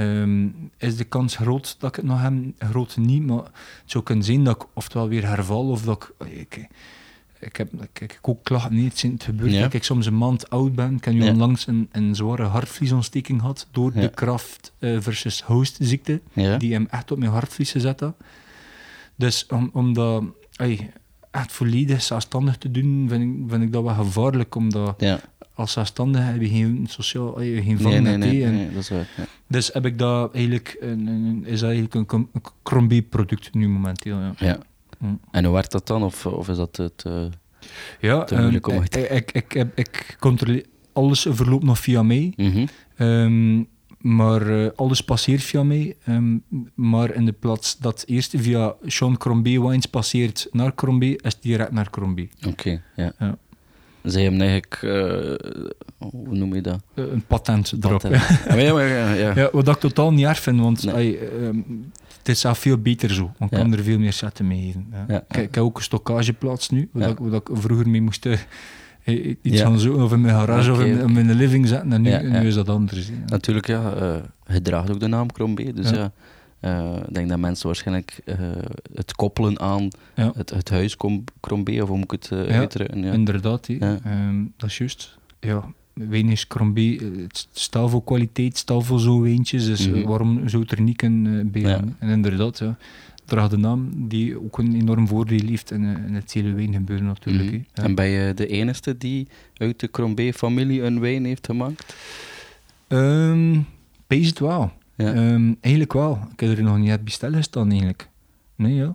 [0.00, 2.32] Ehm, is de kans groot dat ik het nog heb?
[2.58, 3.50] Groot niet, maar het
[3.84, 6.28] zou kunnen zijn dat ik oftewel weer herval of dat ik...
[6.28, 6.66] ik
[7.42, 9.60] ik heb, ik, ik ook klachten, nee, het, gebeurt Ja.
[9.60, 10.94] dat ik soms een maand oud ben.
[10.96, 11.30] Ik heb nu Ja.
[11.30, 14.00] onlangs een, een zware hartvliesontsteking gehad door Ja.
[14.00, 16.56] de kraft eh, versus host ziekte, Ja?
[16.56, 18.14] die hem echt op mijn hartvlies gezet had.
[19.16, 20.24] Dus om, om dat
[20.56, 20.90] ey,
[21.30, 25.20] echt volledig zelfstandig te doen, vind ik, vind ik dat wel gevaarlijk, omdat ja.
[25.60, 28.88] Als zelfstandige heb je geen sociaal, je geen Nee, nee, nee, en nee, dat is
[28.88, 29.08] waar.
[29.16, 29.24] Ja.
[29.46, 34.18] Dus heb ik dat eigenlijk, een, een- is dat eigenlijk een, een Crombie-product nu momenteel.
[34.18, 34.58] Ja, Ja.
[35.30, 36.02] En hoe werkt dat dan?
[36.02, 37.02] Of, of is dat het...
[37.06, 37.24] eh,
[38.00, 42.32] ja Te moeilijk ehm, om ik, ik, ik controleer, alles verloopt nog via mij.
[42.36, 42.66] mhm.
[42.96, 43.62] Ehm,
[43.98, 45.96] maar eh, alles passeert via mij.
[46.04, 46.36] Ehm,
[46.74, 51.42] maar in de plaats dat eerst via Sean Crombie Wines passeert naar Crombie, is het
[51.42, 52.30] direct naar Crombie.
[52.46, 53.12] Oké, ja.
[53.18, 53.38] Ja.
[54.02, 54.78] Zij hem eigenlijk...
[54.82, 55.50] eh,
[55.98, 56.82] hoe noem je dat?
[56.94, 58.00] Eh, een patent erop.
[58.00, 58.22] Patent.
[58.48, 59.32] Ja, ja, maar ja, ja.
[59.34, 61.18] Ja, wat ik totaal niet erg vind, want Nee.
[61.18, 61.56] ehm,
[62.18, 63.30] het is zelf veel beter zo.
[63.38, 63.62] Want ik Ja.
[63.64, 64.86] kan er veel meer zetten mee geven.
[65.08, 65.24] Ja.
[65.28, 69.34] Ik, ik heb ook een stockageplaats nu, waar, ik, waar ik vroeger mee moest eh,
[69.42, 71.92] iets gaan zoeken, of in mijn garage of in, mijn living zetten.
[71.92, 73.10] En nu, is dat anders.
[73.26, 73.92] Natuurlijk, ja.
[73.92, 75.72] eh het draagt ook de naam Crombé.
[75.72, 76.12] Dus ja,
[77.06, 78.36] ik denk dat mensen waarschijnlijk eh,
[78.94, 80.32] het koppelen aan Ja.
[80.36, 83.12] het, het huis Crom- Crombé, of hoe moet ik het eh Ja.
[83.12, 83.68] Inderdaad.
[83.68, 85.18] Ehm, dat is juist.
[85.40, 89.92] Ja, wijn is Crombie, eh, het staat voor kwaliteit, staat voor zo'n wijntjes, dus eh,
[89.92, 90.08] Mhm.
[90.08, 91.80] waarom zou het er niet kunnen eh, bij Ja.
[91.98, 92.76] En inderdaad, ja,
[93.24, 97.06] draagt de naam die ook een enorm voordeel heeft in, eh, in het hele wijngebeuren
[97.06, 97.50] natuurlijk.
[97.50, 97.60] Mhm.
[97.74, 97.82] Ja.
[97.82, 101.94] En ben je de enige die uit de Crombé-familie een wijn heeft gemaakt?
[104.06, 104.72] Pees het wel.
[105.00, 105.12] Ja.
[105.12, 106.18] Ehm, eigenlijk wel.
[106.32, 107.00] Ik heb er nog niet uit
[107.32, 108.08] gestaan eigenlijk.
[108.56, 108.94] Nee, ja.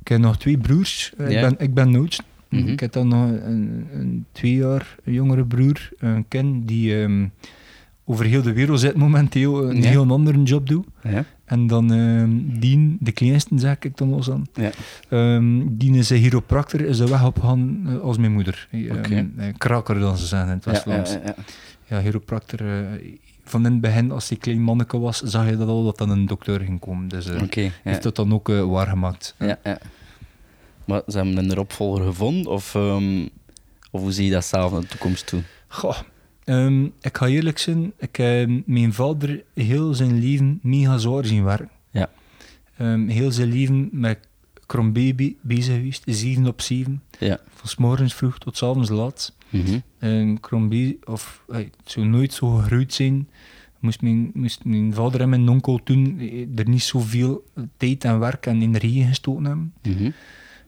[0.00, 1.12] Ik heb nog twee broers.
[1.16, 1.40] Eh, Ja.
[1.40, 2.20] Ik ben, ik ben noods.
[2.48, 2.68] Mhm.
[2.68, 7.26] Ik heb dan nog een, een twee jaar jongere broer, een Ken, die ehm,
[8.04, 9.88] over heel de wereld zit momenteel, een Ja.
[9.88, 10.86] heel andere job doet.
[11.02, 11.24] Ja.
[11.44, 12.30] En dan ehm
[12.60, 14.46] Dien, de kleinste zeg ik dan wel eens aan.
[14.54, 14.70] Ja.
[15.08, 18.68] Ehm Dien is een chiropractor, is de weg opgegaan eh, als mijn moeder.
[18.70, 19.24] Eh, eh,
[19.58, 21.16] kraker dan ze zeggen in het West-Vlaams.
[21.86, 22.60] ja, chiropractor.
[22.60, 22.82] eh,
[23.44, 26.10] van in het begin, als hij klein manneke was, zag je dat al dat dan
[26.10, 27.08] een dokter ging komen.
[27.08, 27.70] Dus eh ja.
[27.82, 29.34] Heeft dat dan ook eh, waargemaakt.
[29.38, 29.78] Ja, ja.
[30.84, 32.52] Maar ze hebben een opvolger gevonden?
[32.52, 33.26] Of, ehm,
[33.90, 35.42] of hoe zie je dat zelf naar de toekomst toe?
[35.68, 35.98] Goh,
[36.44, 41.44] ehm, ik ga eerlijk zijn, ik heb mijn vader heel zijn leven mega zwaar zien
[41.44, 41.70] werken.
[41.90, 42.10] Ja.
[42.76, 44.18] Ehm, heel zijn leven met
[44.66, 47.02] Crombie bezig geweest, 7 op 7.
[47.18, 47.38] Ja.
[47.54, 49.32] Van 's morgens vroeg tot 's avonds laat.
[49.98, 53.28] En Crombie, of hey, het zou nooit zo gegroeid zijn.
[53.80, 57.44] Moest mijn, moest mijn vader en mijn onkel toen eh, er niet zoveel
[57.76, 59.72] tijd en werk en energie gestoken hebben.
[59.82, 60.10] Mhm.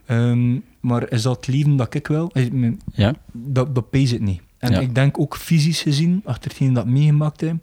[0.07, 2.09] Ehm, maar is dat het leven dat ik
[2.53, 3.15] mijn- Ja.
[3.33, 4.41] dat, dat pees het niet.
[4.59, 4.81] En Ja.
[4.81, 7.57] ik denk ook fysisch gezien, achter hetgeen dat meegemaakt heb,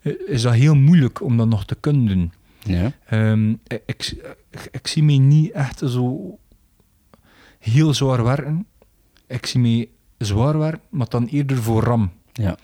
[0.00, 2.32] eh, is dat heel moeilijk om dat nog te kunnen doen.
[2.62, 2.92] Ja.
[3.06, 4.16] Ehm, ik,
[4.50, 6.38] ik, ik zie mij niet echt zo
[7.58, 8.66] heel zwaar werken.
[9.26, 9.88] Ik zie mij
[10.18, 12.10] zwaar werken, maar dan eerder voor RAM.
[12.32, 12.56] Ja.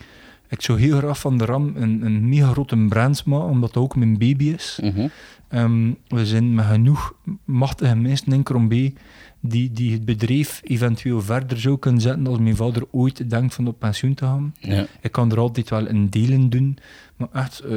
[0.48, 3.82] Ik zou heel graag van de RAM een, een mega grote brand maken, omdat dat
[3.82, 4.78] ook mijn baby is.
[4.82, 5.09] Mhm.
[5.48, 8.94] Ehm, we zijn met genoeg machtige mensen in Crombie
[9.40, 13.66] die, die het bedrijf eventueel verder zou kunnen zetten als mijn vader ooit denkt van
[13.66, 14.55] op pensioen te gaan.
[14.59, 14.86] Ja.
[15.00, 16.78] Ik kan er altijd wel een delen doen,
[17.16, 17.70] maar echt eh,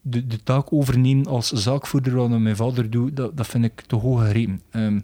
[0.00, 3.96] de, de taak overnemen als zaakvoerder wat mijn vader doet, dat, dat vind ik te
[3.96, 4.60] hoog gegrepen.
[4.70, 5.00] Ehm,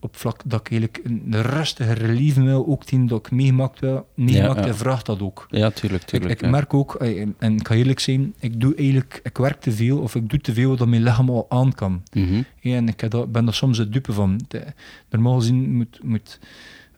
[0.00, 4.06] op vlak dat ik eigenlijk een rustiger leven wil, ook tien dat ik meegemaakt wil,
[4.14, 5.46] meegemaakt Ja, vraagt dat ook.
[5.50, 6.42] Ja, tuurlijk, Ik, tuurlijk.
[6.42, 9.72] ik merk ook, eh, en, ik ga eerlijk zijn, ik doe eigenlijk, ik werk te
[9.72, 12.02] veel of ik doe te veel dat mijn lichaam al aan kan.
[12.60, 14.40] Ja, en ik dat- ben daar soms de dupe van.
[15.10, 16.38] Normaal gezien moet, moet,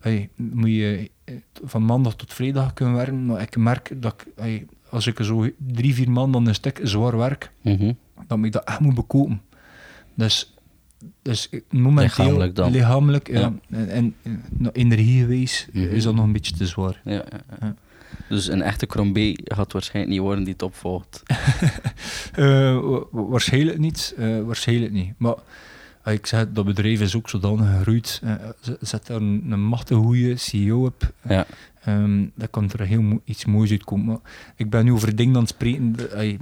[0.01, 1.35] ey, moet je eh,
[1.65, 5.95] van maandag tot vrijdag kunnen werken, maar ik merk dat ik, als ik zo drie,
[5.95, 7.93] vier maanden aan een stuk zwaar werk, Mhm.
[8.27, 9.41] dat ik dat echt moet bekopen.
[10.15, 10.55] Dus,
[11.23, 12.03] dus momenteel...
[12.25, 12.71] Lichamelijk dan.
[12.73, 13.53] Lichamelijk, ja.
[13.71, 14.15] En, en
[15.73, 15.83] Mhm.
[15.83, 17.01] is dat nog een beetje te zwaar.
[17.05, 17.25] Ja,
[17.61, 17.75] ja.
[18.29, 21.23] Dus een echte Crombé gaat waarschijnlijk niet worden die het opvolgt.
[22.37, 24.15] Wa- waarschijnlijk niet.
[24.17, 25.13] eh, waarschijnlijk niet.
[25.17, 25.35] Maar
[26.03, 28.21] eh, ik zeg, dat bedrijf is ook zodanig gegroeid.
[28.25, 31.13] Eh, ze- zet daar een, een machtige goede CEO op.
[31.29, 31.47] Ja.
[31.85, 34.07] Ehm, dat kan er heel mo- iets moois uitkomen.
[34.07, 34.19] Maar
[34.57, 36.39] ik ben nu over dingen aan het spreken dat, ey,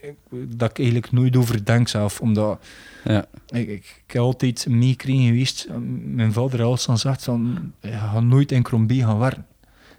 [0.00, 0.14] ik-
[0.58, 2.20] dat ik eigenlijk nooit over denk zelf.
[2.20, 2.64] Omdat
[3.06, 3.24] Ja.
[3.48, 5.64] ik, ik, ik heb altijd meegekregen geweest.
[5.70, 9.46] eh, Mijn vader had al gezegd van, je gaat nooit in Crombie gaan werken.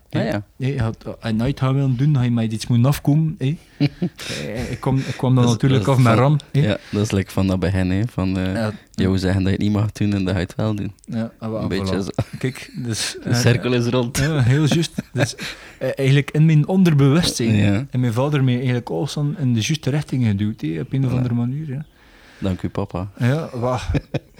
[0.09, 0.43] Ah, ja.
[0.57, 3.37] Nee, je had, nooit gaat willen doen, dan ga je met iets moeten afkomen.
[3.77, 6.37] Eh, ik, kwam, ik kwam dan natuurlijk af met ram.
[6.51, 8.01] ja, dat is lekker van dat begin, hè.
[8.07, 10.75] Van Ja, jou zeggen dat je het niet mag doen en dat je het wel
[10.75, 10.91] doen.
[11.05, 11.99] ja, ah, Een beetje voilà.
[12.03, 12.37] zo.
[12.39, 13.17] Kijk, dus...
[13.23, 14.17] De cirkel is rond.
[14.17, 14.91] Ja, heel juist.
[15.13, 15.35] Dus,
[15.79, 17.55] eigenlijk in mijn onderbewustzijn.
[17.55, 17.85] Ja.
[17.89, 21.17] En mijn vader mij eigenlijk alles in de juiste richting geduwd, op een of Ja.
[21.17, 21.69] andere manier.
[21.69, 21.85] Ja,
[22.39, 23.09] Dank u, papa.
[23.19, 23.89] ja wacht.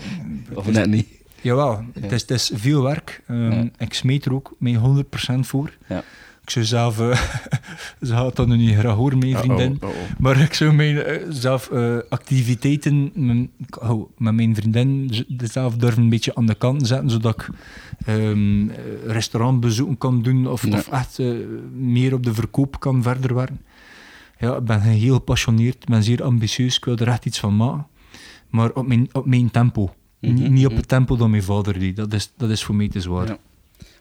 [0.54, 1.08] Of net niet.
[1.42, 3.24] Jawel, het, is, het is veel werk.
[3.28, 3.70] Ehm, Ja.
[3.78, 5.72] Ik smeet er ook mee 100% voor.
[5.88, 6.04] Ja.
[6.44, 7.00] Ik zou zelf...
[7.00, 7.22] eh,
[8.02, 9.78] ze dat nu niet graag horen, mijn vriendin.
[9.82, 10.02] Oh, oh, oh.
[10.20, 15.12] Maar ik zou mijn eh, zelf eh, activiteiten mijn, hou met mijn vriendin
[15.44, 17.50] zelf durven een beetje aan de kant zetten, zodat ik
[18.06, 18.76] ehm, eh,
[19.06, 20.78] restaurantbezoeken kan doen of, Ja.
[20.78, 21.20] of echt
[21.74, 23.62] meer op de verkoop kan verder werken.
[24.40, 27.56] Ja, ik ben heel gepassioneerd, ik ben zeer ambitieus, ik wil er echt iets van
[27.56, 27.88] maken.
[28.50, 29.94] Maar op mijn, op mijn tempo.
[30.20, 30.80] Mhm, Niet- Niet op mhm.
[30.80, 31.96] het tempo dat mijn vader deed.
[31.96, 33.28] Dat is, dat is voor mij te zwaar.
[33.28, 33.38] Ja.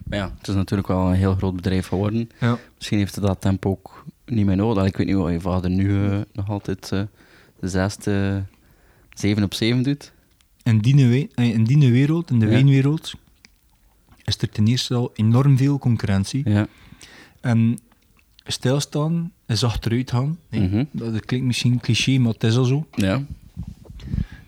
[0.05, 2.29] Maar ja, het is natuurlijk wel een heel groot bedrijf geworden.
[2.39, 2.57] Ja.
[2.75, 4.85] Misschien heeft het dat tempo ook niet meer nodig.
[4.85, 7.01] Ik weet niet wat je vader nu eh, nog altijd eh,
[7.59, 8.43] de zesde,
[9.13, 10.11] zeven op zeven doet.
[10.63, 12.51] In, die, eh, in die wereld, in de Ja.
[12.51, 13.13] wijnwereld,
[14.23, 16.49] is er ten eerste al enorm veel concurrentie.
[16.49, 16.67] Ja.
[17.41, 17.77] En
[18.51, 20.37] stilstaan is achteruit gaan.
[20.49, 20.83] Nee, Mhm.
[20.91, 22.87] dat, dat klinkt misschien cliché, maar het is al zo.
[22.91, 23.23] Ja.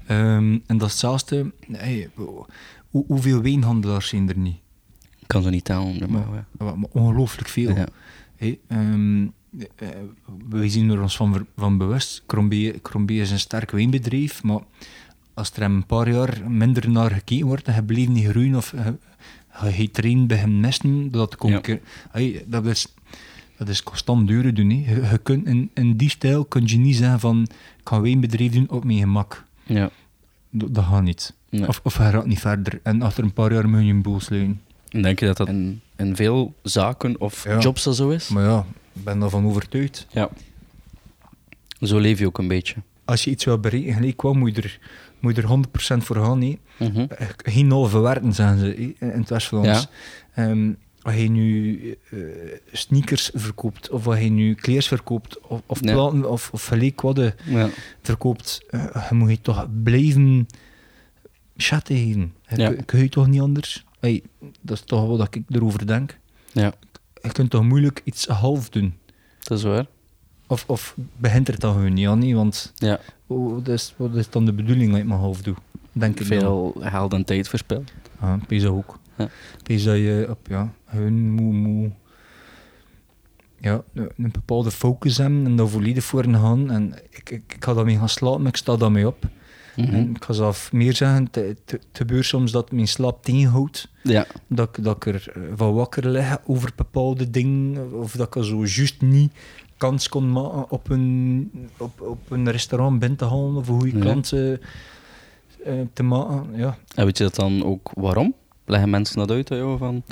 [0.05, 1.51] Ehm, en dat is hetzelfde.
[1.71, 2.45] hey, hoe,
[3.07, 4.57] hoeveel wijnhandelaars zijn er niet?
[5.19, 6.11] Ik kan ze niet tellen.
[6.11, 6.75] Maar, ja.
[6.91, 7.75] Ongelooflijk veel.
[7.75, 7.87] Ja.
[8.35, 9.23] Hey, ehm,
[9.75, 9.87] eh,
[10.49, 12.23] wij zien er ons van, van bewust.
[12.25, 14.61] Crombie, Crombie is een sterk wijnbedrijf, maar
[15.33, 18.71] als er een paar jaar minder naar gekeken wordt en je blijft niet groeien of
[18.71, 21.81] je, je erin bij hem nesten, dat, concur-
[22.11, 22.93] hey, dat, is,
[23.59, 24.69] dat is constant duren doen.
[24.69, 24.93] hè.
[24.95, 27.41] Je, je kunt in, in die stijl kun je niet zeggen van
[27.79, 29.43] ik ga een wijnbedrijf doen op mijn gemak.
[29.63, 29.89] ja.
[30.51, 31.33] Dat, dat gaat niet.
[31.49, 31.67] Nee.
[31.67, 32.79] Of, of hij gaat niet verder.
[32.83, 34.61] En achter een paar jaar moet je een boel sluiten.
[34.89, 37.59] Denk je dat dat in, in veel zaken of Ja.
[37.59, 38.27] jobs al zo is?
[38.29, 40.07] Maar ja, ik ben daarvan overtuigd.
[40.11, 40.29] Ja.
[41.81, 42.75] Zo leef je ook een beetje.
[43.05, 44.79] Als je iets wil bereiken, gelijk kwam, moet je er,
[45.19, 45.47] moet je er
[45.97, 46.37] 100% voor gaan.
[46.37, 46.99] Mhm.
[46.99, 49.67] Eh, Geen halve werken, zeggen ze in het West-Vlaams.
[49.67, 49.85] Ja.
[50.49, 50.71] Ehm,
[51.11, 51.79] als je nu
[52.11, 52.19] eh,
[52.71, 55.93] sneakers verkoopt, of als je nu kleers verkoopt, of, of Ja.
[55.93, 56.49] platen, of,
[57.01, 57.69] wat je Ja.
[58.01, 60.47] verkoopt, eh, je moet je toch blijven
[61.57, 62.33] chatten geven.
[62.55, 62.73] Ja.
[62.85, 63.85] kun- je toch niet anders?
[63.99, 64.23] Hey,
[64.61, 66.17] dat is toch wat ik erover denk.
[66.51, 66.73] ja,
[67.21, 68.93] Je kunt toch moeilijk iets half doen?
[69.43, 69.85] dat is waar.
[70.47, 72.35] Of, of begint er dan gewoon niet aan, niet?
[72.35, 72.99] want Ja.
[73.27, 75.55] wat, is, wat is dan de bedoeling dat ik mijn half doe?
[75.91, 76.25] Denk ik.
[76.25, 77.91] Veel geld en tijd verspild.
[78.47, 78.99] Ik dat ook.
[79.19, 79.29] Ja.
[79.63, 81.91] Pees dat je op, ja, hun moet, moet
[83.59, 86.71] ja, een bepaalde focus hebben en daar volledig voor gaan.
[86.71, 89.27] En ik, ik, ik ga daarmee gaan slapen, maar ik sta daarmee op.
[89.75, 89.93] Mhm.
[89.93, 93.89] En ik ga zelf meer zeggen, het, gebeurt soms dat mijn slaap tegenhoudt.
[94.03, 94.25] Ja.
[94.47, 98.35] Dat, ik- dat ik er eh, van wakker lig over bepaalde dingen, of dat ik
[98.35, 99.31] er zo juist niet
[99.77, 103.97] kans kon maken op een, op, op een restaurant binnen te halen of een goede
[103.97, 104.15] Ja.
[104.31, 104.53] eh,
[105.79, 106.45] eh, te maken.
[106.57, 108.33] Ja, En weet je dat dan ook waarom?
[108.69, 110.03] Leggen mensen dat uit aan jou van...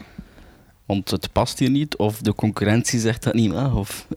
[0.86, 4.08] Want het past hier niet, of de concurrentie zegt dat niet mag, of...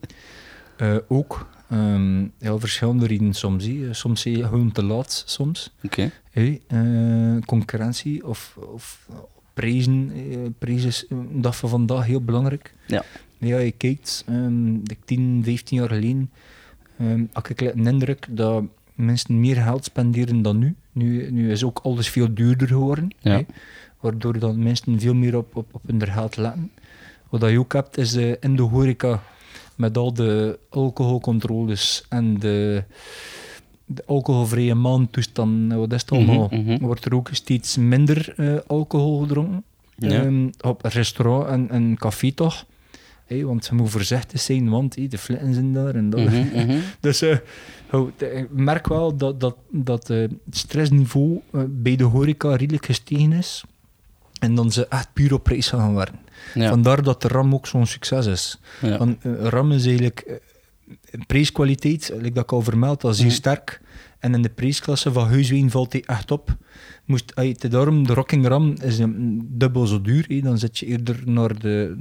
[0.77, 1.47] Eh, ook.
[1.69, 3.65] ehm, ja, verschillende redenen soms.
[3.65, 3.93] hè.
[3.93, 5.71] Soms zie je gewoon te laat, soms.
[5.83, 6.11] Oké.
[6.33, 9.07] Eh, concurrentie of, of
[9.53, 10.11] prijzen.
[10.15, 12.73] eh, prijzen is een dag van vandaag heel belangrijk.
[12.87, 13.03] Ja.
[13.37, 14.25] Ja, je kijkt,
[14.83, 16.31] ik 10, 15 jaar geleden
[16.97, 18.63] ehm, had ik een indruk dat
[18.95, 20.75] mensen meer geld spenderen dan nu.
[20.91, 23.15] Nu, nu is ook alles veel duurder geworden.
[23.19, 23.43] Ja.
[24.01, 26.71] Waardoor dan mensen veel meer op, op, op hun geld letten.
[27.29, 29.23] Wat je ook hebt, is eh, in de horeca
[29.75, 32.83] met al de alcoholcontroles en de,
[33.85, 36.85] de alcoholvrije maandtoestand, wat is het allemaal, Mhm, mhm.
[36.85, 39.63] wordt er ook steeds minder eh, alcohol gedronken.
[39.97, 40.09] Ja.
[40.23, 42.65] Ehm, op restaurant en, en café toch.
[43.39, 46.19] Want ze moet voorzichtig zijn, want hé, de flitten zijn daar en dat.
[46.19, 46.79] Mhm.
[46.99, 47.37] Dus eh,
[48.17, 53.31] ik merk wel dat, dat, dat eh, het stressniveau eh, bij de horeca redelijk gestegen
[53.31, 53.63] is.
[54.41, 56.19] En dan ze echt puur op prijs gaan werken.
[56.53, 56.69] Ja.
[56.69, 58.59] Vandaar dat de RAM ook zo'n succes is.
[58.81, 58.97] Ja.
[58.97, 63.25] Want eh, RAM is eigenlijk eh, prijskwaliteit, like dat ik al vermeld, dat is zeer
[63.27, 63.35] Mhm.
[63.35, 63.81] sterk.
[64.19, 66.57] En in de prijsklasse van huiswijn valt die echt op.
[67.05, 70.25] Moest, te daarom, de Rocking Ram is een, dubbel zo duur.
[70.27, 70.39] hé.
[70.41, 71.95] Dan zit je eerder naar de,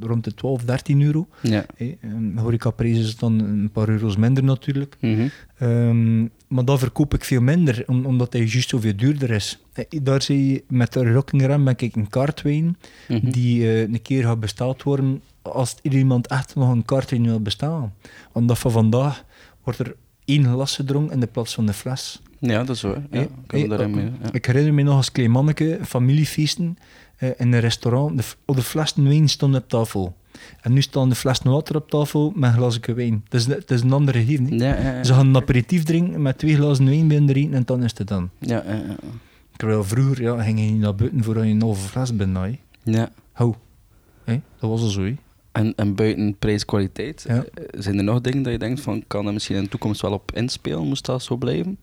[0.00, 1.28] rond de 12, 13 euro.
[1.40, 1.66] Ja.
[2.00, 4.96] En horecaprijs is dan een paar euro's minder natuurlijk.
[5.00, 5.26] Mhm.
[5.58, 9.58] Ehm, maar dat verkoop ik veel minder, om- omdat hij juist zoveel duurder is.
[9.72, 12.76] Eh, Daar zie je, met de Rocking Ram ben ik een kaartwijn
[13.08, 13.30] Mhm.
[13.30, 17.94] die eh, een keer gaat besteld worden als iemand echt nog een kaartwijn wil bestellen.
[18.32, 19.24] Want dat van vandaag
[19.64, 19.94] wordt er
[20.24, 22.22] één glas gedronken in de plaats van de fles.
[22.40, 23.02] Ja, dat is waar.
[23.10, 24.04] Ja, Hey, hey, daarin ook- mee.
[24.04, 24.32] Ja.
[24.32, 26.78] Ik herinner me nog als klein manneke, familiefeesten
[27.16, 28.18] eh, in een restaurant.
[28.18, 30.16] De, oh, de flessen wijn stonden op tafel.
[30.60, 33.20] En nu staan de flessen water op tafel met een glasje wijn.
[33.24, 34.40] Het is, het is een andere hier.
[34.40, 34.60] niet?
[34.60, 35.04] Ja, ja, ja.
[35.04, 38.08] Ze gaan een aperitief drinken met twee glazen wijn binnen eten en dan is het
[38.08, 38.30] dan.
[38.40, 38.96] Ja, ja, ja.
[39.56, 42.38] Terwijl vroeger ja, ging je niet naar buiten voordat je een halve fles bent.
[42.82, 43.10] ja.
[43.32, 43.54] Hou.
[44.24, 45.10] Hé, dat was al zo.
[45.52, 47.34] En, en buiten prijs-kwaliteit, Ja.
[47.54, 50.00] eh, zijn er nog dingen dat je denkt van, kan er misschien in de toekomst
[50.00, 51.78] wel op inspelen, moest dat zo blijven?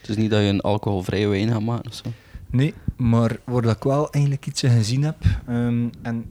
[0.00, 2.02] Het is niet dat je een alcoholvrije wijn gaat maken of zo.
[2.50, 5.16] Nee, maar waar dat ik wel eigenlijk iets in gezien heb,
[5.46, 6.24] ehm, en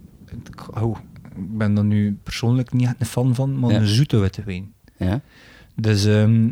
[0.46, 0.96] ik, hou,
[1.36, 3.80] ik ben er nu persoonlijk niet echt een fan van, maar Ja.
[3.80, 4.74] een zoete witte wijn.
[4.98, 5.22] Ja?
[5.76, 6.44] Dus ehm,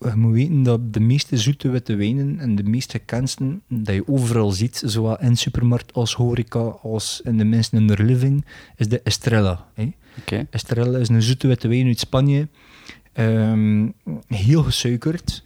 [0.00, 4.08] je moet weten dat de meeste zoete witte wijnen en de meest gekendste, dat je
[4.08, 8.44] overal ziet, zowel in supermarkt als horeca, als in de mensen in their living,
[8.76, 9.66] is de Estrella.
[9.74, 9.90] Hè?
[10.20, 10.46] Oké.
[10.50, 12.48] Estrella is een zoete witte wijn uit Spanje.
[13.12, 13.88] Ehm,
[14.26, 15.42] heel gesuikerd.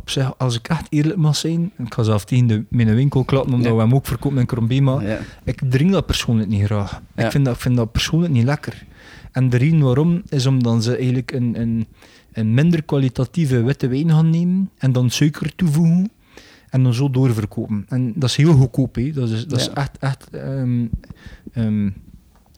[0.00, 3.24] Op zich, als ik echt eerlijk mag zijn, ik ga zelf tegen de, mijn winkel
[3.24, 3.74] klappen, omdat Ja.
[3.76, 5.18] we hem ook verkopen in Crombie, maar Ja.
[5.44, 7.02] ik drink dat persoonlijk niet graag.
[7.14, 7.24] Ja.
[7.24, 8.84] Ik, vind dat, ik vind dat persoonlijk niet lekker.
[9.32, 11.86] En de reden waarom, is omdat ze eigenlijk een, een,
[12.32, 16.10] een minder kwalitatieve witte wijn gaan nemen en dan suiker toevoegen
[16.70, 17.84] en dan zo doorverkopen.
[17.88, 19.10] En dat is heel goedkoop, hè.
[19.12, 20.86] Dat is, dat is echt, echt ehm,
[21.52, 21.84] ehm,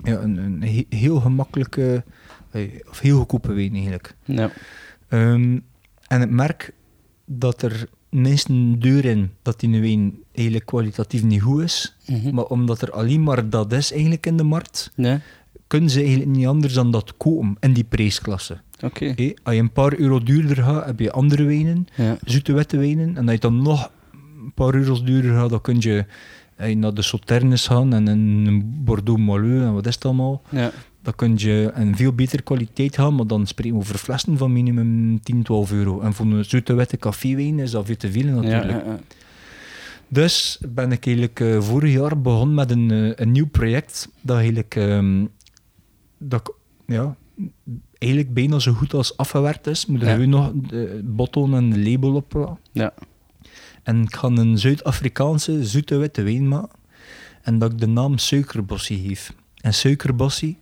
[0.02, 2.04] ja, een, een he- heel gemakkelijke,
[2.50, 4.14] eh, of heel goedkope wijn eigenlijk.
[4.24, 4.50] Ja.
[5.08, 5.58] Ehm,
[6.06, 6.72] en ik merk
[7.30, 11.96] dat er minstens een deur in dat die wijn eigenlijk kwalitatief niet goed is.
[12.06, 12.34] Mhm.
[12.34, 14.92] Maar omdat er alleen maar dat is eigenlijk in de markt,
[15.66, 18.58] kunnen ze eigenlijk niet anders dan dat kopen in die prijsklasse.
[19.16, 22.18] Hé, als je een paar euro duurder gaat, heb je andere wijnen, Ja.
[22.24, 23.16] zoete witte wijnen.
[23.16, 23.90] En als je dan nog
[24.44, 26.04] een paar euro's duurder gaat, dan kun je
[26.56, 30.42] eh, naar de Sauternes gaan en een Bordeaux Maleux en wat is het allemaal.
[30.50, 30.70] Ja.
[31.02, 34.52] Dan kun je een veel betere kwaliteit gaan, maar dan spreken we over flessen van
[34.52, 36.00] minimum 10, 12 euro.
[36.00, 38.84] En voor een zoete witte caféwijn is dat veel te veel natuurlijk.
[38.84, 39.00] ja, ja.
[40.08, 44.36] Dus ben ik eigenlijk eh, vorig jaar begonnen met een, eh, een nieuw project dat
[44.36, 45.24] eigenlijk ehm,
[46.18, 46.54] dat ik,
[46.94, 47.16] ja,
[47.98, 49.86] eigenlijk bijna zo goed als afgewerkt is.
[49.86, 52.58] Moet er nu nog de bottle en de label op.
[52.72, 52.94] Ja.
[53.82, 56.78] En ik ga een Zuid-Afrikaanse zoete witte wijn maken.
[57.42, 59.34] En dat ik de naam Suikerbossie geef.
[59.60, 60.58] En Suikerbossie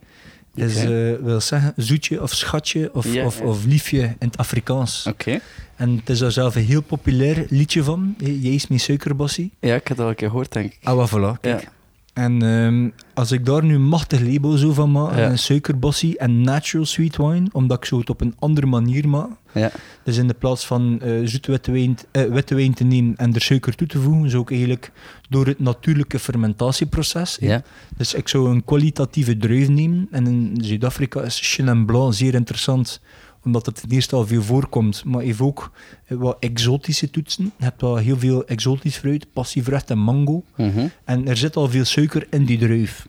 [0.57, 1.13] is, Oké.
[1.17, 5.05] eh, wil zeggen zoetje of schatje of, of, of liefje in het Afrikaans.
[5.09, 5.39] Oké.
[5.75, 8.15] En het is daar zelf een heel populair liedje van.
[8.17, 9.51] Jij is mijn Suikerbossie.
[9.59, 10.77] Ja, ik heb dat al een keer gehoord, denk ik.
[10.83, 11.61] Ah, voilà, kijk.
[11.61, 11.69] Ja.
[12.17, 15.29] En ehm, als ik daar nu machtig label zo van maak, Ja.
[15.29, 19.29] een suikerbossie en natural sweet wine, omdat ik zo het op een andere manier maak.
[19.53, 19.71] Ja.
[20.03, 23.33] Dus in de plaats van eh zoete witte wijn, eh, witte wijn te nemen en
[23.33, 24.91] er suiker toe te voegen, zou ik eigenlijk
[25.29, 27.37] door het natuurlijke fermentatieproces.
[27.39, 27.61] Ja.
[27.97, 30.07] Dus ik zou een kwalitatieve druif nemen.
[30.11, 33.01] En in Zuid-Afrika is Chenin Blanc zeer interessant,
[33.47, 35.71] omdat het ten eerste al veel voorkomt, maar heeft ook
[36.05, 37.51] eh, wat exotische toetsen.
[37.57, 40.43] Je hebt wel heel veel exotisch fruit, passievrucht en mango.
[40.55, 40.87] Mhm.
[41.03, 43.05] En er zit al veel suiker in die druif.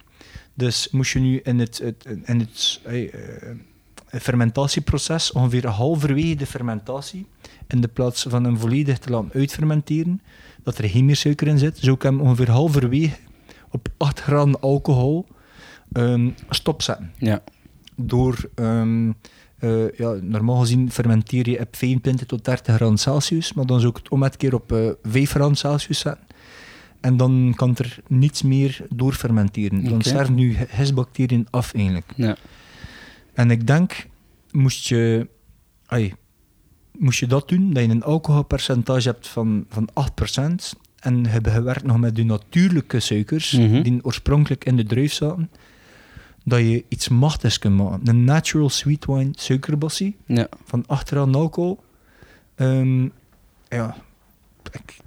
[0.55, 3.11] Dus moest je nu in het, het, in het eh, eh,
[4.21, 7.27] fermentatieproces ongeveer halverwege de fermentatie,
[7.69, 10.21] in de plaats van hem volledig te laten uitfermenteren,
[10.63, 13.17] dat er geen meer suiker in zit, zou ik hem ongeveer halverwege
[13.71, 15.27] op 8 graden alcohol
[15.93, 17.13] ehm, stopzetten.
[17.19, 17.43] Ja.
[17.97, 19.13] Door, ehm,
[19.59, 23.91] eh, ja, normaal gezien fermenteer je op 25 tot 30 graden Celsius, maar dan zou
[23.91, 26.27] ik het om het keer op eh 5 graden Celsius zetten.
[27.01, 29.85] En dan kan er niets meer doorfermenteren.
[29.85, 30.09] Dan Oké.
[30.09, 32.13] sterven nu gistbacteriën af eigenlijk.
[32.17, 32.37] Ja.
[33.35, 34.07] En ik denk,
[34.51, 35.29] moest je,
[35.87, 36.13] ai,
[36.99, 41.49] moest je dat doen, dat je een alcoholpercentage hebt van, van 8%, en je hebt
[41.49, 43.83] gewerkt nog met de natuurlijke suikers, Mhm.
[43.83, 45.51] die oorspronkelijk in de druif zaten,
[46.49, 48.01] dat je iets machtigs kunt maken.
[48.09, 50.49] Een natural sweet wine suikerbossie Ja.
[50.65, 51.81] van achteraan alcohol.
[52.55, 53.03] Ehm,
[53.69, 53.97] ja,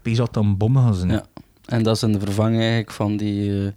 [0.03, 1.11] ik dat dan bommen gaan zijn.
[1.11, 1.25] Ja.
[1.65, 3.65] En dat is een vervanging eigenlijk van die...
[3.65, 3.71] eh,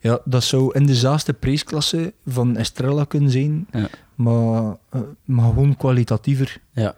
[0.00, 3.88] Ja, dat zou in de zaaste prijsklasse van Estrella kunnen zijn, Ja.
[4.14, 6.60] maar, eh, maar gewoon kwalitatiever.
[6.72, 6.94] ja,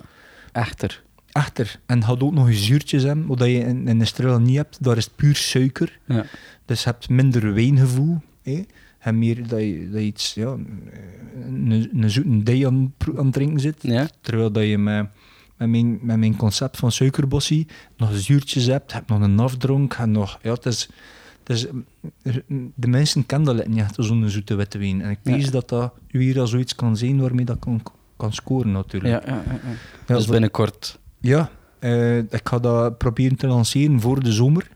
[0.52, 1.02] echter.
[1.32, 4.82] Echter, en had ook nog eens zuurtjes hebben, wat je in, in Estrella niet hebt.
[4.84, 5.98] Daar is het puur suiker.
[6.06, 6.24] Ja.
[6.64, 8.18] Dus je hebt minder wijngevoel.
[9.01, 10.56] En meer dat je, dat je iets, ja,
[11.44, 13.77] een, een zoete dij aan, aan het drinken zit.
[13.81, 14.09] Ja?
[14.20, 15.06] Terwijl dat je met,
[15.56, 17.66] met, mijn, met mijn concept van suikerbossie
[17.97, 20.89] nog zuurtjes hebt, hebt nog een afdronk, en nog, ja, het is,
[21.44, 21.66] het is,
[22.74, 25.02] de mensen kennen dat niet echt, zo'n zoete witte wijn.
[25.02, 25.32] En ik Ja.
[25.32, 27.82] weet dat dat weer al zoiets kan zijn waarmee dat kan,
[28.16, 29.27] kan scoren natuurlijk.
[29.27, 29.43] Ja,
[30.06, 30.98] ja, dus binnenkort.
[31.20, 34.70] ja, eh, ik ga dat proberen te lanceren voor de zomer.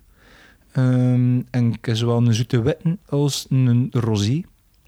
[0.75, 4.43] Ehm, en ik heb zowel een zoete witte als een rosé.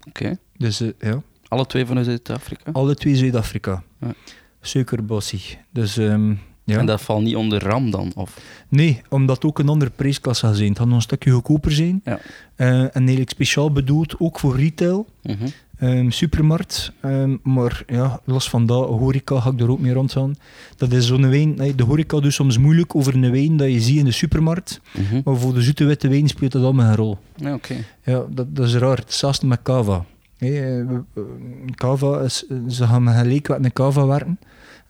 [0.07, 0.37] Oké.
[0.57, 2.71] Dus eh, ja, Alle twee vanuit Zuid-Afrika?
[2.71, 3.83] alle twee Zuid-Afrika.
[4.01, 4.13] Ja.
[4.61, 5.57] Suikerbossie.
[5.71, 6.29] Dus ehm,
[6.63, 6.77] ja.
[6.77, 8.11] En dat valt niet onder RAM dan?
[8.15, 8.37] Of?
[8.69, 10.69] Nee, omdat het ook een andere prijsklasse gaat zijn.
[10.69, 12.01] Het gaat nog een stukje goedkoper zijn.
[12.03, 12.19] Ja.
[12.55, 15.47] Eh, en eigenlijk speciaal bedoeld ook voor retail, Mhm.
[15.77, 16.91] Ehm, supermarkt.
[17.01, 20.35] Ehm, maar ja, los van dat, horeca ga ik er ook mee rondgaan.
[20.77, 23.97] Dat is zo'n wijn, de horeca doet soms moeilijk over een wijn dat je ziet
[23.97, 24.81] in de supermarkt.
[24.93, 25.21] Mhm.
[25.23, 27.17] Maar voor de zoete witte wijn speelt dat allemaal een rol.
[27.35, 27.75] Ja, oké.
[28.03, 28.97] Ja, dat, dat is raar.
[28.97, 30.05] Hetzelfde met cava.
[30.37, 30.81] Eh,
[31.75, 34.39] cava is, ze gaan gelijk met een cava werken.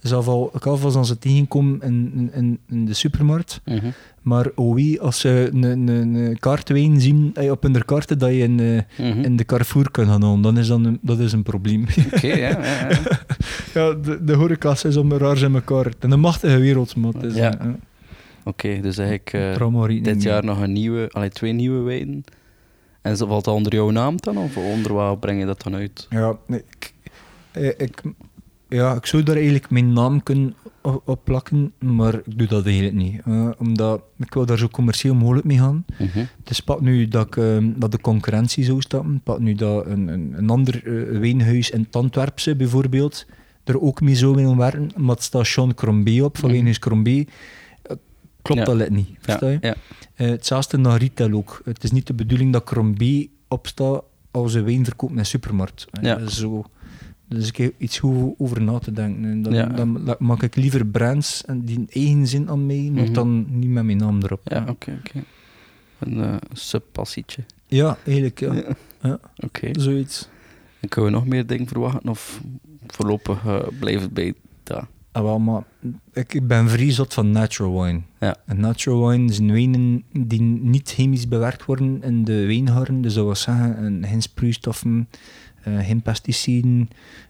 [0.01, 3.61] Zowel cava's als ze tegenkomen in, in, in de supermarkt.
[3.65, 3.89] Mhm.
[4.27, 8.59] Maar oh wie, als ze een, kaartwijn zien eh, op hun kaarten dat je in,
[8.59, 9.23] eh, Mhm.
[9.23, 11.85] in de Carrefour kan gaan halen, dan is dat een, dat is een probleem.
[12.13, 12.89] Oké, ja, ja, ja.
[13.73, 15.85] ja, de, de horeca's is om raar in elkaar.
[15.87, 16.93] Is een machtige wereld,
[17.23, 17.61] is Ja.
[17.61, 17.79] een,
[18.43, 22.23] Oké, dus eigenlijk eh, dit jaar nog een nieuwe, allee, twee nieuwe wijnen.
[23.01, 24.37] En valt dat onder jouw naam dan?
[24.37, 26.07] Of onder wat breng je dat dan uit?
[26.09, 26.93] Ja, nee, ik,
[27.51, 28.01] eh, ik,
[28.69, 30.55] ja, ik zou daar eigenlijk mijn naam kunnen
[31.05, 33.21] op plakken, maar ik doe dat eigenlijk niet.
[33.25, 35.85] Eh, omdat ik wil daar zo commercieel mogelijk mee gaan.
[35.99, 36.17] Mhm.
[36.39, 39.21] Het is pak nu dat, ik, ehm, dat de concurrentie zou stappen.
[39.23, 43.25] Pak nu dat een, een, een ander eh, wijnhuis in het Antwerpse bijvoorbeeld
[43.63, 46.53] er ook mee zou willen werken, maar het staat Sean Crombie op, van Mhm.
[46.53, 47.27] Wijnhuis Crombie.
[47.81, 47.95] Eh,
[48.41, 48.65] Klopt Ja.
[48.65, 49.57] dat net niet, versta je?
[49.61, 49.75] Ja,
[50.15, 50.25] ja.
[50.25, 51.61] Hetzelfde naar retail ook.
[51.65, 55.85] Het is niet de bedoeling dat Crombie opstaat als een wijn verkoopt in een supermarkt.
[56.01, 56.27] Ja.
[56.27, 56.65] zo.
[57.29, 58.01] Dus ik heb iets
[58.37, 59.25] over na te denken.
[59.25, 59.65] En Dan, Ja.
[59.65, 63.13] dan maak ik liever brands en die een eigen zin aan mij, maar Mhm.
[63.13, 64.41] dan niet met mijn naam erop.
[64.43, 65.23] Ja, oké, oké.
[65.99, 67.43] Een eh subpassietje.
[67.67, 68.53] Ja, eigenlijk, ja.
[68.53, 68.63] Ja.
[69.01, 69.19] Ja.
[69.37, 69.69] Oké.
[69.79, 70.29] Zoiets.
[70.79, 72.09] En kunnen we nog meer dingen verwachten?
[72.09, 72.41] Of
[72.87, 74.33] voorlopig eh, blijft het bij
[74.63, 74.85] dat?
[75.11, 75.63] Ah, wel, maar
[76.13, 78.01] ik ben vrij zot van natural wine.
[78.19, 78.35] Ja.
[78.45, 83.01] En natural wine zijn wijnen die niet chemisch bewerkt worden in de wijngaarden.
[83.01, 85.17] Dus dat wil zeggen, een- geen sproeistoffen, eh,
[85.79, 86.89] geen pesticiden.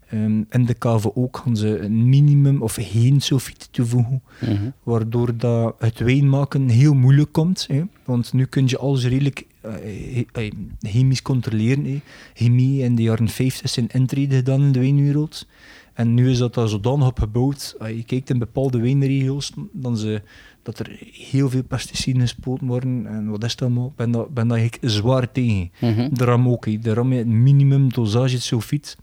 [0.09, 4.21] Ehm in de kave ook gaan ze een minimum of geen sulfiet toevoegen.
[4.41, 4.69] Mhm.
[4.83, 7.65] Waardoor dat het wijn maken heel moeilijk komt.
[7.67, 7.83] Hè?
[8.05, 11.85] Want nu kun je alles redelijk eh, eh, chemisch controleren.
[11.85, 12.01] Hè?
[12.33, 15.47] Chemie in de jaren 50 zijn intrede gedaan in de wijnwereld.
[15.93, 17.75] En nu is dat daar zodanig op gebouwd.
[17.79, 20.21] Als je kijkt in bepaalde wijnregio's, dan ze,
[20.67, 23.05] dat er heel veel pesticiden gespoten worden.
[23.05, 23.87] En wat is dat allemaal?
[23.87, 25.71] Ik ben dat, ben dat eigenlijk zwaar tegen.
[25.79, 26.09] Mhm.
[26.13, 26.83] De ram ook.
[26.83, 28.97] De ram met minimum dosage sulfiet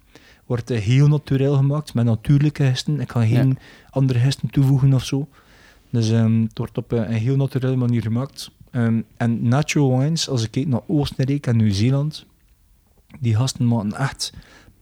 [0.46, 3.00] wordt eh, heel natuurlijk gemaakt, met natuurlijke hesten.
[3.00, 3.58] Ik ga geen
[3.90, 5.28] andere hesten toevoegen of zo.
[5.90, 8.50] Dus ehm, het wordt op een, een heel natuurlijke manier gemaakt.
[8.70, 12.26] Ehm, en natural wines, als ik kijk naar Oostenrijk en Nieuw-Zeeland,
[13.20, 14.32] die gasten maken echt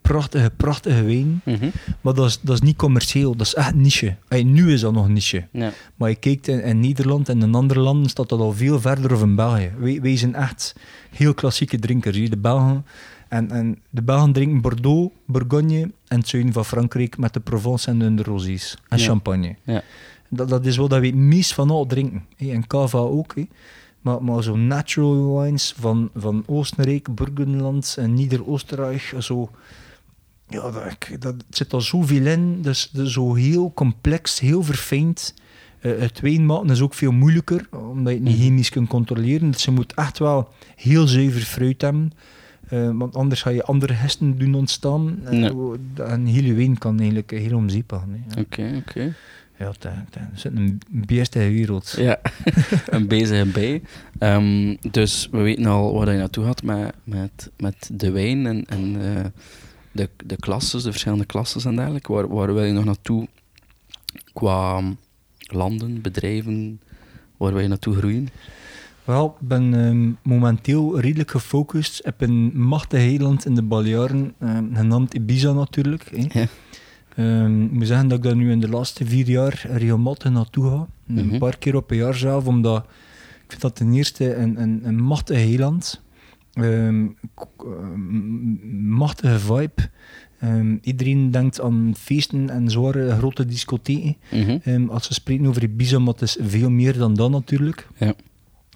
[0.03, 1.41] prachtige, prachtige wijn.
[1.45, 1.69] Mhm.
[2.01, 4.17] Maar dat is, dat is niet commercieel, dat is echt niche.
[4.29, 5.47] Ey, nu is dat nog niche.
[5.53, 5.73] Ja.
[5.97, 9.13] Maar je kijkt in, in Nederland en in andere landen staat dat al veel verder
[9.13, 9.71] of in België.
[9.79, 10.75] Wij, wij zijn echt
[11.11, 12.85] heel klassieke drinkers hier, de Belgen.
[13.29, 17.91] En, en de Belgen drinken Bordeaux, Bourgogne en het zuiden van Frankrijk met de Provence
[17.91, 18.77] en de rosés.
[18.89, 19.05] En Ja.
[19.05, 19.57] champagne.
[19.65, 19.83] Ja.
[20.29, 22.25] Dat, dat is wat we het meest van al drinken.
[22.37, 23.35] En cava ook.
[24.01, 29.51] Maar, maar zo natural wines van, van Oostenrijk, Burgenland en Nieder-Oostenrijk, zo...
[30.53, 30.71] Ja,
[31.19, 32.61] dat, dat zit al zoveel in.
[32.65, 35.35] Is zo heel complex, heel verfijnd.
[35.81, 38.43] Eh, het wijn maken is ook veel moeilijker, omdat je het niet Mhm.
[38.47, 39.51] chemisch kunt controleren.
[39.51, 42.13] Dus je moet echt wel heel zuiver fruit hebben.
[42.69, 45.19] Eh, want anders ga je andere hesten doen ontstaan.
[45.25, 45.39] En,
[45.95, 46.05] Ja.
[46.05, 48.25] en heel je wijn kan eigenlijk heel om zeep gaan.
[48.39, 49.15] Oké, oké.
[49.59, 49.93] ja dat,
[50.35, 51.95] is een beestige wereld.
[51.99, 52.21] Ja,
[52.87, 53.83] een bezige bij.
[54.19, 58.65] Ehm, dus we weten al waar je naartoe gaat met, met, met de wijn en,
[58.65, 59.25] en eh,
[59.93, 62.13] de, de klasses, de verschillende klasses en dergelijke.
[62.13, 63.29] Waar, waar wil je nog naartoe
[64.33, 64.83] qua
[65.41, 66.81] landen, bedrijven,
[67.37, 68.29] waar wil je naartoe groeien?
[69.05, 74.75] Wel, ik ben ehm, momenteel redelijk gefocust op een machtig eiland in de Balearen, ehm,
[74.75, 76.11] genaamd Ibiza natuurlijk.
[76.11, 76.41] Hè.
[76.41, 76.47] Ja.
[77.17, 80.69] Um, ik moet zeggen dat ik daar nu in de laatste vier jaar regelmatig naartoe
[80.69, 80.87] ga.
[81.07, 81.39] Een Mhm.
[81.39, 82.85] paar keer op een jaar zelf, omdat
[83.45, 85.67] ik vind dat ten eerste een, een, een machtig.
[86.53, 87.07] Ehm,
[87.59, 89.91] ehm, machtige vibe.
[90.39, 94.17] Ehm, iedereen denkt aan feesten en zware grote discotheken.
[94.31, 94.89] Mhm.
[94.89, 97.89] Als we spreken over Ibiza, maar het is veel meer dan dat natuurlijk.
[97.99, 98.15] Ja.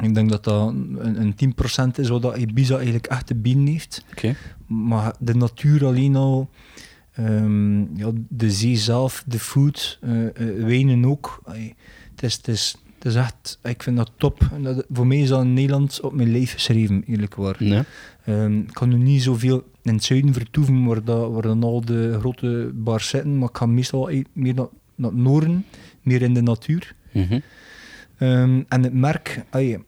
[0.02, 3.66] Ik denk dat dat een, een 10% is wat dat Ibiza eigenlijk echt te bieden
[3.66, 4.04] heeft.
[4.66, 6.50] Maar de natuur alleen al,
[7.94, 10.10] ja, de zee zelf, de food, eh,
[10.58, 11.42] wijnen ook.
[12.14, 12.76] Het is, het, is,
[13.06, 14.48] is echt, ik vind dat top.
[14.52, 17.84] En dat, voor mij is dat in Nederland op mijn lijf geschreven, eerlijk waar.
[18.24, 21.84] Ehm, ik kan nu niet zoveel in het zuiden vertoeven waar, dat, waar dan al
[21.84, 25.64] de grote bars zitten, maar ik ga meestal meer naar, naar het noorden,
[26.02, 26.94] meer in de natuur.
[27.12, 27.40] Mhm.
[28.18, 29.78] Ehm, en het merk, eh,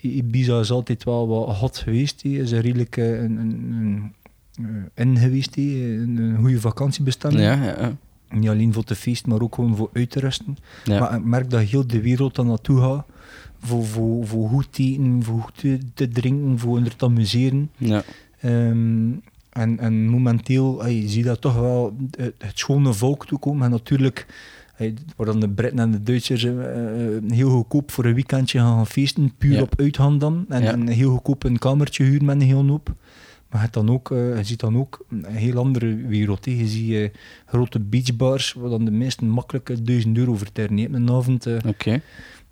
[0.00, 2.22] Ibiza is altijd wel wat hot geweest.
[2.22, 2.28] hè.
[2.28, 4.14] is er redelijk een, een,
[4.54, 5.56] een, eh, in geweest.
[5.56, 7.42] Een, een goede vakantiebestemming.
[7.42, 7.96] Ja, ja, ja.
[8.30, 10.56] Niet alleen voor te feesten, maar ook gewoon voor uit te rusten.
[10.84, 11.00] Ja.
[11.00, 13.06] Maar ik merk dat heel de wereld daar naartoe gaat.
[13.60, 17.70] Voor, voor, voor goed te eten, voor goed te, te drinken, voor er te amuseren.
[17.76, 18.02] ja.
[18.40, 19.10] Ehm,
[19.52, 23.64] en, en momenteel ai, zie je dat toch wel het, het schone volk toekomen.
[23.64, 24.26] En natuurlijk,
[25.16, 28.86] waar dan de Britten en de Duitsers eh, eh, heel goedkoop voor een weekendje gaan,
[28.86, 29.62] feesten, puur Ja.
[29.62, 30.44] op uitgaan dan.
[30.48, 30.72] En, Ja.
[30.72, 32.94] en heel goedkoop een kamertje huren met een heel hoop.
[33.50, 36.44] Maar je, dan ook, eh, je ziet dan ook een heel andere wereld.
[36.44, 36.50] hè.
[36.50, 37.08] Je ziet eh,
[37.46, 41.46] grote beachbars, waar dan de meesten makkelijk eh, 1000 euro hè, op een avond.
[41.66, 42.00] Oké.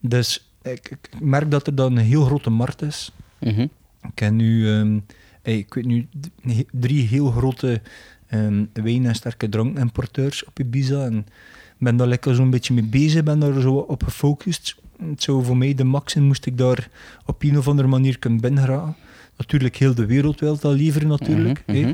[0.00, 3.12] Dus ik, ik merk dat er dan een heel grote markt is.
[3.40, 3.60] Mhm.
[4.02, 4.98] Ik ken nu, ehm,
[5.42, 6.08] hey, ik weet nu
[6.42, 7.80] he- drie heel grote
[8.26, 11.04] ehm, wijn- en sterke drankimporteurs op Ibiza.
[11.04, 11.26] En
[11.78, 14.76] ben daar lekker zo'n beetje mee bezig, ben daar zo op gefocust.
[14.98, 16.88] Het zou voor mij de max zijn, moest ik daar
[17.26, 18.96] op een of andere manier kunnen binnenraken.
[19.36, 21.62] Natuurlijk, heel de wereld wil dat liever natuurlijk.
[21.66, 21.92] Mhm, mhm.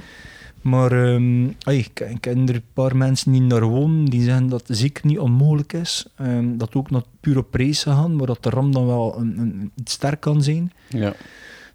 [0.60, 4.48] Maar ehm, ay, ik, ik ken er een paar mensen die daar wonen, die zeggen
[4.48, 6.06] dat het zeker niet onmogelijk is.
[6.16, 9.38] Ehm, dat ook nog puur op prijs gaan, maar dat de RAM dan wel een,
[9.38, 10.72] een, iets sterk kan zijn.
[10.88, 11.14] Ja.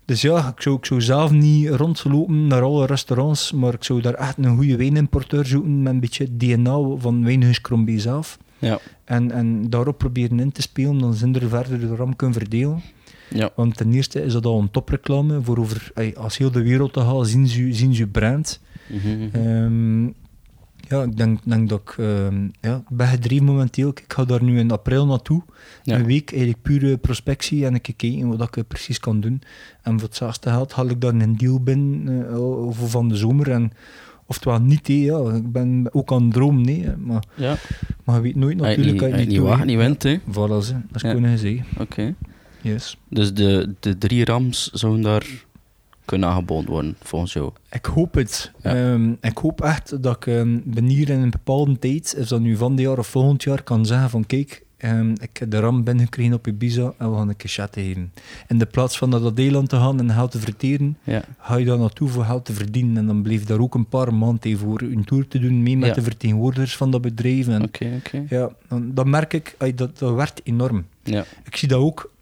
[0.05, 4.01] Dus ja, ik zou, ik zou zelf niet rondlopen naar alle restaurants, maar ik zou
[4.01, 8.37] daar echt een goede wijnimporteur zoeken met een beetje DNA van Wijnhuis Crombie zelf.
[8.59, 8.79] Ja.
[9.03, 12.81] En, en daarop proberen in te spelen, dan zijn er verder de ram kunnen verdelen.
[13.29, 13.49] Ja.
[13.55, 16.99] Want ten eerste is dat al een topreclame, voor over, als heel de wereld te
[16.99, 18.61] gaan, zien ze, zien ze je brand.
[18.89, 19.35] Mhm, mhm.
[19.35, 20.03] Ehm,
[20.89, 23.89] ja, ik denk, denk dat ik, ehm, ja, ben gedreven momenteel.
[23.89, 25.41] Ik ga daar nu in april naartoe.
[25.83, 25.95] Ja.
[25.95, 29.41] Een week eigenlijk pure prospectie en ik kijken wat ik precies kan doen.
[29.81, 32.35] En voor hetzelfde geld haal ik daar een deal binnen eh,
[32.69, 33.51] voor van de zomer.
[33.51, 33.71] En,
[34.25, 35.17] oftewel niet, ja.
[35.33, 37.55] ik ben ook aan het dromen, nee, maar, Ja.
[38.03, 39.01] maar je weet nooit natuurlijk.
[39.01, 39.65] niet, je niet waagt, hè.
[39.65, 40.19] niet wint, hè.
[40.19, 40.73] Voilà, ze.
[40.91, 41.19] dat is Ja.
[41.19, 41.63] gezegd.
[41.79, 42.15] Oké.
[42.73, 42.97] Yes.
[43.09, 45.25] Dus de, de drie rams zouden daar
[46.05, 47.51] kunnen aangeboden worden, volgens jou.
[47.71, 48.51] Ik hoop het.
[48.61, 48.75] Ja.
[48.75, 52.55] Ehm, ik hoop echt dat ik um, hier in een bepaalde tijd, of dat nu
[52.57, 55.83] van dit jaar of volgend jaar, kan zeggen van kijk, ehm, ik heb de ram
[55.83, 58.11] binnengekregen op Ibiza en we gaan een keer chatten geven.
[58.47, 61.23] In de plaats van naar dat eiland te gaan en geld te verteren, Ja.
[61.39, 62.97] ga je daar naartoe voor geld te verdienen.
[62.97, 65.87] En dan bleef daar ook een paar maanden voor een tour te doen, mee met
[65.89, 65.93] Ja.
[65.95, 67.47] de vertegenwoordigers van dat bedrijf.
[67.47, 68.25] En Oké, oké.
[68.29, 70.85] ja, dan, dan merk ik, dat, dat werkt enorm.
[71.03, 71.25] Ja.
[71.43, 72.13] Ik zie dat ook.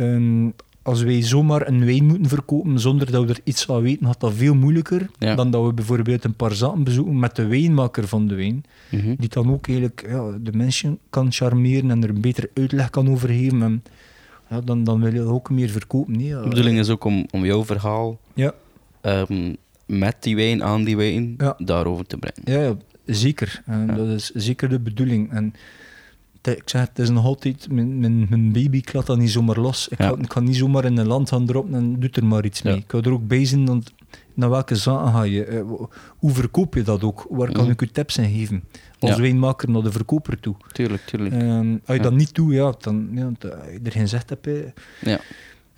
[0.00, 0.48] Ehm,
[0.82, 4.20] als wij zomaar een wijn moeten verkopen zonder dat we er iets van weten, gaat
[4.20, 5.34] dat veel moeilijker Ja.
[5.34, 8.64] dan dat we bijvoorbeeld een paar zaken bezoeken met de wijnmaker van de wijn.
[8.90, 9.14] Mhm.
[9.18, 13.08] Die dan ook eigenlijk ja, de mensen kan charmeren en er een betere uitleg kan
[13.10, 13.62] over geven.
[13.62, 13.82] En,
[14.50, 16.16] ja, dan, dan wil je ook meer verkopen.
[16.16, 16.28] Nee.
[16.28, 18.54] De bedoeling is ook om, om jouw verhaal Ja,
[19.00, 19.54] ehm,
[19.86, 21.54] met die wijn, aan die wijn, Ja.
[21.58, 22.40] daarover te brengen.
[22.62, 22.76] ja, ja,
[23.14, 23.62] zeker.
[23.66, 23.86] En.
[23.96, 25.30] Dat is zeker de bedoeling.
[25.32, 25.54] En
[26.42, 29.58] ik zeg, het is nog altijd, mijn, mijn, mijn baby, ik laat dat niet zomaar
[29.58, 29.88] los.
[29.88, 30.08] Ik, Ja.
[30.08, 32.62] kan, ik kan niet zomaar in een land gaan droppen en doet er maar iets
[32.62, 32.74] mee.
[32.74, 32.78] Ja.
[32.80, 33.92] Ik wil er ook bij zijn, want
[34.34, 35.44] naar welke zaken ga je?
[35.44, 35.62] Eh,
[36.16, 37.26] hoe verkoop je dat ook?
[37.30, 37.72] Waar kan Mhm.
[37.72, 38.62] ik u tips in geven?
[38.98, 39.20] Als Ja.
[39.20, 40.54] wijnmaker naar de verkoper toe.
[40.72, 41.34] Tuurlijk, tuurlijk.
[41.34, 44.44] Ehm, als je dat niet doet, ja, dan ja, dat je er geen zicht hebt.
[44.44, 44.64] hè.
[45.00, 45.20] Ja.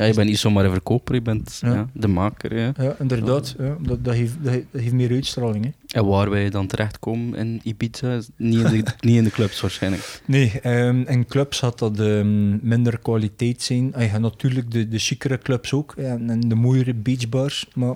[0.02, 1.74] Ja, je bent niet zomaar een verkoper, je bent Ja.
[1.74, 1.88] ja.
[1.92, 2.56] de maker.
[2.58, 2.72] Ja.
[2.76, 3.54] Ja, inderdaad.
[3.58, 5.64] Ja, dat, dat, heeft, dat, heeft- meer uitstraling.
[5.64, 5.70] Hè.
[5.98, 10.22] En waar wij dan terechtkomen in Ibiza, niet in de, niet in de clubs waarschijnlijk.
[10.26, 13.94] Nee, ehm, in clubs had dat ehm, minder kwaliteit zijn.
[13.94, 17.66] Ah, ja, natuurlijk de, de chicere clubs ook en, en de mooiere beachbars.
[17.74, 17.94] Maar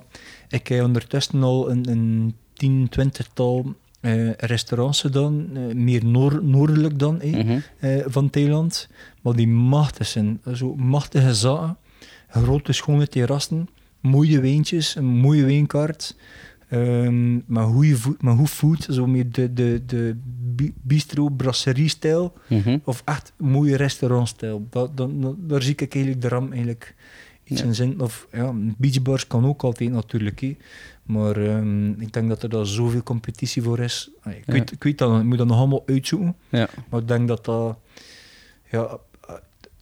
[0.48, 6.98] ik heb ondertussen al een, een tien, twintigtal eh, restaurants gedaan, eh, meer noor- noordelijk
[6.98, 7.58] dan Mhm.
[7.78, 8.88] eh, van Thailand.
[9.22, 11.76] Maar die machtig zijn, zo machtige zaken,
[12.42, 13.68] grote schone terrassen,
[14.00, 16.16] mooie wijntjes, een mooie wijnkaart.
[16.68, 20.16] Ehm maar goede food, maar goed food, zo meer de, de, de
[20.54, 22.32] bi- bistro, brasserie-stijl.
[22.48, 22.78] Mhm.
[22.84, 24.66] Of echt mooie restaurantstijl.
[24.70, 26.94] Dat, dat, dat- daar zie ik eigenlijk de ram eigenlijk
[27.44, 28.00] iets in zin.
[28.00, 30.56] Of ja, beachbars kan ook altijd natuurlijk.
[31.02, 34.10] Maar um, ik denk dat er daar zoveel competitie voor is.
[34.24, 34.52] Ik, ja.
[34.52, 36.36] weet, ik weet dat, ik moet dat nog allemaal uitzoeken.
[36.48, 36.68] Ja.
[36.90, 37.78] Maar ik denk dat dat...
[38.70, 38.98] Ja,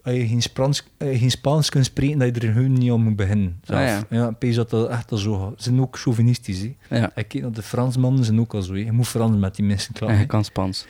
[0.04, 3.16] als je geen Spaans, geen Spaans kunt spreken, dat je er hun niet aan moet
[3.16, 3.60] beginnen.
[3.64, 3.80] Zelf.
[3.80, 4.04] Ah, ja.
[4.10, 6.60] ja, ik dat dat echt al zo Ze zijn ook chauvinistisch.
[6.88, 6.96] Hè.
[6.98, 7.04] Ja.
[7.14, 8.72] Ik kijk naar de Fransmannen, zijn ook al zo.
[8.72, 8.78] Hè.
[8.78, 10.10] Je moet Frans met die mensen klaar.
[10.10, 10.86] En je kan Spaans.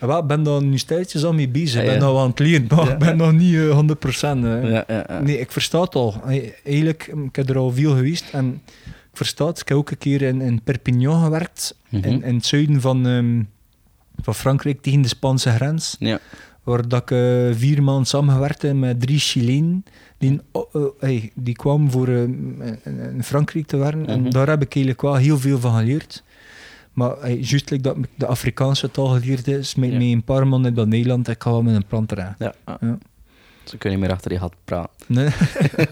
[0.00, 1.74] Ja, ik ben daar nu steeds al mee bezig.
[1.82, 2.12] Ik Ah, ben ja.
[2.12, 2.92] nog aan het leren, maar Ja.
[2.92, 4.42] ik ben nog niet eh, 100%.
[4.42, 4.58] hè.
[4.60, 5.20] Ja, ja, ja.
[5.20, 6.14] Nee, ik versta het al.
[6.24, 9.60] Hey, Eigenlijk, ik heb er al veel geweest en ik versta het.
[9.60, 12.04] Ik heb ook een keer in, in Perpignan gewerkt, Mhm.
[12.08, 13.42] in, in het zuiden van, ehm,
[14.22, 15.96] van Frankrijk, tegen de Spaanse grens.
[15.98, 16.18] Ja.
[16.62, 17.18] Waar dat ik eh,
[17.52, 19.84] vier maanden samengewerkt heb met drie Chilenen.
[20.18, 24.00] Die, oh, eh, hey, die kwamen voor eh, in, Frankrijk te werken.
[24.00, 24.10] Mhm.
[24.10, 26.22] En daar heb ik eigenlijk wel heel veel van geleerd.
[26.92, 29.98] Maar hey, juist like dat ik de Afrikaanse taal geleerd is, met, Ja.
[29.98, 32.06] met een paar maanden in Nederland, ik ga wel met een plan.
[32.14, 32.34] Ja.
[32.38, 32.54] ja.
[32.80, 32.98] Ja.
[33.64, 35.06] Ze kunnen niet meer achter je gat praten.
[35.06, 35.28] Nee.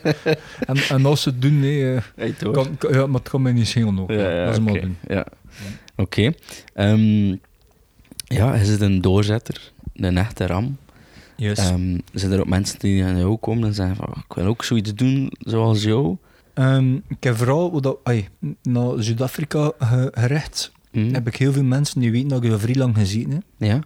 [0.66, 3.42] en, en als ze het doen, nee, eh, Hey, kan, kan- ja, maar het kan
[3.42, 4.10] mij niet schelen ook.
[4.10, 4.96] Ja, ja, doen.
[5.08, 5.26] Ja.
[5.96, 6.32] Oké.
[6.74, 7.28] Ehm,
[8.24, 9.72] ja, is het een doorzetter?
[10.00, 10.76] Een echte ram?
[11.36, 11.58] Yes.
[11.58, 14.46] Ehm, zijn er ook mensen die naar jou komen en zeggen van, "Oh, ik wil
[14.46, 16.16] ook zoiets doen zoals jou?
[16.54, 18.28] Ehm, ik heb vooral dat, ai,
[18.62, 20.72] naar Zuid-Afrika ge- gericht.
[20.90, 21.12] Hm?
[21.14, 23.42] Heb ik heel veel mensen die weten dat ik er vrij lang gezeten heb.
[23.56, 23.80] Ja?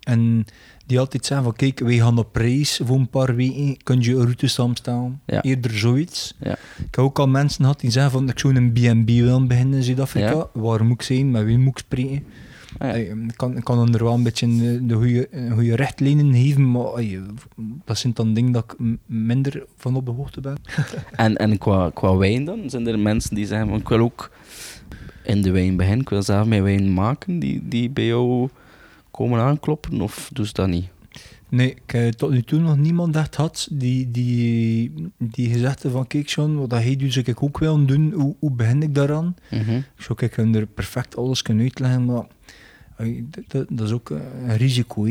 [0.00, 0.44] En
[0.86, 3.76] die altijd zeggen van, kijk, wij gaan op reis voor een paar weken.
[3.82, 5.20] Kun je een route samenstellen?
[5.26, 5.42] Ja.
[5.42, 6.34] Eerder zoiets.
[6.40, 6.52] Ja.
[6.78, 9.76] Ik heb ook al mensen gehad die zeggen van, ik zou een B&B willen beginnen
[9.78, 10.30] in Zuid-Afrika.
[10.34, 10.46] Ja.
[10.52, 11.30] Waar moet ik zijn?
[11.30, 12.24] Met wie moet ik spreken?
[12.78, 12.94] Ah, ja.
[12.94, 16.70] Ey, Ik kan, kan er wel een beetje de, de goede, eh, goede richtlijnen geven,
[16.70, 17.04] maar
[17.84, 20.56] dat zijn dan dingen dat ik minder van op de hoogte ben.
[21.12, 22.70] En, en qua, qua wijn dan?
[22.70, 24.30] Zijn er mensen die zeggen van, ik wil ook
[25.24, 28.48] in de wijn beginnen, ik wil zelf mijn wijn maken, die, die bij jou
[29.10, 30.00] komen aankloppen?
[30.00, 30.88] Of ze dat niet?
[31.52, 35.94] Nee, ik heb tot nu toe nog niemand echt gehad die, die, die gezegd heeft
[35.94, 38.94] van kijk Sean, wat hij doet zou ik ook wel doen, hoe, hoe begin ik
[38.94, 39.34] daaraan?
[39.50, 39.76] Mhm.
[39.76, 42.24] Ik zou ik er perfect alles kunnen uitleggen, maar
[43.48, 45.04] dat, dat, is ook een risico.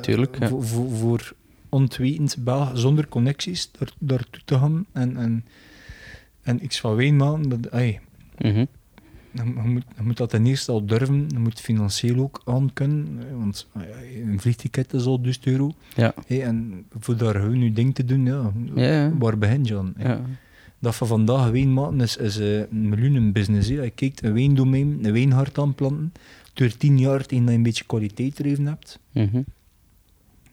[0.00, 0.48] Tuurlijk, ja.
[0.48, 1.32] voor, voor, voor
[1.68, 5.44] ontwetend Belg zonder connecties daar, daartoe te gaan en, en,
[6.42, 7.72] en iets van wijn maken, dat,
[8.38, 8.64] Mhm.
[9.30, 12.72] je, je moet, je moet dat ten eerste al durven, je moet financieel ook aan
[12.72, 13.66] kunnen, want
[14.24, 15.72] een vliegticket is al 1000 euro.
[15.94, 16.14] Ja.
[16.26, 19.94] Hey, en voor daar gewoon je ding te doen, ja, Ja, waar begin je aan?
[19.98, 20.20] ja.
[20.78, 23.68] Dat van vandaag wijn maken is, is eh, een miljoenenbusiness.
[23.68, 26.12] Je kijkt een wijndomein, een wijnhart aanplanten,
[26.56, 28.98] door tien jaar je een beetje kwaliteit erin hebt.
[29.12, 29.42] Mhm.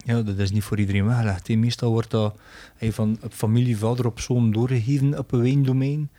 [0.06, 1.50] Ja, dat is niet voor iedereen weggelegd.
[1.50, 2.38] Meestal wordt dat
[2.76, 6.10] hey, van familie, vader op zoon doorgegeven op een wijndomein.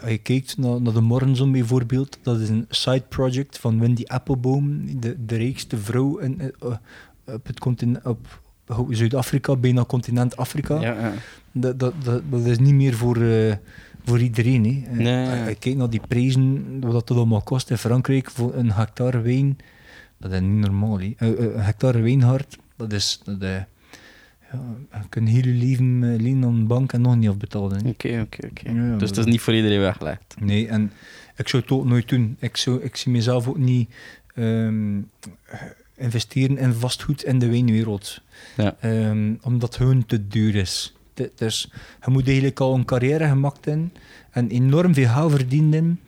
[0.00, 4.04] Als je kijkt naar, naar de Morrenzon bijvoorbeeld, dat is een side project van Wendy
[4.06, 8.40] Appelboom, de, de rijkste vrouw in, eh, eh, op het continent, op
[8.88, 10.80] Zuid-Afrika, bijna continent Afrika.
[10.80, 11.12] Ja, ja.
[11.52, 13.16] Dat, dat, dat, dat is niet meer voor,
[14.04, 14.64] voor iedereen.
[14.64, 14.90] Hè.
[14.92, 15.28] Eh, Nee.
[15.40, 19.20] Als je kijkt naar die prijzen, wat dat allemaal kost in Frankrijk voor een hectare
[19.20, 19.56] wijn,
[20.18, 21.00] dat is niet normaal.
[21.00, 21.12] Hè.
[21.16, 23.20] Eh, eh, Een hectare wijnhart, dat is...
[23.24, 23.66] Dat, ja,
[25.00, 27.86] je kunt heel je leven lenen aan de bank en nog niet afbetalen.
[27.86, 28.62] Oké, oké, oké.
[28.98, 30.34] Dus het maar- is niet voor iedereen weggelegd.
[30.40, 30.92] Nee, en
[31.36, 32.36] ik zou het ook nooit doen.
[32.40, 33.90] Ik, zou, ik zie mezelf ook niet
[34.34, 35.00] ehm,
[35.96, 38.20] investeren in vastgoed in de wijnwereld.
[38.56, 38.76] Ja.
[38.80, 40.94] Ehm, omdat hun te duur is.
[41.34, 41.70] Dus
[42.04, 43.92] je moet eigenlijk al een carrière gemaakt hebben
[44.30, 46.00] en enorm veel geld verdienen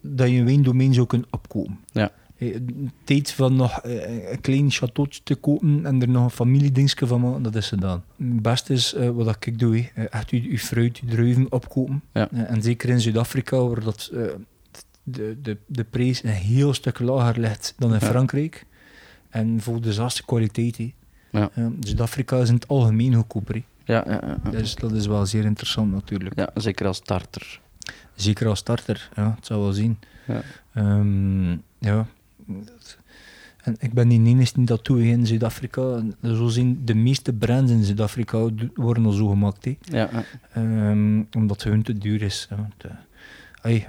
[0.00, 1.78] dat je een wijndomein zou kunnen opkomen.
[1.92, 2.10] Ja.
[2.36, 2.56] Eh,
[3.04, 7.20] Tijd van nog eh, een klein chateautje te kopen en er nog een familiedingetje van
[7.20, 8.04] maken, dat is gedaan.
[8.16, 9.88] Het beste is eh, wat ik doe, hè.
[10.02, 12.02] Eh, echt je, je fruit, je druiven opkopen.
[12.12, 12.30] Ja.
[12.30, 14.10] En zeker in Zuid-Afrika, waar dat,
[15.02, 18.06] de, de, de prijs een heel stuk lager ligt dan in Ja.
[18.06, 18.66] Frankrijk.
[19.30, 20.76] En voor dezelfde kwaliteit.
[21.30, 21.50] Ja.
[21.54, 23.62] Eh, Zuid-Afrika is in het algemeen goedkoper.
[23.84, 24.50] Ja, ja, ja, ja.
[24.50, 26.36] Dus dat is wel zeer interessant natuurlijk.
[26.38, 27.60] ja, zeker als starter.
[28.14, 29.98] Zeker als starter, ja, het zou wel zien.
[30.26, 30.42] Ja.
[30.74, 32.06] Ehm, ja.
[33.62, 36.02] En ik ben niet die dat hè, in Zuid-Afrika.
[36.22, 39.68] Zo zien de meeste brands in Zuid-Afrika worden al zo gemaakt.
[39.80, 40.10] Ja.
[40.52, 42.48] Ehm, omdat hun te duur is.
[43.62, 43.86] Ai,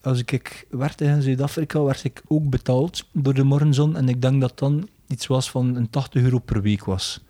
[0.00, 3.96] als ik, ik werkte in Zuid-Afrika, werd ik ook betaald door de Morrenzon.
[3.96, 7.20] En ik denk dat dan iets was van een 80 euro per week was.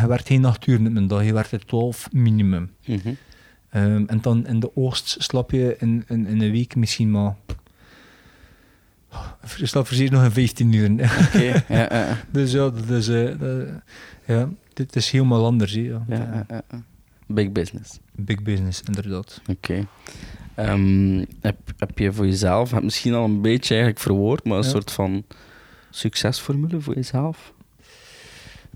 [0.00, 2.70] Je werd geen 8 uur met een dag, je werd er 12 minimum.
[2.86, 3.12] Mhm.
[3.70, 7.34] Ehm, en dan in de oogst slap je in, in, in een week misschien maar...
[9.56, 10.90] Je slaapt precies nog in 15 uur.
[11.26, 13.68] Oké, ja, ja, dus ja, dat is, eh, dat-
[14.26, 15.72] ja, dit is helemaal anders.
[15.72, 16.04] Ja.
[16.08, 16.62] Ja, ja.
[17.26, 17.98] Big business.
[18.12, 19.40] Big business, inderdaad.
[19.50, 19.86] Oké.
[20.54, 24.64] Ehm, heb, heb je voor jezelf, heb misschien al een beetje eigenlijk verwoord, maar een
[24.64, 25.24] soort van
[25.90, 27.52] succesformule voor jezelf?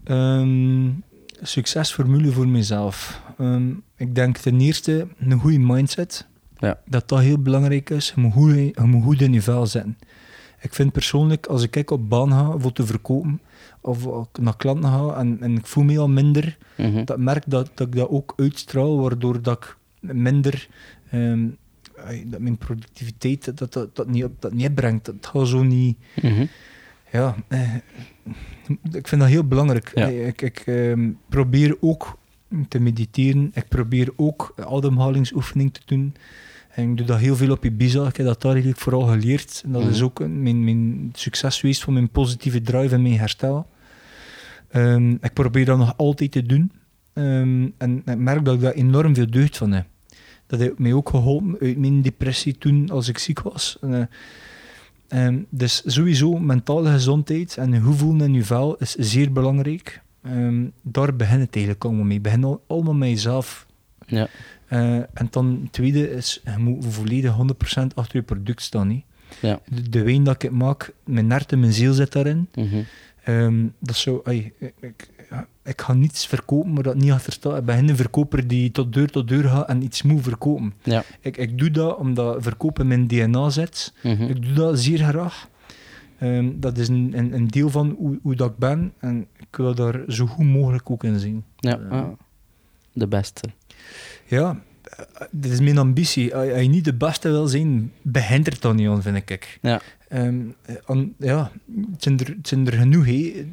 [0.06, 0.88] Ehm,
[1.42, 3.22] Succesformule voor mezelf.
[3.38, 6.26] Ehm, ik denk ten eerste een goede mindset.
[6.58, 6.78] Ja.
[6.86, 8.12] Dat dat heel belangrijk is.
[8.14, 9.98] Je moet, goed, je moet goed in je vel zitten.
[10.60, 13.40] Ik vind persoonlijk, als ik kijk op baan ga voor te verkopen,
[13.80, 14.06] of
[14.40, 17.04] naar klanten ga en, en ik voel me al minder, Mhm.
[17.04, 19.76] dat merk dat, dat ik dat ook uitstraal, waardoor dat ik
[20.12, 20.68] minder,
[21.10, 21.48] ehm,
[22.26, 25.04] dat mijn productiviteit dat, dat, niet, dat niet brengt.
[25.04, 26.46] Dat gaat zo niet, Mhm.
[27.12, 27.74] Ja, eh,
[28.92, 29.90] ik vind dat heel belangrijk.
[29.94, 30.06] Ja.
[30.06, 32.18] Ik, ik ehm, probeer ook
[32.68, 36.14] te mediteren, ik probeer ook ademhalingsoefening te doen.
[36.70, 38.06] En ik doe dat heel veel op Ibiza.
[38.06, 39.62] Ik heb dat daar eigenlijk vooral geleerd.
[39.64, 39.90] En dat Mhm.
[39.90, 43.66] is ook mijn, mijn succes geweest van mijn positieve drive en mijn herstel.
[44.68, 46.72] Ehm, ik probeer dat nog altijd te doen.
[47.12, 49.86] Ehm, en ik merk dat ik daar enorm veel deugd van heb.
[50.46, 53.76] Dat heeft mij ook geholpen uit mijn depressie toen als ik ziek was.
[53.80, 54.06] En, eh,
[55.08, 60.00] ehm, dus sowieso mentale gezondheid en goed voelen in je vel is zeer belangrijk.
[60.22, 62.20] Ehm, daar begint het eigenlijk allemaal mee.
[62.20, 63.66] Begin al- allemaal met jezelf.
[64.06, 64.28] Ja.
[64.68, 69.02] Eh, en dan het tweede is, je moet volledig 100% achter je product staan.
[69.40, 69.60] Ja.
[69.68, 72.48] De, de wijn dat ik maak, mijn hart en mijn ziel zit daarin.
[72.54, 72.80] Mhm.
[73.24, 74.52] Ehm, dat is zo, ik,
[75.64, 77.58] ik ga niets verkopen, maar dat niet achter staat.
[77.58, 80.72] Ik ben een verkoper die tot deur tot deur gaat en iets moet verkopen.
[80.82, 81.02] Ja.
[81.20, 83.92] Ik, ik doe dat omdat verkopen mijn DNA zit.
[84.02, 84.22] Mhm.
[84.22, 85.48] Ik doe dat zeer graag.
[86.18, 89.56] Ehm, dat is een, een, een deel van hoe, hoe dat ik ben en ik
[89.56, 91.44] wil daar zo goed mogelijk ook in zien.
[91.56, 91.78] Ja.
[91.78, 92.08] Eh, ah.
[92.92, 93.40] De beste.
[94.26, 94.60] Ja,
[95.30, 96.34] dit is mijn ambitie.
[96.36, 99.58] Als je niet de beste wil zijn, begint er dan niet aan, vind ik.
[99.62, 99.80] Ja.
[100.08, 100.40] Ehm,
[100.84, 101.50] aan- ja,
[101.92, 103.46] het zijn er, het zijn er genoeg hè,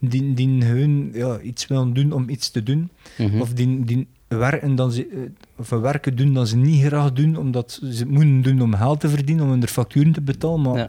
[0.00, 2.88] die, die gewoon ja, iets willen doen om iets te doen.
[3.18, 3.40] Mhm.
[3.40, 5.18] Of die, die werken, dan ze, eh,
[5.56, 9.00] of werken doen dat ze niet graag doen, omdat ze het moeten doen om geld
[9.00, 10.60] te verdienen, om hun facturen te betalen.
[10.60, 10.88] Maar Ja.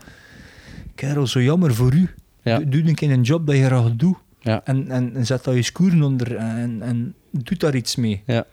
[0.96, 2.10] kerel, zo jammer voor u.
[2.44, 2.58] Ja.
[2.58, 4.18] Doe, doe een keer een job dat je graag doet.
[4.42, 4.62] Ja.
[4.64, 8.22] En, en, en zet daar je skoeren onder en, en doe daar iets mee.
[8.26, 8.46] Ja.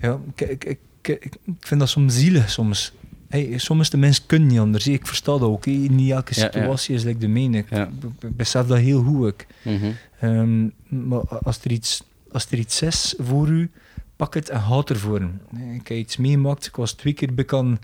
[0.00, 2.92] Ja, ik, ik, ik, ik, ik vind dat soms zielig soms.
[3.28, 4.86] Hey, soms de mensen kunnen niet anders.
[4.86, 5.64] Ik versta dat ook.
[5.64, 5.70] hè.
[5.72, 7.58] Niet elke situatie is like de mijne.
[7.58, 7.88] Ik,
[8.36, 9.28] besef dat heel goed.
[9.28, 9.46] Ik.
[9.62, 9.90] Mhm.
[10.20, 10.62] Ehm,
[11.08, 13.70] maar als er, iets, als er iets is voor u,
[14.16, 15.20] pak het en ga ervoor.
[15.74, 16.66] Ik heb iets meegemaakt.
[16.66, 17.78] Ik was twee keer bekend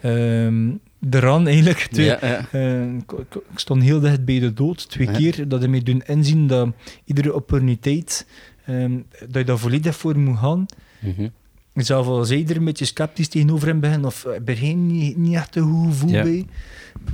[0.00, 0.70] ehm
[1.10, 1.78] eraan eigenlijk.
[1.78, 2.46] Twee, Ja, ja.
[2.50, 4.88] eh, ik, stond heel dicht bij de dood.
[4.90, 5.12] Twee Ja.
[5.12, 6.68] keer dat hij mij doen inzien dat
[7.04, 8.26] iedere opportuniteit
[8.66, 10.66] ehm, dat je daar volledig voor moet gaan.
[11.00, 11.28] Mhm.
[11.74, 15.34] Zelf al zij er een beetje sceptisch tegenover hem begin, of er geen, niet, niet
[15.34, 16.22] echt een goed gevoel Ja.
[16.22, 16.46] bij,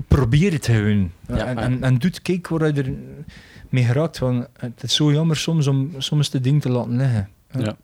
[0.09, 1.11] probeer het gewoon.
[1.29, 2.93] Ja, en, en, en doe het, kijk waar je er
[3.69, 4.19] mee geraakt.
[4.19, 7.29] Van, het is zo jammer soms om soms de ding te laten liggen.
[7.51, 7.77] Ja.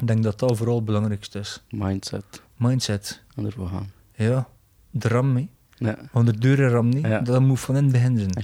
[0.00, 1.62] Ik denk dat dat vooral het belangrijkste is.
[1.70, 2.42] Mindset.
[2.56, 3.22] Mindset.
[3.36, 3.90] En ervoor gaan.
[4.14, 4.48] Ja,
[4.90, 5.48] de ram, hè.
[5.84, 6.22] Ja.
[6.22, 7.06] De deuren ram, niet.
[7.06, 7.20] Ja.
[7.20, 8.30] Dat moet van in het begin zijn.
[8.30, 8.42] En.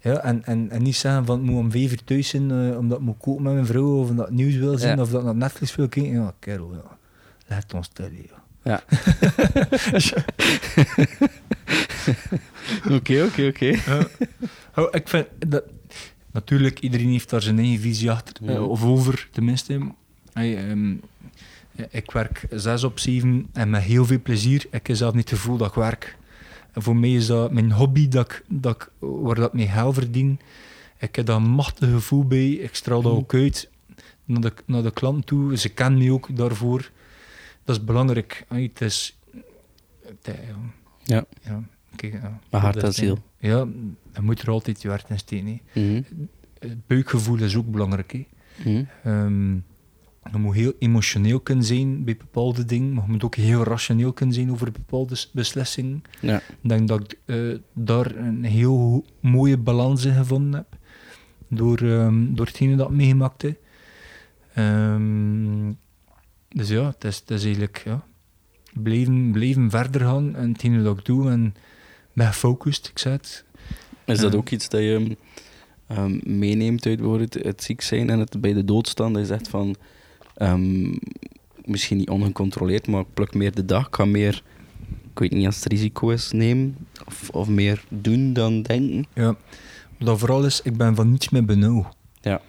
[0.00, 2.78] Ja, en, en, en niet zeggen van het moet om vijf uur thuis zijn, eh,
[2.78, 5.00] omdat ik moet koken met mijn vrouw, of omdat ik nieuws wil zien, Ja.
[5.02, 6.12] of dat ik naar Netflix wil kijken.
[6.12, 6.96] Ja, kerel, ja.
[7.46, 8.08] Laat ons stil,
[8.62, 8.82] ja.
[12.90, 13.66] Oké, oké, oké.
[14.90, 15.64] Ik vind dat...
[16.32, 18.60] Natuurlijk, iedereen heeft daar zijn eigen visie achter, eh, Ja.
[18.62, 19.80] of over, tenminste.
[20.32, 20.94] Hey, ehm,
[21.90, 24.64] ik werk zes op zeven en met heel veel plezier.
[24.70, 26.16] Ik heb zelf niet het gevoel dat ik werk.
[26.72, 29.68] En voor mij is dat mijn hobby, dat ik, dat ik, waar dat ik mijn
[29.68, 30.40] geld verdien.
[30.98, 32.50] Ik heb daar een machtig gevoel bij.
[32.50, 33.20] Ik straal dat Mhm.
[33.20, 33.70] ook uit
[34.24, 35.56] naar de, naar de klant toe.
[35.56, 36.90] Ze kennen mij ook daarvoor.
[37.64, 38.44] Dat is belangrijk.
[38.48, 39.18] Hey, het is...
[40.06, 40.54] het, eh, ja.
[41.02, 41.24] Ja.
[41.42, 41.62] ja.
[41.96, 42.38] Kijk, ja.
[42.50, 43.18] Maar hart en ziel.
[43.38, 43.66] Ja,
[44.14, 45.60] je moet er altijd je hart in steken.
[45.74, 46.02] Mhm.
[46.58, 48.24] Het buikgevoel is ook belangrijk.
[48.64, 48.84] Mhm.
[49.04, 49.56] Ehm,
[50.30, 54.12] je moet heel emotioneel kunnen zijn bij bepaalde dingen, maar je moet ook heel rationeel
[54.12, 56.02] kunnen zijn over bepaalde beslissingen.
[56.20, 56.36] Ja.
[56.36, 57.36] Ik denk dat ik eh,
[57.72, 60.78] daar een heel mooie balans in gevonden heb,
[61.48, 63.56] door, ehm door hetgene dat ik meegemaakt heb.
[64.54, 65.72] Ehm,
[66.48, 68.04] dus ja, het is, het is eigenlijk ja,
[68.72, 71.54] blijven, blijven verder gaan en hetgene dat ik doe en
[72.12, 73.44] ben gefocust, ik zei het.
[74.04, 74.38] Is dat Ja.
[74.38, 75.16] ook iets dat je
[75.86, 79.12] ehm, meeneemt uit het ziek zijn en het bij de dood staan?
[79.12, 79.76] Dat je zegt van,
[80.34, 80.92] ehm,
[81.64, 84.42] misschien niet ongecontroleerd, maar ik pluk meer de dag, ik ga meer,
[85.12, 86.76] ik weet niet als het risico is, nemen
[87.06, 89.06] of, of meer doen dan denken.
[89.14, 89.26] Ja,
[89.98, 91.86] wat dat vooral is, ik ben van niets meer benauwd.
[92.20, 92.40] Ja.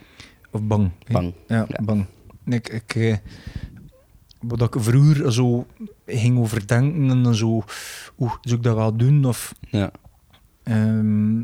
[0.51, 0.91] Of bang.
[1.11, 1.33] Bang.
[1.47, 1.83] Ja, Ja.
[1.83, 2.05] bang.
[2.45, 3.15] Ik, ik, eh,
[4.41, 5.65] wat ik vroeger zo
[6.05, 7.63] ging overdenken en dan zo,
[8.19, 9.25] oeh, zou ik dat wel doen?
[9.25, 9.91] Of, Ja.
[10.63, 11.41] ehm,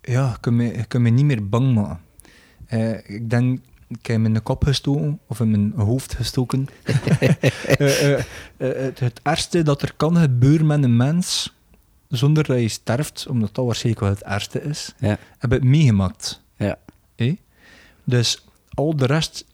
[0.00, 2.00] ja, ik kan, me, ik kan me niet meer bang maken.
[2.66, 6.66] Eh, ik denk, ik heb hem in de kop gestoken, of in mijn hoofd gestoken.
[7.14, 7.30] Eh,
[7.78, 8.24] eh, eh,
[8.56, 11.54] het, het ergste dat er kan gebeuren met een mens,
[12.08, 15.18] zonder dat je sterft, omdat dat waarschijnlijk wel het ergste is, Ja.
[15.38, 16.42] heb ik meegemaakt.
[16.56, 16.78] Ja.
[18.04, 18.44] Dus
[18.74, 19.46] al de rest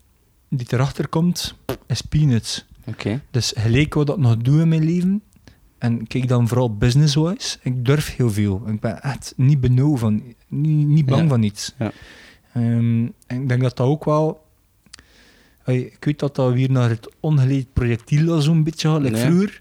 [0.49, 1.55] die erachter komt,
[1.87, 2.67] is peanuts.
[2.87, 3.21] Oké.
[3.31, 5.23] Dus gelijk wat ik nog doe in mijn leven,
[5.79, 8.63] en kijk dan vooral business-wise, ik durf heel veel.
[8.67, 11.29] Ik ben echt niet benauwd van, niet, niet bang Ja.
[11.29, 11.75] van iets.
[11.79, 11.93] Ja.
[12.53, 14.49] Ehm, en ik denk dat dat ook wel...
[15.65, 19.61] Ik weet dat dat weer naar het ongeleid projectiel zo'n beetje, gaat, like vroeger.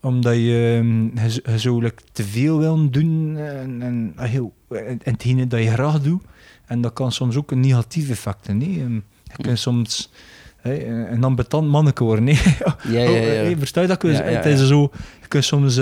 [0.00, 4.28] Omdat je, ehm, je, z- je zou like, te veel willen doen en, en, ah,
[4.28, 6.22] heel- en hetgene dat je graag doet.
[6.66, 8.66] En dat kan soms ook een negatief effect hebben.
[8.68, 8.94] Ehm,
[9.24, 10.10] Je kunt soms
[10.56, 12.26] hey, een ambetant manneke worden.
[12.26, 12.32] hè.
[12.88, 13.22] Ja, ja, Oh, ja.
[13.22, 13.96] hey, versta je dat?
[13.96, 14.50] ik wil Ja, ja, zeggen?
[14.50, 14.66] Het ja.
[14.66, 14.90] zo,
[15.20, 15.76] je kunt soms,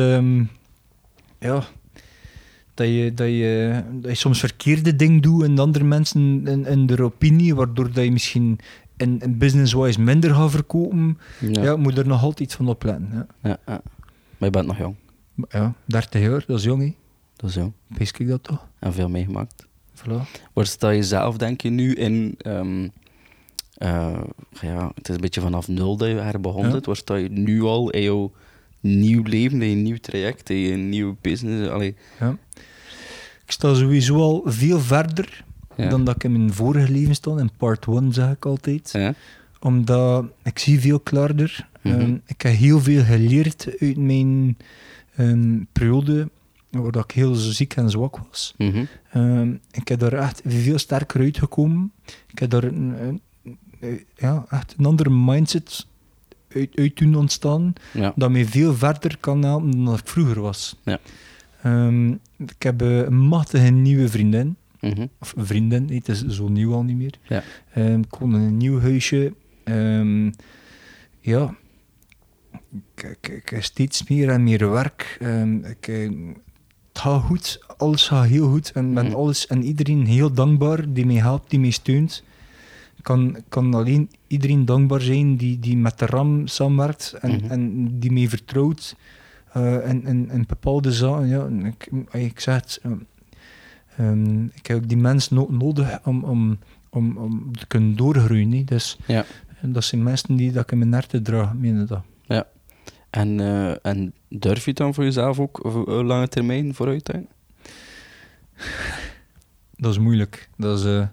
[1.38, 1.64] ja,
[2.78, 6.86] dat je, dat, je, dat je soms verkeerde dingen doet en andere mensen in, in
[6.86, 8.58] de opinie, waardoor dat je misschien
[8.96, 11.18] in, in business-wise minder gaat verkopen.
[11.40, 11.62] Ja.
[11.62, 11.76] Ja.
[11.76, 13.08] moet er nog altijd iets van opletten.
[13.12, 13.26] Ja.
[13.42, 13.80] Ja, ja.
[14.38, 14.94] Maar je bent nog jong.
[15.48, 16.94] Ja, 30 jaar, dat is jong, hè.
[17.36, 17.72] Dat is jong.
[17.86, 18.66] Wees ik dat toch?
[18.78, 19.66] En veel meegemaakt.
[19.94, 20.30] Voilà.
[20.52, 22.34] Waar sta je zelf, denk je, nu in...
[22.38, 22.88] ehm,
[23.74, 24.20] eh,
[24.60, 26.72] ja, het is een beetje vanaf nul dat je herbegonnen.
[26.72, 26.80] Ja.
[26.82, 28.32] Waar sta je nu al in jouw
[28.80, 31.68] nieuw leven, in je nieuw traject, in je nieuwe business?
[31.68, 32.36] Allee, Ja.
[33.48, 35.44] Ik sta sowieso al veel verder
[35.76, 35.88] ja.
[35.88, 37.40] dan dat ik in mijn vorige leven stond.
[37.40, 38.90] In part 1 zeg ik altijd.
[38.92, 39.14] Ja.
[39.60, 41.68] Omdat ik zie veel klaarder.
[41.82, 41.94] Mhm.
[42.00, 44.56] Ehm, ik heb heel veel geleerd uit mijn
[45.16, 46.28] ehm, periode
[46.70, 48.54] waar ik heel ziek en zwak was.
[48.58, 48.84] Mhm.
[49.12, 51.92] Ehm, ik heb daar echt veel sterker uitgekomen.
[52.26, 53.20] Ik heb daar een, een-
[53.80, 55.86] een- ja, echt een andere mindset
[56.54, 58.12] uit, uit doen ontstaan, Ja.
[58.16, 60.76] dat mij veel verder kan helpen dan ik vroeger was.
[60.84, 60.98] Ja.
[61.72, 64.56] Ehm, ik heb eh, een machtige nieuwe vriendin.
[64.80, 65.06] Mhm.
[65.20, 67.14] Of vriendin, nee, het is zo nieuw al niet meer.
[67.28, 67.42] Ja.
[67.74, 69.34] Ehm, ik woon in een nieuw huisje.
[69.64, 70.30] Ehm,
[71.20, 71.54] ja,
[72.94, 75.16] ik, ik, steeds meer en meer werk.
[75.62, 76.10] Ik, eh,
[76.88, 78.72] het gaat goed, alles gaat heel goed.
[78.72, 79.14] En ben Mhm.
[79.14, 82.24] alles en iedereen heel dankbaar die mij helpt, die mij steunt.
[82.96, 87.50] Ik kan, kan alleen iedereen dankbaar zijn die, die met de RAM samenwerkt en, Mhm.
[87.50, 88.96] en die mij vertrouwt.
[89.58, 92.96] Eh en, en, en bepaalde zaken, ja, ik, ik zeg het, ehm,
[93.96, 96.58] Ehm, ik heb ook die mensen no- nodig om, om,
[96.90, 98.64] om, om te kunnen doorgroeien.
[98.66, 99.24] Dus Ja.
[99.62, 102.02] dat zijn mensen die dat ik in mijn herten draag, meen dat.
[103.10, 107.04] En, eh, en durf je het dan voor jezelf ook op een lange termijn vooruit
[107.04, 107.24] te?
[109.76, 110.48] Dat is moeilijk.
[110.56, 111.06] Dat is, eh,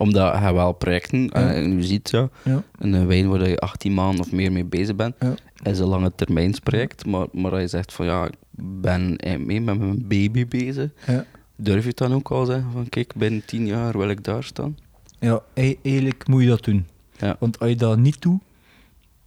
[0.00, 1.52] Omdat je wel projecten, Ja.
[1.52, 4.64] en je ziet ja, ja, een eh, wijn waar je 18 maanden of meer mee
[4.64, 5.14] bezig bent,
[5.62, 7.06] is een lange termijnsproject.
[7.06, 8.34] Maar, maar als je zegt van ja, ik
[8.80, 11.24] ben mee met mijn baby bezig, ja.
[11.56, 14.44] durf je het dan ook al zeggen van kijk, binnen 10 jaar wil ik daar
[14.44, 14.76] staan?
[15.18, 16.86] ja, e- eigenlijk moet je dat doen.
[17.38, 18.40] Want als je dat niet doet,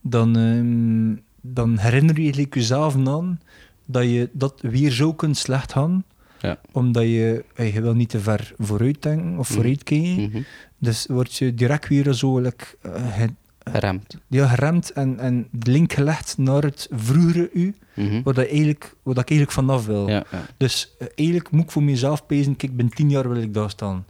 [0.01, 3.39] dan, ehm, dan herinner je jezelf aan
[3.85, 6.03] dat je dat weer zo kunt slecht gaan.
[6.43, 6.59] Ja.
[6.71, 9.53] Omdat je, eh, je wil niet te ver vooruit denken of Mhm.
[9.57, 10.23] vooruit kijken.
[10.23, 10.41] Mhm.
[10.77, 12.65] Dus word je direct weer zo like,
[13.11, 13.33] ge-
[13.71, 14.17] Geremd.
[14.27, 17.75] ja, geremd en, en de link gelegd naar het vroegere u,
[18.23, 20.07] waar, dat eigenlijk, dat ik eigenlijk vanaf wil.
[20.09, 20.45] Ja, ja.
[20.57, 23.53] Dus eh, eigenlijk moet ik voor mezelf pezen, kijk, ik ben tien jaar wil ik
[23.53, 24.05] daar staan.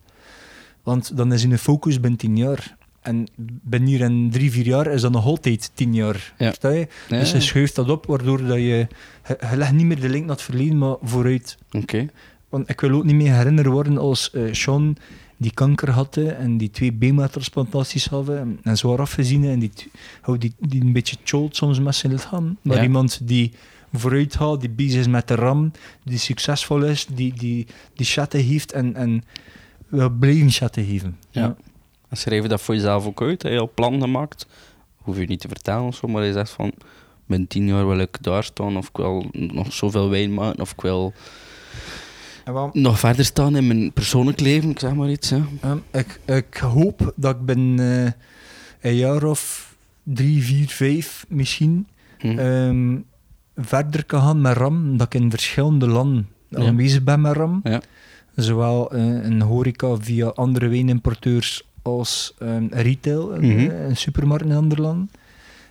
[0.84, 2.77] Want dan is in een focus ben tien jaar.
[3.04, 3.28] En
[3.64, 6.34] ben hier in drie, vier jaar is dat nog altijd tien jaar.
[6.38, 6.54] Ja.
[6.62, 6.88] Je?
[7.08, 8.88] Dus je schuift dat op, waardoor dat je, je...
[9.50, 11.58] Je legt niet meer de link naar het verleden, maar vooruit.
[11.72, 12.08] Oké.
[12.50, 14.98] Want ik wil ook niet meer herinnerd worden als eh Sean
[15.38, 19.72] die kanker had en die twee beenmarktransplantaties hadden en, en zwaar afgezien en die,
[20.38, 22.58] die, die een beetje cholt soms met zijn lichaam.
[22.62, 22.84] Maar Ja.
[22.84, 23.52] iemand die
[23.94, 25.72] vooruit gaat, die bezig is met de ram,
[26.04, 29.24] die succesvol is, die, die, die chatten heeft en, en
[29.88, 31.18] wil blijven chatten geven.
[31.30, 31.56] Ja.
[32.14, 33.44] En schrijf je dat voor jezelf ook uit?
[33.44, 34.45] Heb je al plan gemaakt?
[34.98, 36.72] Hoef je niet te vertellen of zo, maar je zegt van
[37.26, 40.72] binnen 10 jaar wil ik daar staan of ik wil nog zoveel wijn maken of
[40.72, 41.14] ik wil
[42.73, 45.30] nog verder staan in mijn persoonlijk leven, ik zeg maar iets.
[45.30, 45.41] Hè.
[45.91, 48.11] Ik, ik hoop dat ik binnen eh,
[48.91, 51.88] een jaar of drie, vier, vijf misschien
[52.19, 52.40] Hm.
[52.40, 52.98] ehm,
[53.56, 54.98] verder kan gaan met RAM.
[54.98, 56.65] Dat ik in verschillende landen Ja.
[56.68, 57.60] aanwezig ben met RAM.
[57.64, 57.81] Ja.
[58.35, 63.69] Zowel eh, in horeca via andere wijnimporteurs als ehm, retail, in, Mhm.
[63.69, 65.10] eh, in supermarkten in andere landen.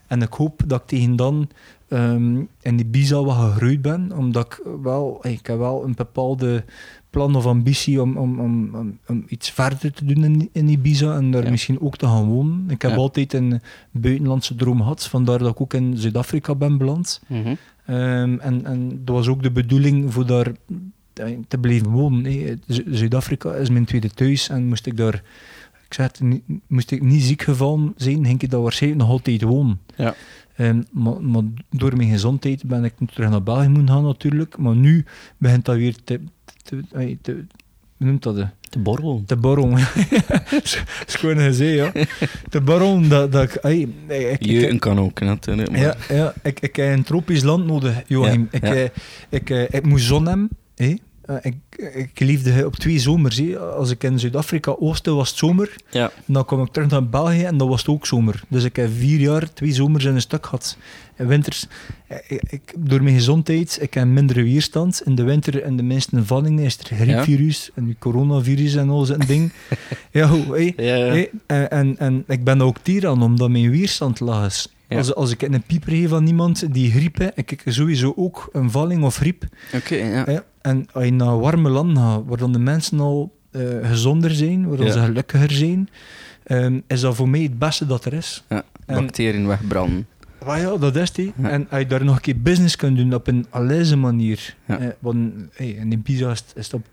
[0.07, 1.49] En ik hoop dat ik tegen dan
[1.89, 6.65] ehm, in die Ibiza wat gegroeid ben, omdat ik wel, ik heb wel een bepaalde
[7.11, 11.17] plan of ambitie om, om, om, om, om iets verder te doen in, in Ibiza
[11.17, 11.51] en daar Ja.
[11.51, 12.65] misschien ook te gaan wonen.
[12.69, 12.97] Ik heb Ja.
[12.97, 13.61] altijd een
[13.91, 17.21] buitenlandse droom gehad, vandaar dat ik ook in Zuid-Afrika ben beland.
[17.27, 17.55] Mhm.
[17.87, 20.53] Ehm, en, en dat was ook de bedoeling voor daar
[21.13, 22.61] eh, te blijven wonen.
[22.87, 25.23] Zuid-Afrika is mijn tweede thuis en moest ik daar,
[25.93, 29.11] ik zeg het, niet- moest ik niet ziek gevallen zijn, ging ik daar waarschijnlijk nog
[29.11, 29.81] altijd wonen.
[29.97, 30.15] Ja.
[30.57, 34.77] Ehm, maar, maar door mijn gezondheid ben ik terug naar België moeten gaan natuurlijk, maar
[34.77, 35.05] nu
[35.39, 36.21] begint dat weer te,
[36.63, 37.45] te, eh, te-
[37.97, 38.47] hoe noemt dat?
[38.61, 39.25] Te borrelen.
[39.25, 39.79] Te borrelen.
[41.07, 42.05] Schoon gezegd, ja.
[42.49, 43.59] Te borrelen, dat, dat ik...
[43.63, 43.89] Hey,
[44.39, 45.71] ik, kan ook, natuurlijk.
[45.71, 45.81] Maar...
[45.81, 48.49] Ja, ja ik, ik heb een tropisch land nodig, Joachim.
[48.51, 48.75] Ja, ik, ja.
[48.75, 48.89] eh,
[49.29, 50.49] ik, eh, ik moet zon hebben.
[50.77, 50.95] hè.
[51.23, 51.55] Eh, ik,
[51.95, 53.37] ik liefde op twee zomers.
[53.37, 53.59] hè.
[53.59, 55.77] Als ik in Zuid-Afrika oosten was het zomer.
[55.91, 56.11] Ja.
[56.27, 58.43] En dan kwam ik terug naar België en dan was het ook zomer.
[58.49, 60.77] Dus ik heb vier jaar, twee zomers in een stuk gehad.
[61.19, 61.67] In winters,
[62.07, 65.03] eh, ik, ik- door mijn gezondheid, ik heb mindere weerstand.
[65.05, 69.05] In de winter en de minste vallingen is er griepvirus en die coronavirus en al
[69.05, 69.53] zo'n ding.
[70.11, 71.07] ja, hoe, Ja, ja.
[71.07, 74.69] hey, en, en, en ik ben ook tier aan omdat mijn weerstand laag is.
[74.89, 74.99] Ja.
[74.99, 79.05] Als, als ik een pieper geef aan iemand die griep ik sowieso ook een valling
[79.05, 79.45] of griep.
[79.75, 80.31] Oké, ja.
[80.31, 84.31] Ja, en als je naar warme landen gaat, waar dan de mensen al eh, gezonder
[84.31, 84.93] zijn, waar dan Ja.
[84.93, 85.89] ze gelukkiger zijn,
[86.45, 88.45] ehm, is dat voor mij het beste dat er is.
[88.49, 88.63] ja.
[88.87, 90.07] En- Bacteriën wegbranden.
[90.47, 91.33] Maar ja, dat is die.
[91.43, 91.49] Ja.
[91.49, 94.57] En als je daar nog een keer business kunt doen op een aleze manier.
[94.67, 94.79] Ja.
[94.79, 96.85] Eh, want hey, in een pizza is het, is het op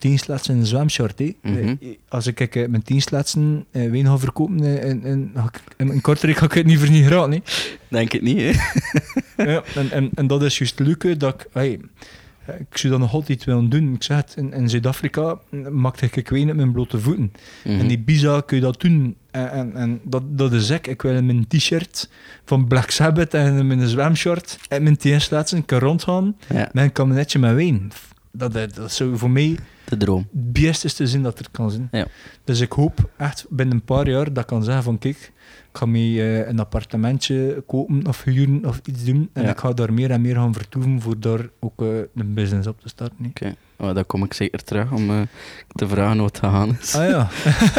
[0.56, 1.20] een zwemshort.
[1.20, 1.36] hè.
[1.42, 1.56] Mhm.
[1.82, 5.44] Eh, als ik eh, mijn tien sletsen eh, wijn ga verkopen eh, in, in, ga
[5.44, 7.32] ik- in, in Kortrijk, ga ik het niet voor niet geraden.
[7.32, 7.40] hè.
[7.88, 8.52] Denk het niet, hè?
[9.52, 11.80] ja, en, en, en dat is juist het leuke dat ik, hey,
[12.60, 13.94] ik zou dat nog altijd willen doen.
[13.94, 15.40] Ik zeg het, in, in Zuid-Afrika
[15.72, 17.32] maakte ik wijn op mijn blote voeten.
[17.64, 17.80] Mhm.
[17.80, 19.16] En die Ibiza kun je dat doen.
[19.32, 20.88] En, en, en dat, dat is ik.
[20.88, 22.10] Ik wil in mijn t-shirt
[22.46, 26.92] van Black Sabbath en in mijn zwemshort en mijn TS-laatsen kan rondgaan Ja, met een
[26.92, 27.92] kabinetje met wijn.
[28.32, 30.28] Dat, dat, dat zou voor mij de droom.
[30.32, 31.88] het beste zijn dat er kan zijn.
[31.92, 32.08] Ja.
[32.44, 35.32] Dus ik hoop echt binnen een paar jaar dat ik kan zeggen van kijk, ik
[35.80, 39.30] ga mee eh, een appartementje kopen of huren of iets doen.
[39.34, 39.50] En Ja.
[39.50, 42.82] ik ga daar meer en meer gaan vertoeven voor daar ook eh, een business op
[42.82, 43.26] te starten.
[43.26, 45.22] Oké, oh, dan kom ik zeker terug om eh,
[45.68, 46.96] te vragen wat te gaan is.
[46.96, 47.28] Ah ja.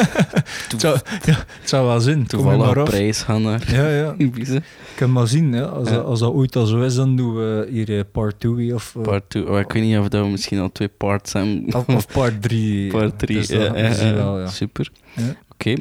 [0.71, 4.15] het, zou, ja het zou wel er Toevallig op reis gaan naar Ja, ja.
[4.19, 4.63] Ik
[4.97, 5.55] kan maar zien.
[5.55, 5.95] Als, Ja.
[5.95, 9.31] dat, als dat ooit al zo is, dan doen we hier part 2 of, Part
[9.31, 9.49] 2.
[9.49, 11.75] Oh, ik weet niet of dat we misschien al twee parts hebben.
[11.75, 12.91] of, of part 3.
[12.97, 13.37] Part 3.
[13.37, 14.49] Dus ja, ja, wel.
[14.49, 14.91] Super.
[15.17, 15.37] Ja.
[15.53, 15.75] Oké.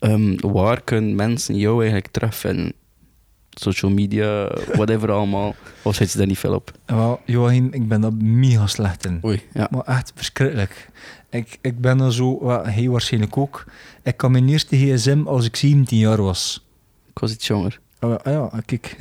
[0.00, 2.72] Ehm, waar kunnen mensen jou eigenlijk terugvinden?
[3.50, 5.54] Social media, whatever allemaal.
[5.82, 6.72] Of zet je daar niet veel op?
[6.86, 9.20] Wel, Joachim, ik ben daar mega slecht in.
[9.24, 9.68] Oei, ja.
[9.70, 10.88] Maar echt verschrikkelijk.
[11.30, 13.64] Ik, ik ben er zo, hij waarschijnlijk ook.
[14.02, 16.66] Ik kan mijn eerste gsm als ik 17 jaar was.
[17.06, 17.80] Ik was iets jonger.
[17.98, 18.96] Ah, ah ja, kijk.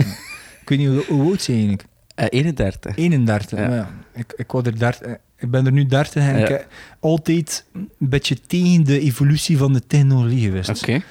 [0.62, 1.88] ik weet niet hoe, hoe oud zijn eigenlijk.
[2.16, 2.96] Eh 31.
[2.96, 3.60] 31.
[3.60, 3.90] Ja.
[4.14, 6.68] ik, ik, word er 30, eh, ik ben er nu 30 en ik heb
[7.00, 10.70] altijd een beetje tegen de evolutie van de technologie geweest.
[10.70, 11.02] Oké.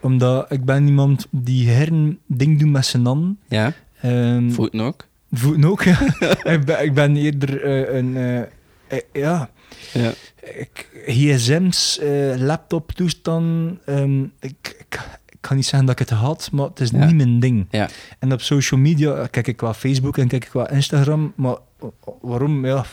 [0.00, 3.38] Omdat ik ben iemand die her een ding doet met zijn handen.
[3.48, 5.06] Ja, Ehm, voeten ook.
[5.32, 5.98] voeten ook, ja.
[6.54, 8.16] ik, ben, ik ben eerder eh, een...
[8.16, 8.40] eh,
[8.86, 9.50] eh, ja,
[9.92, 10.12] Ja.
[10.58, 13.78] ik, gsm's, eh laptop toestand.
[13.86, 17.04] ehm, ik, ik, ik kan niet zeggen dat ik het had, maar het is Ja.
[17.04, 17.66] niet mijn ding.
[17.70, 17.88] Ja.
[18.18, 21.56] En op social media kijk ik wel Facebook en kijk ik wel Instagram, maar
[22.20, 22.66] waarom?
[22.66, 22.84] Ja,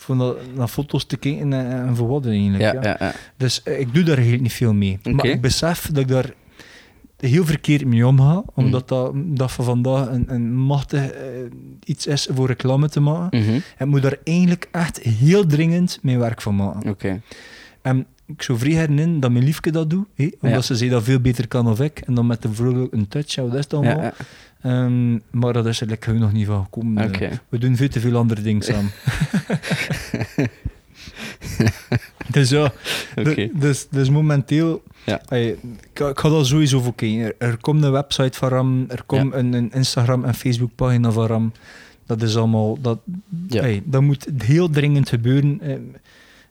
[0.00, 2.62] voor naar, naar foto's te kijken en, en voor wat eigenlijk.
[2.62, 2.96] Ja, ja.
[2.98, 3.12] ja.
[3.36, 4.98] Dus eh, ik doe daar eigenlijk niet veel mee.
[5.02, 6.30] Maar ik besef dat ik daar
[7.16, 8.42] heel verkeerd mee omga, Mhm.
[8.54, 11.22] omdat dat, dat van vandaag een, een machtig eh,
[11.84, 13.38] iets is voor reclame te maken.
[13.40, 13.50] Mhm.
[13.52, 16.90] En ik moet daar eigenlijk echt heel dringend mijn werk van maken.
[16.90, 17.20] Oké.
[17.82, 18.06] En
[18.36, 20.60] ik zou vrij herinneren dat mijn liefke dat doet, hé, omdat Ja.
[20.66, 21.98] ze zei dat veel beter kan of ik.
[21.98, 24.12] En dan met de vrolijk een touch, ja, wat is ja.
[24.62, 27.12] Ehm, maar dat is er gewoon nog niet van gekomen.
[27.12, 28.90] Eh, we doen veel te veel andere dingen samen.
[32.32, 32.72] dus ja,
[33.54, 34.82] dus, dus momenteel...
[35.04, 35.20] Ja.
[35.30, 35.56] ik,
[35.94, 37.18] ga- ik ga daar sowieso voor kijken.
[37.20, 41.26] Er, er komt een website van Ram, er komt een, een Instagram- en Facebook-pagina van
[41.26, 41.52] Ram.
[42.06, 42.78] Dat is allemaal...
[42.80, 42.98] Dat,
[43.48, 43.62] Ja.
[43.62, 45.60] ey, dat moet heel dringend gebeuren.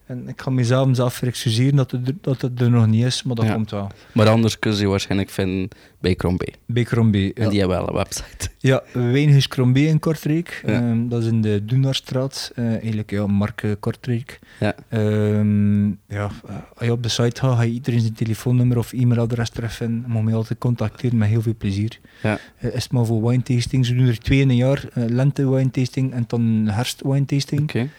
[0.08, 3.24] En ik ga mezelf zelf verexcuseren dat het, er- dat het er nog niet is,
[3.24, 3.54] maar dat Ja.
[3.54, 3.92] komt wel.
[4.12, 5.68] Maar anders kun je ze waarschijnlijk vinden
[6.00, 6.54] bij Crombie.
[6.66, 7.34] Bij Crombie.
[7.34, 8.50] En die hebben wel een website.
[8.58, 10.62] Ja, Wijnhuis Crombie in Kortrijk.
[10.66, 10.74] Ja.
[10.74, 12.52] Ehm, dat is in de Doenarstraat.
[12.56, 14.40] eh eigenlijk, ja, Marke Kortrijk.
[14.60, 14.76] Ja.
[14.90, 18.94] Ehm, ja, eh, als je op de site gaat, ga je iedereen zijn telefoonnummer of
[18.94, 19.52] e-mailadres.
[19.80, 22.00] Je mag mij altijd contacteren met heel veel plezier.
[22.24, 22.38] Ja.
[22.58, 23.90] Eh, is het maar voor wine tastings.
[23.90, 24.84] We doen er twee in een jaar.
[24.94, 27.62] lente wine tasting en dan herfst wine tasting.
[27.62, 27.90] Oké.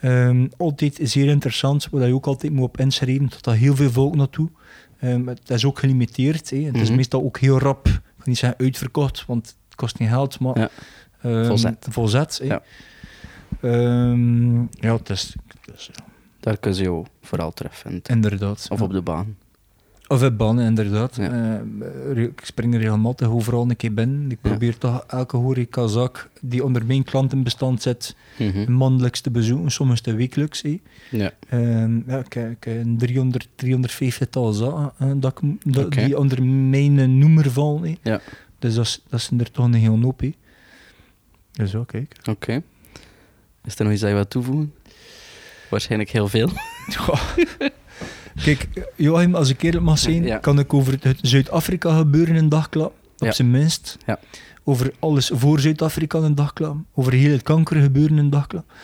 [0.00, 3.28] Ehm, altijd zeer interessant, waar je ook altijd moet op inschrijven.
[3.28, 4.48] Tot daar heel veel volk naartoe.
[5.00, 6.50] Ehm, het is ook gelimiteerd.
[6.50, 6.56] Hè.
[6.58, 6.96] Het is Mhm.
[6.96, 7.86] meestal ook heel rap.
[7.86, 10.38] Ik kan niet zeggen uitverkocht, want het kost geen geld.
[10.40, 10.68] Maar, Ja.
[11.22, 11.86] ehm, Volzet.
[11.90, 12.44] Volzet, hè.
[12.46, 12.62] Ja.
[14.70, 15.34] Ja, het is,
[15.64, 16.04] het is- ja,
[16.40, 18.02] Daar kun je jou vooral terugvinden.
[18.04, 18.66] inderdaad.
[18.70, 19.36] Of op de baan.
[20.08, 21.16] Of op banen, inderdaad.
[21.16, 21.60] Ja.
[22.14, 24.30] Eh, ik spring er regelmatig overal een keer binnen.
[24.30, 24.48] Ik Ja.
[24.50, 28.16] probeer toch elke horecazaak die onder mijn klantenbestand zit,
[28.68, 30.62] maandelijks te bezoeken, soms te wekelijks.
[31.10, 31.30] Ja.
[31.48, 36.04] Ehm, ja, ik, ik een 300, 350-tal zaken eh, dat ik, dat, Oké.
[36.04, 37.98] die onder mijn noemer vallen.
[38.02, 38.20] Ja.
[38.58, 40.22] Dus dat, is- dat zijn er toch een heel hoop.
[41.52, 42.16] Dus ja, kijk.
[42.30, 42.62] Oké.
[43.64, 44.72] Is er nog iets dat je wilt toevoegen?
[45.70, 46.48] Waarschijnlijk heel veel.
[48.42, 52.68] Kijk, Joachim, als ik eerlijk mag zijn, kan ik over het Zuid-Afrika gebeuren een dag
[52.68, 52.98] klappen.
[53.18, 53.96] Op zijn minst.
[54.06, 54.18] Ja.
[54.64, 56.86] Over alles voor Zuid-Afrika een dag klappen.
[56.94, 58.74] Over heel het kanker gebeuren een dag klappen.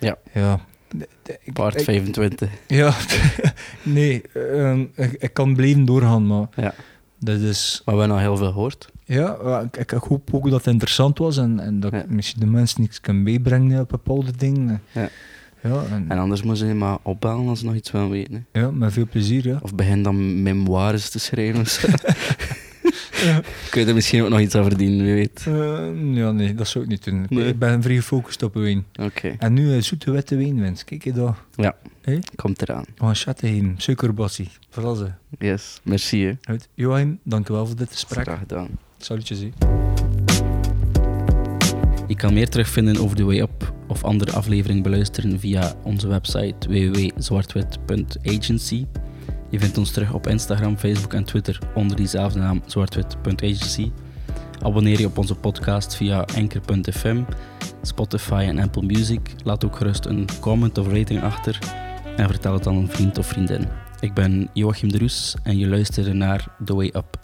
[0.00, 0.16] Ja.
[0.32, 0.60] Ja.
[1.52, 2.50] Part 25.
[2.66, 2.94] Ja,
[3.82, 6.74] nee, ehm, ik, kan blijven doorgaan, maar ja.
[7.18, 7.82] dat is...
[7.84, 8.90] Maar we hebben al heel veel gehoord.
[9.04, 12.46] Ja, ik, ik, hoop ook dat het interessant was en, en dat ik misschien de
[12.46, 14.82] mensen niets kan meebrengen op bepaalde dingen.
[14.92, 15.08] Ja.
[15.62, 18.46] Ja, en, anders moeten ze maar opbellen als ze nog iets willen weten.
[18.52, 19.46] Ja, met veel plezier.
[19.46, 19.58] Ja.
[19.62, 21.64] Of begin dan memoires te schrijven.
[23.26, 23.40] ja.
[23.70, 25.44] Kun je er misschien ook nog iets aan verdienen, wie weet?
[25.48, 27.26] Uh, ja, nee, dat zou ik niet doen.
[27.28, 28.84] Ik ben vrij gefocust op wijn.
[29.00, 29.34] Oké.
[29.38, 30.84] En nu uh, zoete witte wijn wens.
[30.84, 31.36] Kijk je daar.
[31.54, 32.22] Ja, hey?
[32.36, 32.84] komt eraan.
[32.96, 34.48] Van Chatteheim, suikerbassie.
[34.70, 35.10] Vooral ze.
[35.38, 36.24] Yes, merci.
[36.24, 36.32] Hè.
[36.52, 36.68] Goed.
[36.74, 38.22] Joachim, dankjewel voor dit gesprek.
[38.22, 38.68] Graag gedaan.
[38.98, 39.40] Salutjes.
[42.08, 46.68] Je kan meer terugvinden over The Way Up of andere afleveringen beluisteren via onze website
[46.68, 48.86] www.zwartwit.agency.
[49.50, 53.90] Je vindt ons terug op Instagram, Facebook en Twitter onder diezelfde naam zwartwit.agency.
[54.62, 57.22] Abonneer je op onze podcast via anchor.fm,
[57.82, 59.20] Spotify en Apple Music.
[59.44, 61.58] Laat ook gerust een comment of rating achter
[62.16, 63.68] en vertel het aan een vriend of vriendin.
[64.00, 67.18] Ik ben Joachim de Roes en je luistert naar The Way Up.